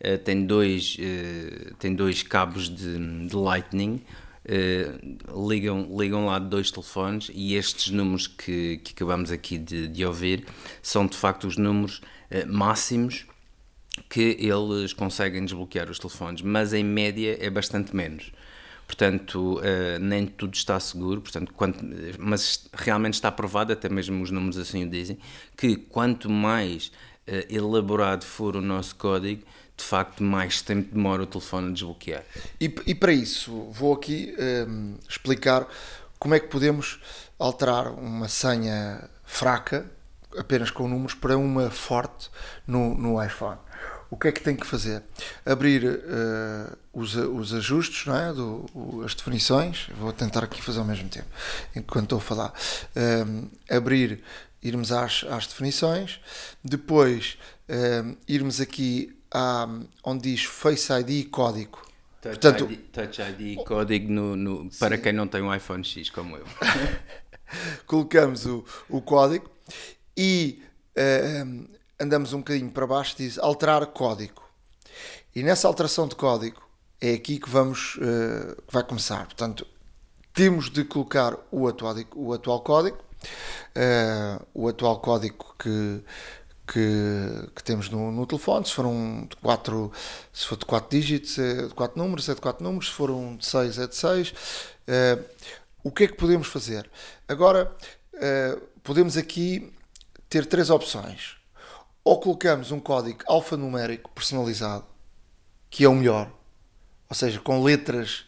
[0.00, 4.02] uh, tem, dois, uh, tem dois cabos de, de Lightning,
[4.46, 10.04] uh, ligam, ligam lá dois telefones e estes números que, que acabamos aqui de, de
[10.04, 10.46] ouvir
[10.82, 12.00] são de facto os números
[12.46, 13.26] máximos
[14.08, 18.30] que eles conseguem desbloquear os telefones, mas em média é bastante menos.
[18.88, 21.84] Portanto, uh, nem tudo está seguro, portanto, quanto,
[22.18, 25.18] mas realmente está provado, até mesmo os números assim o dizem,
[25.54, 26.86] que quanto mais
[27.28, 29.42] uh, elaborado for o nosso código,
[29.76, 32.24] de facto, mais tempo demora o telefone a desbloquear.
[32.58, 35.68] E, e para isso, vou aqui ehm, explicar
[36.18, 36.98] como é que podemos
[37.38, 39.88] alterar uma senha fraca,
[40.36, 42.28] apenas com números, para uma forte
[42.66, 43.58] no, no iPhone.
[44.10, 45.02] o que é que tem que fazer?
[45.44, 48.32] Abrir eh, os, os ajustes, não é?
[48.32, 49.88] Do, o- as definições.
[49.98, 51.28] Vou tentar aqui fazer ao mesmo tempo,
[51.74, 52.52] enquanto estou a falar.
[52.96, 54.22] Ehm, abrir,
[54.62, 56.20] irmos às, às definições.
[56.64, 57.38] Depois,
[57.68, 59.66] ehm, irmos aqui à,
[60.04, 61.78] onde diz Face ID e código.
[62.20, 65.84] Touch, Portanto- ID, Touch ID e código no, no- para quem não tem um iPhone
[65.84, 66.44] X como eu.
[67.86, 69.48] colocamos o, o código
[70.16, 70.60] e
[70.96, 71.44] eh,
[72.00, 74.42] andamos um bocadinho para baixo, diz alterar código.
[75.34, 76.60] E nessa alteração de código
[77.00, 79.24] é aqui que vamos que vai começar.
[79.26, 79.66] Portanto,
[80.38, 82.98] temos de colocar o atual, o atual código,
[83.74, 86.00] eh, o atual código que,
[86.64, 89.92] que, que temos no, no telefone, se for um de 4,
[90.32, 93.10] se for de 4 dígitos, é de 4 números, é de 4 números, se for
[93.10, 94.34] um de 6, é de 6.
[94.86, 95.18] Eh,
[95.82, 96.88] o que é que podemos fazer?
[97.26, 97.74] Agora,
[98.84, 99.72] podemos aqui
[100.28, 101.36] ter três opções.
[102.04, 104.84] Ou colocamos um código alfanumérico personalizado,
[105.68, 106.30] que é o melhor,
[107.08, 108.24] ou seja, com letras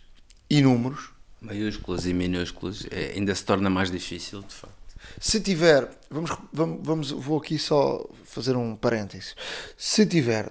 [0.48, 1.10] e números.
[1.40, 4.74] Maiúsculas e minúsculas é, ainda se torna mais difícil, de facto.
[5.18, 9.34] Se tiver, vamos, vamos, vamos- vou aqui só fazer um parênteses.
[9.76, 10.50] Se tiver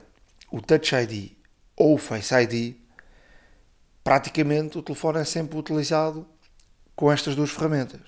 [0.51, 1.31] o Touch ID
[1.75, 2.75] ou o Face ID,
[4.03, 6.25] praticamente o telefone é sempre utilizado
[6.95, 8.01] com estas duas ferramentas.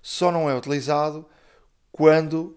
[0.00, 1.26] Só não é utilizado
[1.90, 2.56] quando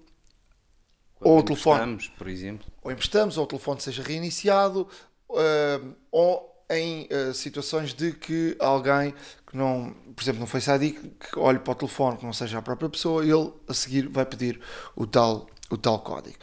[1.20, 2.66] ou o telefone por exemplo.
[2.84, 4.88] ou emprestamos, ou o telefone seja reiniciado,
[5.32, 9.14] ah, ou em ah, situações de que alguém
[9.50, 12.60] que não, por exemplo, no Face ID, que, olhe para o telefone que não seja
[12.60, 14.62] a própria pessoa, ele a seguir vai pedir
[14.96, 16.38] o tal, o tal código.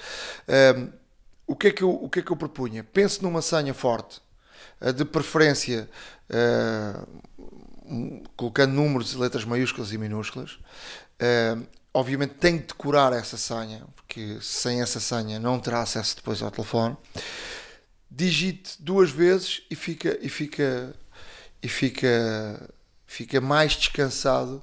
[0.48, 0.88] Ah,
[1.46, 2.82] o, que é que eu, o que é que eu propunha?
[2.82, 4.20] Pense numa senha forte,
[4.80, 5.88] ah, de preferência
[7.88, 10.58] um, colocando números e letras maiúsculas e minúsculas.
[11.20, 11.56] Ah,
[11.94, 16.50] obviamente tem que decorar essa senha, porque sem essa senha não terá acesso depois ao
[16.50, 16.96] telefone.
[18.10, 20.94] Digite duas vezes e fica e fica
[21.62, 22.70] e fica
[23.06, 24.62] fica mais descansado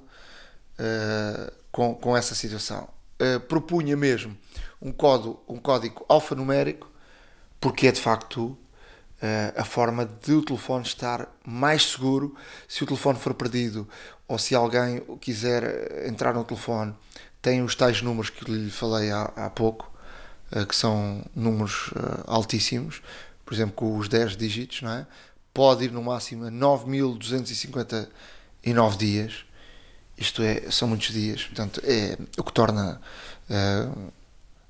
[0.78, 2.88] ah, com, com essa situação.
[3.18, 4.36] Ah, propunha mesmo
[4.80, 6.90] um código, um código alfanumérico,
[7.60, 8.56] porque é de facto
[9.22, 12.36] eh, a forma de o telefone estar mais seguro
[12.68, 13.88] se o telefone for perdido
[14.28, 16.94] ou se alguém quiser entrar no telefone
[17.40, 19.90] tem os tais números que lhe falei há, há pouco
[20.52, 23.00] eh, que são números eh, altíssimos
[23.44, 25.06] por exemplo com os 10 dígitos não é?
[25.52, 29.44] pode ir no máximo a 9.259 dias
[30.16, 33.00] isto é, são muitos dias portanto é o que torna
[33.48, 33.88] eh,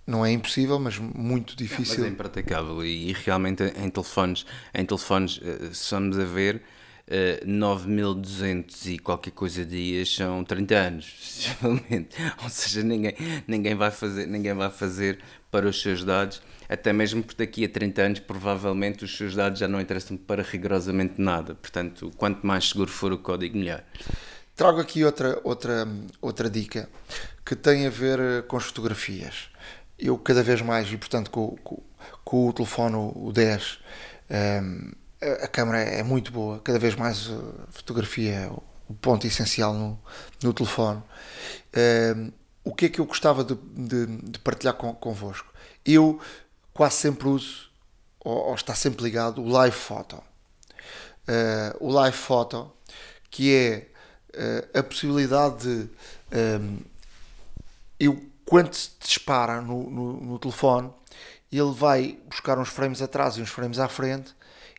[0.06, 2.04] não é impossível, mas muito Mas difícil.
[2.04, 4.44] é impraticável e, e realmente em telefones,
[4.74, 6.62] em telefones eh, se vamos a ver,
[7.08, 11.48] eh, 9200 e qualquer coisa dias são 30 anos.
[12.42, 13.14] Ou seja, ninguém,
[13.46, 15.20] ninguém, vai fazer, ninguém vai fazer
[15.50, 19.58] para os seus dados, até mesmo porque daqui a 30 anos provavelmente os seus dados
[19.58, 21.54] já não interessam para rigorosamente nada.
[21.54, 23.82] Portanto, quanto mais seguro for o código, melhor.
[24.56, 25.88] Trago aqui outra, outra,
[26.20, 26.88] outra dica
[27.44, 29.48] que tem a ver eh, com as fotografias.
[29.98, 31.82] Eu cada vez mais, e portanto com, com,
[32.24, 33.78] com o telefone o 10,
[34.30, 34.92] ehm,
[35.42, 37.30] a câmera é muito boa, cada vez mais
[37.68, 38.50] a fotografia é
[38.88, 39.98] o ponto essencial no,
[40.42, 41.02] no telefone.
[41.72, 42.30] Ehm,
[42.64, 45.52] o que é que eu gostava de, de, de partilhar com, convosco?
[45.84, 46.18] Eu
[46.74, 47.70] quase sempre uso,
[48.20, 50.22] ou, ou está sempre ligado, o Live Photo.
[51.26, 52.70] Eh, o Live Photo,
[53.30, 53.88] que é
[54.34, 55.90] eh, a possibilidade de
[56.32, 56.78] ehm,
[57.98, 60.90] eu quando se dispara no, no, no telefone
[61.50, 64.34] ele vai buscar uns frames atrás e uns frames à frente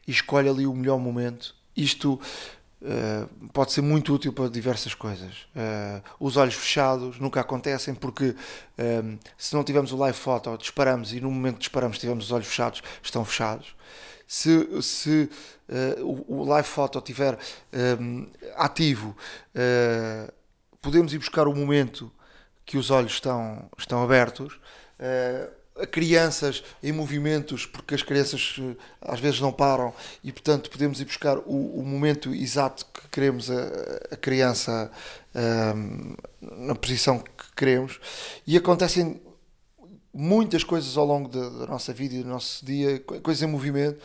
[0.05, 2.19] e escolhe ali o melhor momento isto
[2.86, 8.36] eh, pode ser muito útil para diversas coisas Eh, os olhos fechados nunca acontecem porque
[8.78, 12.32] ehm, se não tivermos o live photo disparamos e no momento que disparamos tivermos os
[12.32, 13.76] olhos fechados estão fechados
[14.28, 15.30] se, se
[15.70, 17.38] eh, o, live photo estiver
[17.72, 19.16] ehm, ativo
[19.53, 20.32] eh,
[20.82, 22.12] podemos ir buscar o momento
[22.66, 24.60] que os olhos estão, estão abertos.
[25.91, 29.93] Crianças em movimentos, porque as crianças eh, às vezes não param
[30.23, 33.61] e, portanto, podemos ir buscar o, o momento exato que queremos a,
[34.11, 34.89] a criança
[35.35, 37.99] ahm, na posição que queremos.
[38.47, 39.22] E acontecem
[40.14, 43.47] muitas coisas ao longo da, da nossa vida e do nosso dia, co- coisas em
[43.52, 43.99] movimento,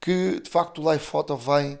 [0.00, 1.78] que de facto o Live Photo vem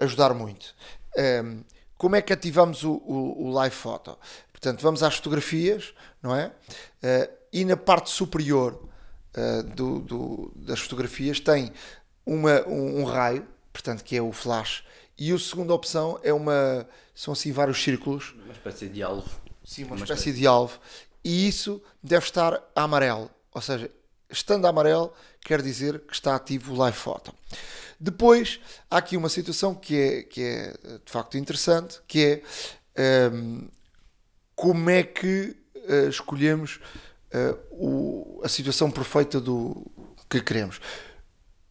[0.00, 0.74] ajudar muito.
[1.16, 1.60] Ehm,
[1.96, 4.18] como é que ativamos o, o, o Live Photo?
[4.52, 6.52] Portanto, vamos às fotografias, não é?
[7.02, 8.88] Eh, e na parte superior
[9.34, 11.72] eh, do, do- das fotografias tem
[12.24, 14.84] uma, um, um raio, portanto, que é o flash,
[15.18, 16.86] e a segunda opção é uma.
[17.14, 19.28] São assim vários círculos Uma espécie de alvo.
[19.64, 20.78] Sim, uma, Uma espécie de alvo.
[21.24, 23.30] E isso deve estar amarelo.
[23.54, 23.90] Ou seja,
[24.30, 27.32] estando amarelo, quer dizer que está ativo o Live Photo.
[28.00, 28.58] Depois,
[28.90, 30.72] há aqui uma situação que é, que é
[31.04, 32.42] de facto interessante, que
[32.96, 33.68] é um,
[34.56, 36.80] como é que uh, escolhemos
[37.34, 39.90] uh, o, a situação perfeita do
[40.28, 40.80] que queremos.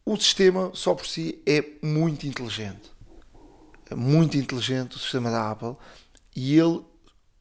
[0.05, 2.91] O sistema, só por si, é muito inteligente.
[3.89, 5.75] É muito inteligente o sistema da Apple
[6.35, 6.81] e ele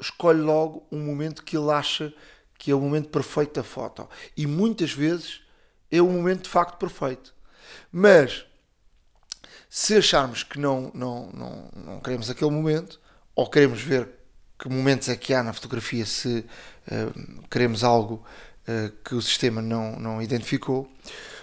[0.01, 2.13] escolhe logo um momento que ele acha
[2.59, 4.09] que é o momento perfeito da foto.
[4.37, 5.41] E muitas vezes
[5.91, 7.35] é o momento de facto perfeito.
[7.91, 8.45] Mas
[9.69, 13.01] se acharmos que não, não, não, não queremos aquele momento,
[13.35, 14.20] ou queremos ver
[14.61, 16.45] que momentos é que há na fotografia se
[16.87, 18.23] uh, queremos algo
[18.69, 20.87] uh, que o sistema não, não identificou,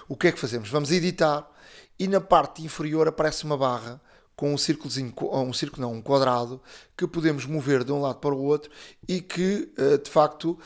[0.07, 0.69] o que é que fazemos?
[0.69, 1.49] Vamos editar
[1.98, 3.99] e na parte inferior aparece uma barra
[4.35, 6.61] com um círculozinho, um círculo não, um quadrado,
[6.95, 8.69] que podemos mover de um lado para o outro
[9.07, 10.60] e que, eh, de facto,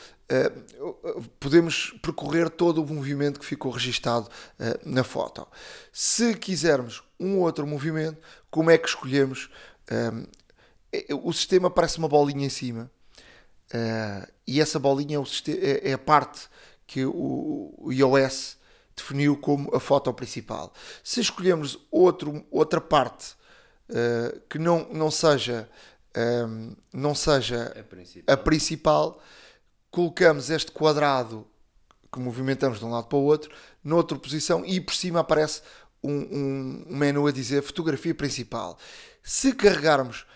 [1.40, 4.28] podemos percorrer todo o movimento que ficou registado
[4.84, 5.48] na foto.
[5.90, 8.18] Se quisermos um outro movimento,
[8.50, 9.48] como é que escolhemos?
[11.22, 12.90] O sistema parece uma bolinha em cima
[14.46, 16.48] e essa bolinha é, é a parte
[16.86, 18.58] que o iOS
[18.96, 20.72] definiu como a foto principal.
[21.02, 23.34] Se escolhermos outro, outra parte
[23.88, 25.68] uh, que não, não seja,
[26.46, 28.34] um, não seja a principal.
[28.34, 29.22] a principal,
[29.90, 31.46] colocamos este quadrado
[32.12, 33.50] que movimentamos de um lado para o outro,
[33.82, 35.62] noutra posição e por cima aparece
[36.02, 38.78] um, um, um menu a dizer fotografia principal.
[39.22, 40.26] Se carregarmos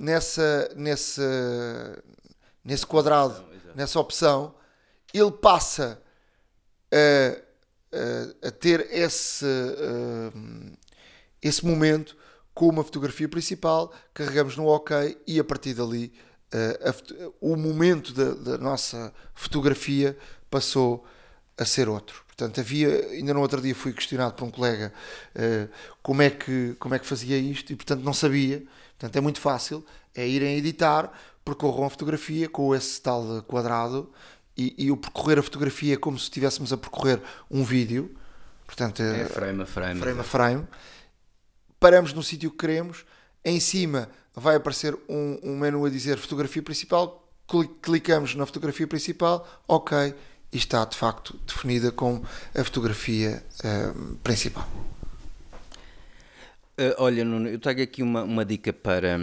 [0.00, 2.02] nessa, nessa,
[2.64, 4.54] nesse quadrado, opção, nessa opção,
[5.12, 6.00] ele passa
[6.90, 7.36] a,
[8.44, 10.76] a, a ter esse, uh,
[11.42, 12.16] esse momento
[12.54, 16.10] com uma fotografia principal, carregamos no OK e a partir dali
[16.54, 20.16] uh, a, o momento da, da, nossa fotografia
[20.50, 21.04] passou
[21.58, 22.24] a ser outro.
[22.26, 24.94] Portanto, havia, ainda no outro dia fui questionado por um colega
[25.36, 25.68] uh,
[26.02, 28.64] como, é que, como é que fazia isto e, portanto, não sabia.
[29.00, 31.10] Portanto, é muito fácil, é irem editar,
[31.44, 34.12] percorram a fotografia com esse tal quadrado
[34.54, 37.20] e, e o percorrer a fotografia é como se estivéssemos a percorrer
[37.50, 38.14] um vídeo.
[38.66, 40.00] Portanto, é frame a frame.
[40.00, 40.68] Frame a frame
[41.80, 43.06] paramos no sítio que queremos,
[43.42, 47.26] em cima vai aparecer um, um menu a dizer fotografia principal,
[47.82, 50.14] clicamos na fotografia principal, ok,
[50.52, 52.22] e está de facto definida como
[52.54, 54.68] a fotografia uh, principal.
[56.80, 59.18] Uh, olha, Nuno, eu trago aqui uma, uma dica para,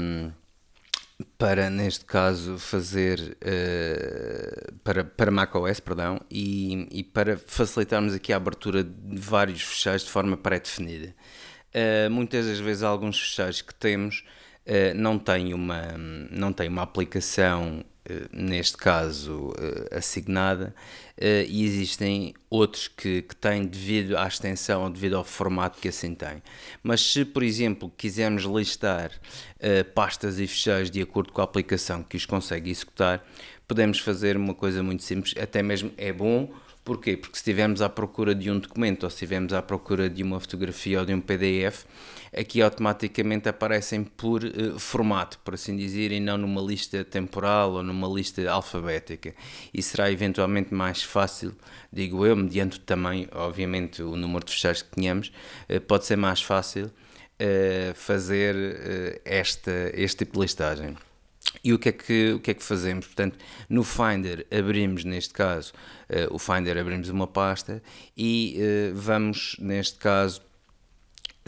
[1.40, 8.38] para, neste caso, fazer uh, para, para macOS, perdão, e, e para facilitarmos aqui a
[8.38, 11.16] abertura de vários fecheiros de forma pré-definida.
[11.74, 14.24] Uh, muitas das vezes alguns fecheiros que temos
[14.98, 15.82] não têm uma,
[16.30, 17.86] não têm uma aplicação,
[18.32, 19.54] neste caso
[19.92, 20.74] assignada,
[21.48, 26.14] e existem outros que, que têm devido à extensão ou devido ao formato que assim
[26.14, 26.42] tem.
[26.84, 29.12] Mas se, por exemplo, quisermos listar
[29.96, 33.26] pastas e fecheiros de acordo com a aplicação que os consegue executar,
[33.68, 36.50] podemos fazer uma coisa muito simples, até mesmo é bom
[36.88, 37.18] Porquê?
[37.18, 40.40] Porque se estivermos à procura de um documento ou se estivermos à procura de uma
[40.40, 41.84] fotografia ou de um PDF,
[42.34, 47.84] aqui automaticamente aparecem por uh, formato, por assim dizer, e não numa lista temporal ou
[47.84, 49.36] numa lista alfabética.
[49.74, 51.54] E será eventualmente mais fácil,
[51.92, 55.30] digo eu, mediante também, obviamente, o número de fecheiros que tenhamos,
[55.70, 60.96] uh, pode ser mais fácil uh, fazer esta, este tipo de listagem.
[61.64, 63.06] E o que, é que, o que é que fazemos?
[63.06, 63.38] Portanto,
[63.70, 65.74] no Finder abrimos, neste caso,
[66.10, 67.82] uh, o Finder abrimos uma pasta
[68.16, 70.42] e uh, vamos, neste caso,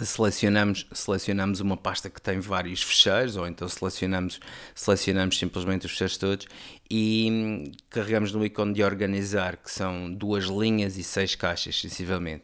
[0.06, 4.40] selecionamos, selecionamos uma pasta que tem vários fecheiros, ou então selecionamos,
[4.74, 6.48] selecionamos simplesmente os fecheiros todos
[6.90, 12.44] e hum, carregamos no ícone de organizar, que são duas linhas e seis caixas, sensivelmente,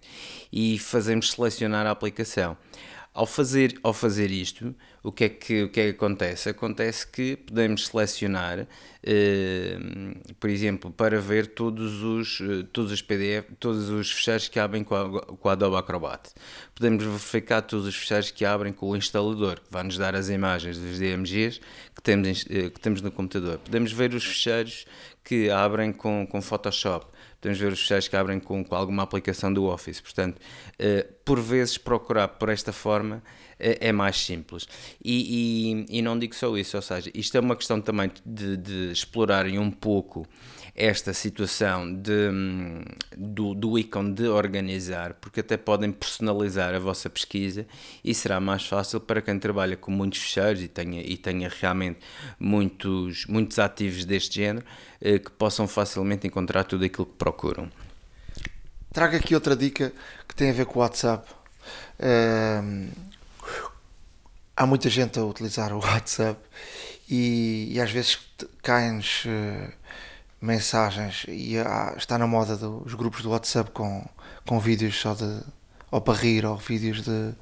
[0.51, 2.57] e fazemos selecionar a aplicação.
[3.15, 6.49] Ao fazer, ao fazer isto, o que, é que, o que é que acontece?
[6.49, 8.67] Acontece que podemos selecionar,
[9.01, 9.77] eh,
[10.37, 14.83] por exemplo, para ver todos os, eh, todos os PDF, todos os fecheiros que abrem
[14.83, 16.29] com a, com a Adobe Acrobat.
[16.75, 20.27] Podemos verificar todos os fecheiros que abrem com o instalador, que vai nos dar as
[20.27, 21.61] imagens dos DMGs
[21.95, 23.59] que temos, eh, que temos no computador.
[23.59, 24.85] Podemos ver os fecheiros
[25.23, 27.14] que abrem com, com Photoshop
[27.45, 30.01] podemos ver os fecheiros que abrem com, com alguma aplicação do Office.
[30.01, 33.21] Portanto, uh, por vezes procurar por esta forma uh,
[33.59, 34.67] é mais simples.
[35.03, 38.57] E, e, e, não digo só isso, ou seja, isto é uma questão também de,
[38.57, 40.27] de explorarem um pouco
[40.75, 42.29] esta situação de,
[43.15, 47.65] do, do ícone de organizar, porque até podem personalizar a vossa pesquisa
[48.03, 51.99] e será mais fácil para quem trabalha com muitos fecheiros e tenha, e tenha realmente
[52.37, 54.65] muitos, muitos ativos deste género
[54.99, 57.71] eh, que possam facilmente encontrar tudo aquilo que procuram.
[58.91, 59.93] trago aqui outra dica
[60.27, 61.25] que tem a ver com o WhatsApp.
[61.99, 62.89] Ehm,
[64.57, 66.37] há muita gente a utilizar o WhatsApp
[67.09, 68.19] e, e às vezes
[68.61, 69.71] caem-nos eh,
[70.45, 74.05] mensagens e há- está na moda dos grupos do WhatsApp com,
[74.45, 75.41] com vídeos só de
[75.91, 77.33] ou para rir ou vídeos de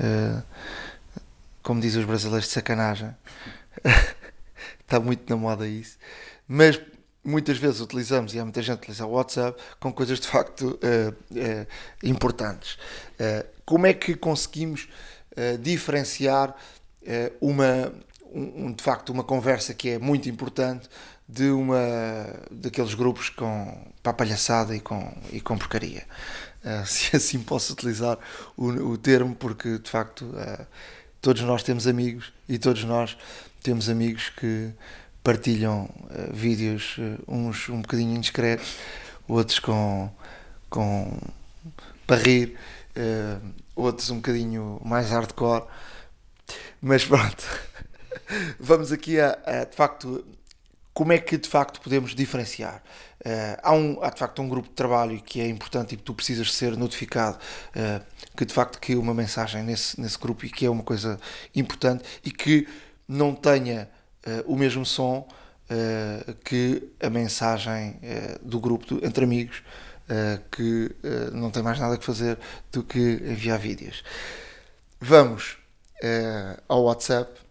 [0.00, 0.42] eh,
[1.62, 3.14] como dizem os brasileiros de sacanagem.
[4.80, 5.96] Está muito na moda isso.
[6.46, 6.80] Mas
[7.24, 10.78] muitas vezes utilizamos e há muita gente a utilizar o WhatsApp com coisas de facto
[10.82, 11.66] eh, eh,
[12.02, 12.76] importantes.
[13.64, 14.88] Como é que conseguimos
[15.60, 16.54] diferenciar
[17.40, 17.92] uma
[18.32, 20.88] um, um, de facto uma conversa que é muito importante
[21.28, 21.78] de uma
[22.50, 26.04] daqueles grupos com para palhaçada e com e com porcaria.
[26.64, 28.18] Eh, se assim posso utilizar
[28.56, 30.66] o, o termo porque de facto eh,
[31.20, 33.16] todos nós temos amigos e todos nós
[33.62, 34.70] temos amigos que
[35.22, 36.96] partilham eh, vídeos
[37.26, 38.76] uns um bocadinho indiscretos
[39.28, 40.10] outros com
[40.68, 41.18] com
[42.06, 42.58] para rir
[43.74, 45.64] outros um bocadinho mais hardcore.
[46.80, 47.44] Mas pronto
[48.60, 50.24] vamos aqui a, a, de facto
[50.94, 52.82] como é que de facto podemos diferenciar
[53.26, 56.02] Eh, há, um, há de facto um grupo de trabalho que é importante e que
[56.02, 57.38] tu precisas ser notificado
[57.74, 58.00] eh,
[58.36, 61.18] que de facto caiu uma mensagem nesse, nesse grupo e que é uma coisa
[61.54, 62.68] importante e que
[63.08, 63.88] não tenha
[64.26, 65.26] eh, o mesmo som
[66.44, 67.98] que a mensagem
[68.42, 69.62] do grupo do- entre amigos
[70.50, 70.94] que
[71.32, 72.38] não tem mais nada que fazer
[72.70, 74.04] do que enviar vídeos.
[75.00, 75.56] Vamos
[76.68, 77.43] ao WhatsApp.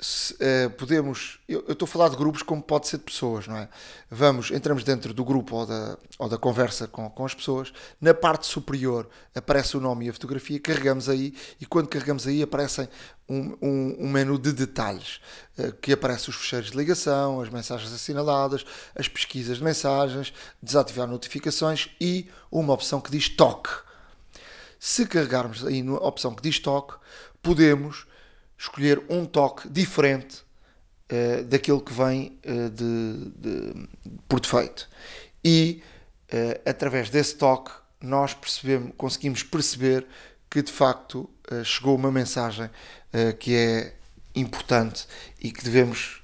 [0.00, 1.40] Se, eh, podemos.
[1.48, 3.68] Eu estou a falar de grupos como pode ser de pessoas, não é?
[4.08, 7.72] Vamos, entramos dentro do grupo ou da, ou da conversa com, com as pessoas.
[8.00, 10.60] Na parte superior aparece o nome e a fotografia.
[10.60, 12.88] Carregamos aí e quando carregamos aí aparecem
[13.28, 15.20] um, um, um menu de detalhes
[15.58, 18.64] eh, que aparece os fecheiros de ligação, as mensagens assinaladas,
[18.94, 23.70] as pesquisas de mensagens, desativar notificações e uma opção que diz toque.
[24.78, 26.94] Se carregarmos aí na opção que diz toque,
[27.42, 28.06] podemos
[28.58, 30.42] escolher um toque diferente
[31.08, 33.88] eh, daquele que vem eh, de, de-
[34.28, 34.88] por defeito.
[35.44, 35.82] E
[36.28, 37.70] eh, através desse toque
[38.00, 40.06] nós percebemos, conseguimos perceber
[40.50, 41.28] que de facto
[41.64, 42.70] chegou uma mensagem
[43.40, 43.94] que é
[44.34, 45.06] importante
[45.40, 46.22] e que devemos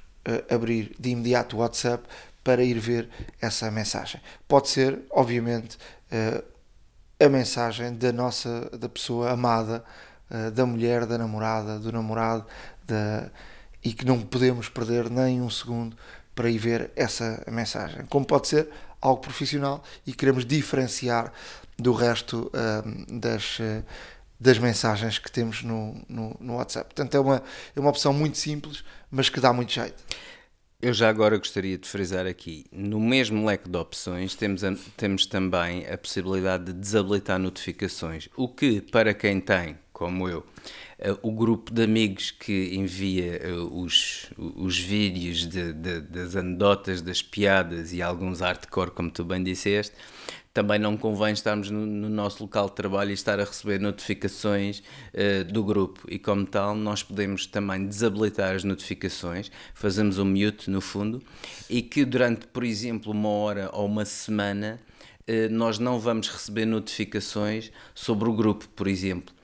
[0.49, 2.05] abrir de imediato o WhatsApp
[2.45, 3.09] para ir ver
[3.41, 4.21] essa mensagem.
[4.47, 5.77] Pode ser, obviamente,
[7.19, 9.85] a mensagem da nossa da pessoa amada,
[10.31, 12.45] eh, da mulher, da namorada, do namorado,
[12.87, 13.31] da,
[13.83, 15.97] e que não podemos perder nem um segundo
[16.35, 18.05] para ir ver essa mensagem.
[18.07, 18.69] Como pode ser
[19.01, 21.33] algo profissional e queremos diferenciar
[21.79, 22.83] do resto eh,
[23.21, 23.83] das, eh,
[24.41, 26.87] das mensagens que temos no, no, no WhatsApp.
[26.95, 27.43] Portanto, é uma,
[27.77, 30.03] é uma opção muito simples, mas que dá muito jeito.
[30.83, 35.25] Eu já agora gostaria de frisar aqui, no mesmo leque de opções temos, a- temos
[35.25, 40.45] também a possibilidade de desabilitar notificações, o que para quem tem, como eu,
[40.99, 47.01] eh, o grupo de amigos que envia eh, os, os vídeos de- de- das anedotas,
[47.01, 49.95] das piadas e alguns hardcore, como tu bem disseste,
[50.53, 54.83] também não convém estarmos no, no nosso local de trabalho e estar a receber notificações
[55.13, 60.69] eh, do grupo e como tal nós podemos também desabilitar as notificações, fazemos um mute
[60.71, 61.23] no fundo
[61.71, 64.81] e que durante, por exemplo, uma hora ou uma semana
[65.27, 69.35] eh, nós não vamos receber notificações sobre o grupo, por exemplo.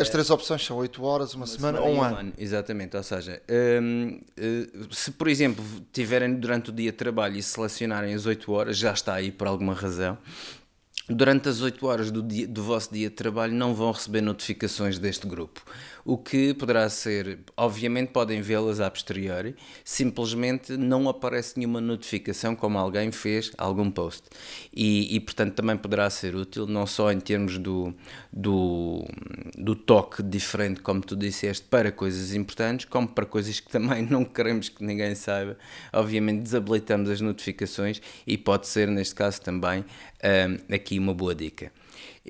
[0.00, 2.32] As três opções são 8 horas, uma, semana, ou e um ano.
[2.38, 3.42] Exatamente, ou seja,
[3.82, 5.62] hum, eh, se por exemplo
[5.92, 9.46] tiverem durante o dia de trabalho e selecionarem as 8 horas, já está aí por
[9.46, 10.16] alguma razão.
[11.10, 14.98] Durante as 8 horas do, dia- do vosso dia de trabalho não vão receber notificações
[14.98, 15.62] deste grupo.
[16.08, 19.54] O que poderá ser, obviamente podem vê-las a posteriori,
[19.84, 24.22] simplesmente não aparece nenhuma notificação como alguém fez algum post.
[24.74, 27.94] E, e, portanto também poderá ser útil, não só em termos do,
[28.32, 29.04] do,
[29.54, 34.24] do toque diferente, como tu disseste, para coisas importantes, como para coisas que também não
[34.24, 35.58] queremos que ninguém saiba.
[35.92, 39.84] Obviamente desabilitamos as notificações e pode ser, neste caso também,
[40.24, 41.70] hum, aqui uma boa dica.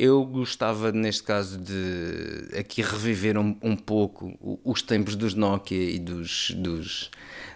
[0.01, 4.33] Eu gostava, neste caso, de aqui reviver um, um pouco
[4.65, 7.11] os tempos dos Nokia e dos, dos,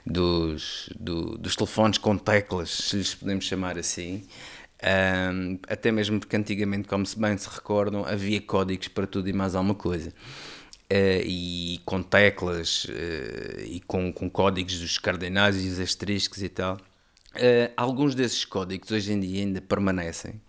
[0.04, 4.24] dos, do- dos telefones com teclas, se lhes podemos chamar assim.
[4.82, 9.32] Ahm, até mesmo porque antigamente, como se bem se recordam, havia códigos para tudo e
[9.32, 10.12] mais alguma coisa.
[10.90, 16.48] Eh, e com teclas eh, e com, com códigos dos cardinais e os asteriscos e
[16.48, 16.78] tal.
[17.34, 20.40] Eh, alguns desses códigos hoje em dia ainda permanecem,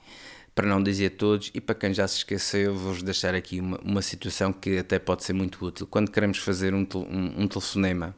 [0.55, 4.01] para não dizer todos, e para quem já se esqueceu, vou-vos deixar aqui uma, uma
[4.01, 5.87] situação que até pode ser muito útil.
[5.87, 8.15] Quando queremos fazer um, um, um telefonema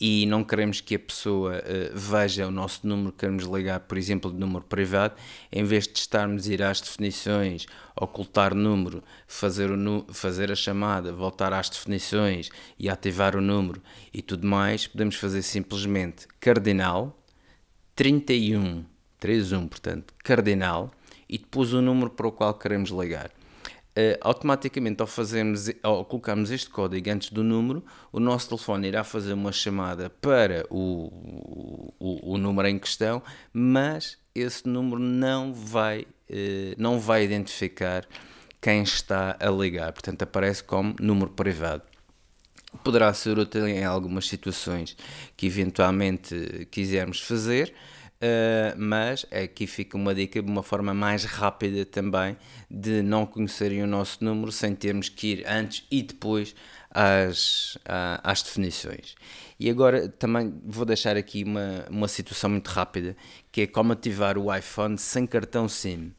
[0.00, 4.30] e não queremos que a pessoa uh, veja o nosso número, queremos ligar, por exemplo,
[4.30, 5.14] de número privado,
[5.50, 7.66] em vez de estarmos a ir às definições,
[7.96, 12.48] ocultar número, fazer, o fazer a chamada, voltar às definições
[12.78, 13.82] e ativar o número
[14.14, 17.18] e tudo mais, podemos fazer simplesmente cardinal
[17.96, 18.84] 31,
[19.18, 20.92] 31, portanto, cardinal,
[21.28, 23.30] e depois o número para o qual queremos ligar.
[23.98, 29.02] Uh, automaticamente, ao, fazermos, ao colocarmos este código antes do número, o nosso telefone irá
[29.02, 33.20] fazer uma chamada para o, o, o número em questão,
[33.52, 38.06] mas esse número não vai, uh, não vai identificar
[38.60, 41.82] quem está a ligar, portanto, aparece como número privado.
[42.84, 44.96] Poderá ser útil em algumas situações
[45.36, 47.74] que eventualmente quisermos fazer,
[48.20, 52.36] Uh, mas aqui fica uma dica de uma forma mais rápida também
[52.68, 56.52] de não conhecerem o nosso número sem termos que ir antes e depois
[56.90, 57.78] às,
[58.24, 59.14] às definições.
[59.60, 63.16] E agora também vou deixar aqui uma, uma situação muito rápida
[63.52, 66.12] que é como ativar o iPhone sem cartão SIM.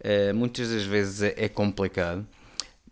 [0.00, 2.26] Uh, muitas das vezes é, é complicado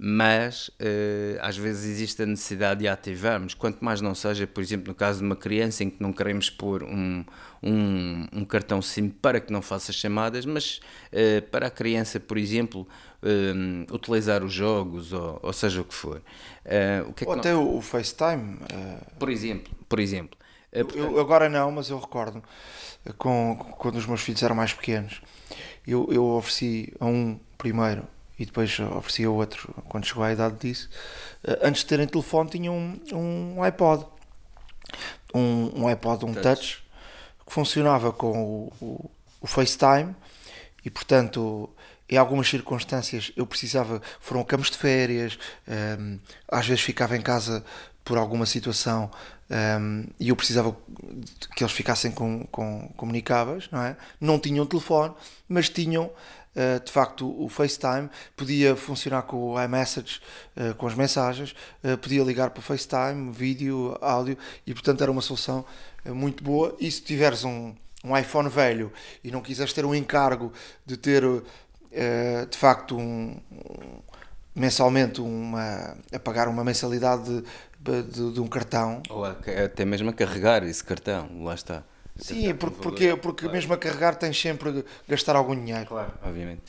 [0.03, 4.89] mas uh, às vezes existe a necessidade de ativarmos, quanto mais não seja, por exemplo,
[4.89, 7.23] no caso de uma criança em que não queremos pôr um,
[7.63, 10.81] um, um cartão SIM para que não faça chamadas, mas
[11.13, 12.87] uh, para a criança, por exemplo,
[13.23, 16.23] uh, utilizar os jogos, ou, ou, seja o que for.
[17.09, 17.77] o que é que ou até não...
[17.77, 18.59] o FaceTime.
[19.19, 20.39] Por exemplo, por exemplo.
[20.73, 22.43] Eu, agora não, mas eu recordo
[23.19, 25.21] com, quando os meus filhos eram mais pequenos,
[25.87, 28.07] eu, eu ofereci a um primeiro
[28.39, 30.89] e depois oferecia outro quando chegou à idade disso.
[31.45, 34.07] Eh, antes de terem telefone, tinham um, um iPod,
[35.35, 36.43] um, um iPod, um touch.
[36.43, 36.90] touch.
[37.51, 39.11] Que funcionava com o, o,
[39.41, 40.15] o, FaceTime
[40.85, 41.69] e, portanto,
[42.09, 45.37] em algumas circunstâncias eu precisava, foram campos de férias,
[45.99, 47.65] um, às vezes ficava em casa
[48.05, 49.11] por alguma situação
[49.51, 50.77] um, e eu precisava
[51.57, 53.97] que eles ficassem com, com, comunicáveis, não é?
[54.21, 55.13] Não tinham telefone,
[55.49, 56.09] mas tinham
[56.51, 60.21] Uh, de facto o FaceTime podia funcionar com o iMessage,
[60.57, 61.55] uh, com as mensagens,
[61.85, 64.37] uh, podia ligar para o FaceTime, vídeo, áudio
[64.67, 65.65] e portanto era uma solução
[66.07, 66.77] muito boa.
[66.81, 67.73] E se tiveres um,
[68.03, 70.53] um iPhone velho e não quiseres ter um encargo
[70.85, 71.23] de ter
[72.49, 74.01] de facto um, um,
[74.55, 77.45] mensalmente uma, a pagar uma mensalidade
[77.79, 81.83] de, de, de um cartão ou até mesmo a carregar esse cartão, lá está.
[82.21, 83.55] Sim, porque, porque, porque claro.
[83.55, 85.87] mesmo a carregar tens sempre de gastar algum dinheiro.
[85.87, 86.63] Claro, obviamente.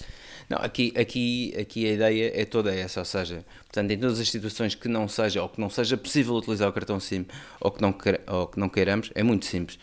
[0.49, 4.30] Não, aqui, aqui, aqui a ideia é toda essa, ou seja, portanto, em todas as
[4.30, 7.26] situações que não seja ou que não seja possível utilizar o cartão SIM
[7.60, 7.95] ou que não,
[8.28, 9.80] ou que não queiramos, é muito simples.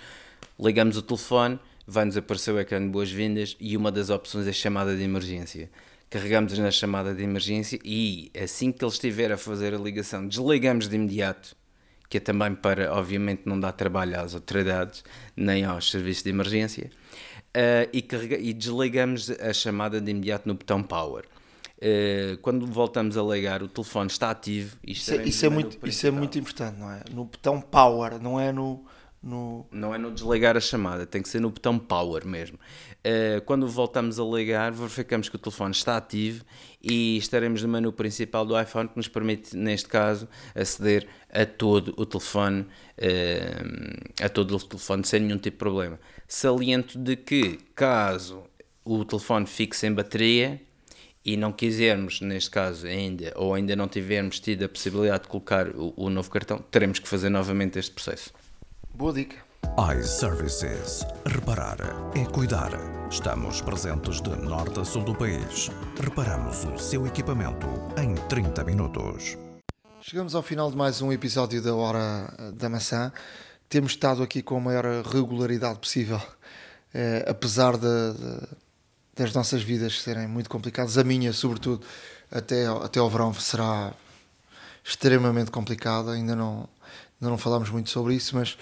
[0.60, 4.94] Ligamos o telefone, vai-nos aparecer o ecrã de boas-vindas e uma das opções é chamada
[4.94, 5.70] de emergência.
[6.10, 10.86] Carregamos na chamada de emergência e assim que ele estiver a fazer a ligação, desligamos
[10.86, 11.56] de imediato
[12.08, 15.04] que é também para, obviamente, não dar trabalho às autoridades
[15.36, 16.90] nem aos serviços de emergência,
[17.48, 21.24] uh, e, carrega, e, desligamos a chamada de imediato no botão Power.
[21.76, 25.86] Uh, quando voltamos a ligar, o telefone está ativo e isso, é, isso, é muito,
[25.86, 27.02] isso é muito importante, não é?
[27.12, 28.84] No botão Power, não é no,
[29.22, 29.66] no...
[29.70, 32.58] Não é no desligar a chamada, tem que ser no botão Power mesmo.
[32.98, 36.44] Uh, quando voltamos a ligar, verificamos que o telefone está ativo
[36.82, 41.94] e estaremos no menu principal do iPhone que nos permite, neste caso, aceder a todo
[41.96, 46.00] o telefone, uh, a todo o telefone sem nenhum tipo de problema.
[46.26, 48.44] Saliento de que, caso
[48.84, 50.60] o telefone fique sem bateria,
[51.24, 55.68] e não quisermos, neste caso ainda, ou ainda não tivermos tido a possibilidade de colocar
[55.68, 58.32] o, o novo cartão, teremos que fazer novamente este processo.
[58.94, 59.47] Boa dica.
[59.76, 61.04] iServices.
[61.26, 61.76] Reparar
[62.14, 62.70] é cuidar.
[63.10, 65.70] Estamos presentes de norte a sul do país.
[66.00, 67.66] Reparamos o seu equipamento
[68.00, 69.36] em 30 minutos.
[70.00, 73.12] Chegamos ao final de mais um episódio da Hora da Maçã.
[73.68, 76.20] Temos estado aqui com a maior regularidade possível,
[76.94, 78.48] eh, apesar de, de,
[79.14, 80.96] das nossas vidas serem muito complicadas.
[80.96, 81.86] A minha, sobretudo,
[82.30, 83.92] até, até ao verão será
[84.82, 86.12] extremamente complicada.
[86.12, 86.68] Ainda não,
[87.20, 88.56] ainda não falámos muito sobre isso, mas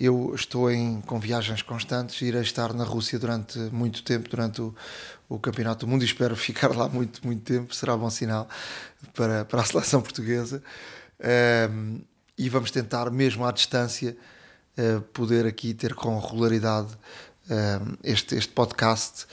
[0.00, 4.74] eu estou em, com viagens constantes, irei estar na Rússia durante muito tempo, durante o,
[5.28, 8.48] o Campeonato do Mundo e espero ficar lá muito, muito tempo, será bom sinal
[9.14, 10.62] para, para a seleção portuguesa.
[11.70, 12.00] Um,
[12.38, 14.16] e vamos tentar, mesmo à distância,
[14.78, 16.96] uh, poder aqui ter com regularidade
[17.50, 19.26] um, este, este podcast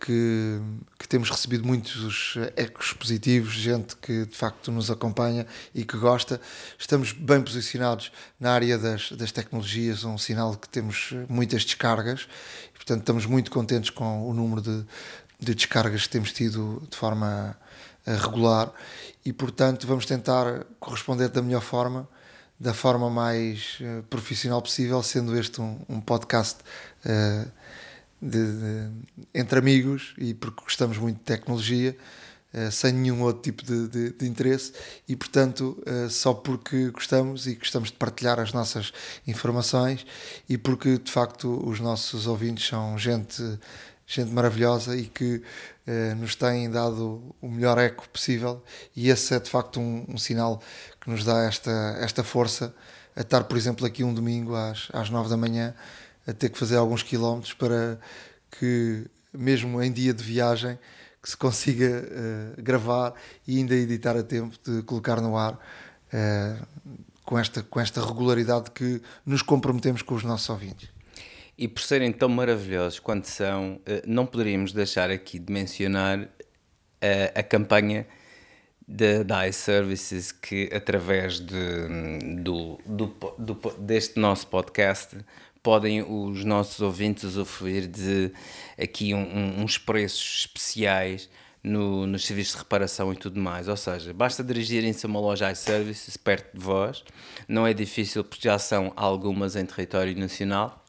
[0.00, 0.58] que,
[0.98, 6.40] que, temos recebido muitos ecos positivos, gente que de facto nos acompanha e que gosta.
[6.78, 12.26] Estamos bem posicionados na área das, das tecnologias, um sinal que temos muitas descargas
[12.74, 14.84] e, portanto, estamos muito contentes com o número de,
[15.38, 17.56] de descargas que temos tido de forma
[18.06, 18.72] eh, regular
[19.24, 22.08] e, portanto, vamos tentar corresponder da melhor forma
[22.58, 26.60] da forma mais uh, profissional possível, sendo este um, um podcast
[27.04, 27.50] uh,
[28.20, 28.90] de, de,
[29.34, 31.96] entre amigos e porque gostamos muito de tecnologia.
[32.54, 34.72] Uh, sem nenhum outro tipo de, de, interesse
[35.06, 38.92] e, portanto, uh, só porque gostamos e gostamos de partilhar as nossas
[39.26, 40.06] informações
[40.48, 43.42] e porque, de facto, os nossos ouvintes são gente,
[44.06, 45.42] gente maravilhosa e que
[45.86, 48.62] uh, nos têm dado o melhor eco possível
[48.94, 50.62] e esse é, de facto, um, um, sinal
[51.00, 52.74] que nos dá esta, esta força
[53.14, 55.74] a estar, por exemplo, aqui um domingo às, às 9 da manhã
[56.26, 57.98] a ter que fazer alguns quilómetros para
[58.58, 60.78] que, mesmo em dia de viagem,
[61.26, 63.12] que se consiga uh, gravar
[63.46, 66.66] e ainda editar a tempo de colocar no ar uh,
[67.24, 70.88] com, esta, com esta regularidade que nos comprometemos com os nossos ouvintes.
[71.58, 76.28] E por serem tão maravilhosos quanto são, uh, não poderíamos deixar aqui de mencionar
[77.34, 78.06] a campanha
[78.88, 83.06] da iServices que através de, do, do,
[83.38, 85.16] do, deste nosso podcast
[85.66, 88.30] podem os nossos ouvintes usufruir de
[88.80, 91.28] aqui um, um, uns preços especiais
[91.60, 93.66] no, nos serviços de reparação e tudo mais.
[93.66, 97.02] Ou seja, basta dirigirem-se a uma loja iServices perto de vós,
[97.48, 100.84] não é difícil porque já são algumas em território nacional.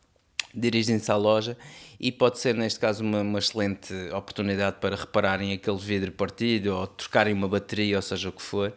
[0.54, 1.58] Dirigem-se à loja
[2.00, 6.86] e pode ser, neste caso, uma, uma, excelente oportunidade para repararem aquele vidro partido ou
[6.86, 8.72] trocarem uma bateria, ou seja o que for.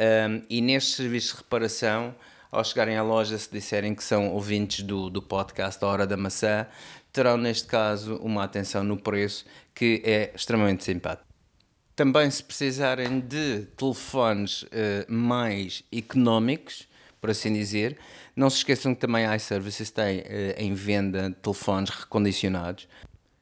[0.00, 2.14] Um, e nestes serviços de reparação
[2.50, 6.16] ao chegarem à loja, se disserem que são ouvintes do, do podcast A Hora da
[6.16, 6.66] Maçã,
[7.12, 9.44] terão neste caso uma atenção no preço
[9.74, 11.26] que é extremamente simpático.
[11.94, 14.68] Também, se precisarem de telefones uh,
[15.08, 16.86] mais económicos,
[17.20, 17.96] por assim dizer,
[18.36, 20.24] não se esqueçam que também a iServices tem uh,
[20.58, 22.86] em venda telefones recondicionados.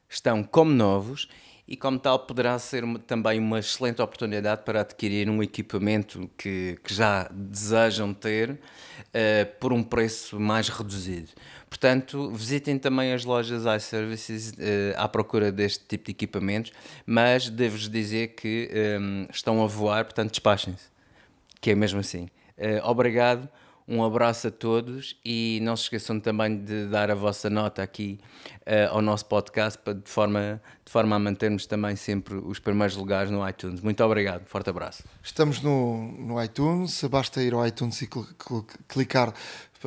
[0.09, 1.27] Estão como novos
[1.67, 6.77] e, como tal, poderá ser uma, também uma excelente oportunidade para adquirir um equipamento que,
[6.83, 11.29] que já desejam ter uh, por um preço mais reduzido.
[11.67, 14.55] Portanto, visitem também as lojas iServices uh,
[14.95, 16.71] à procura deste tipo de equipamentos,
[17.05, 18.69] mas devo-vos dizer que
[18.99, 20.87] um, eh, estão a voar, portanto, despachem-se,
[21.59, 22.29] que é mesmo assim.
[22.57, 23.49] Uh, obrigado.
[23.87, 28.19] Um abraço a todos e não se esqueçam também de dar a vossa nota aqui
[28.61, 32.95] uh, ao nosso podcast para, de, forma, de forma a mantermos também sempre os primeiros
[32.95, 33.81] lugares no iTunes.
[33.81, 35.03] Muito obrigado, forte abraço.
[35.21, 39.31] Estamos no, no iTunes, basta ir ao iTunes e cl cl clicar,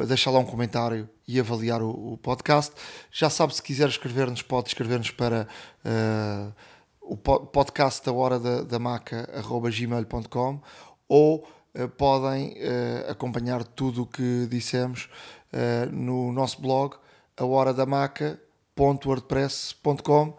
[0.07, 2.73] deixar lá um comentário e avaliar o, o podcast.
[3.11, 5.49] Já sabe, se quiser escrever-nos, pode escrever-nos para
[5.85, 6.55] uh,
[7.01, 9.29] o podcast da hora da, da maca,
[9.73, 10.61] gmail.com
[11.09, 11.49] ou
[11.97, 15.09] podem uh, acompanhar tudo o que dissemos
[15.53, 16.97] uh, no nosso blog
[17.37, 20.37] ahoradamaca.wordpress.com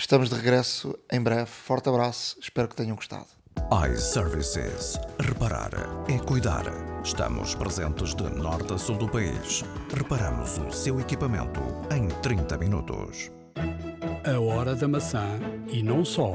[0.00, 1.44] Estamos de regresso em breve.
[1.44, 3.26] Forte abraço, espero que tenham gostado.
[3.92, 4.98] iServices.
[5.20, 5.72] Reparar
[6.08, 6.64] é cuidar.
[7.04, 9.62] Estamos presentes de norte a sul do país.
[9.94, 11.60] Reparamos o seu equipamento
[11.94, 13.30] em 30 minutos.
[14.24, 15.38] A hora da maçã
[15.68, 16.32] e não só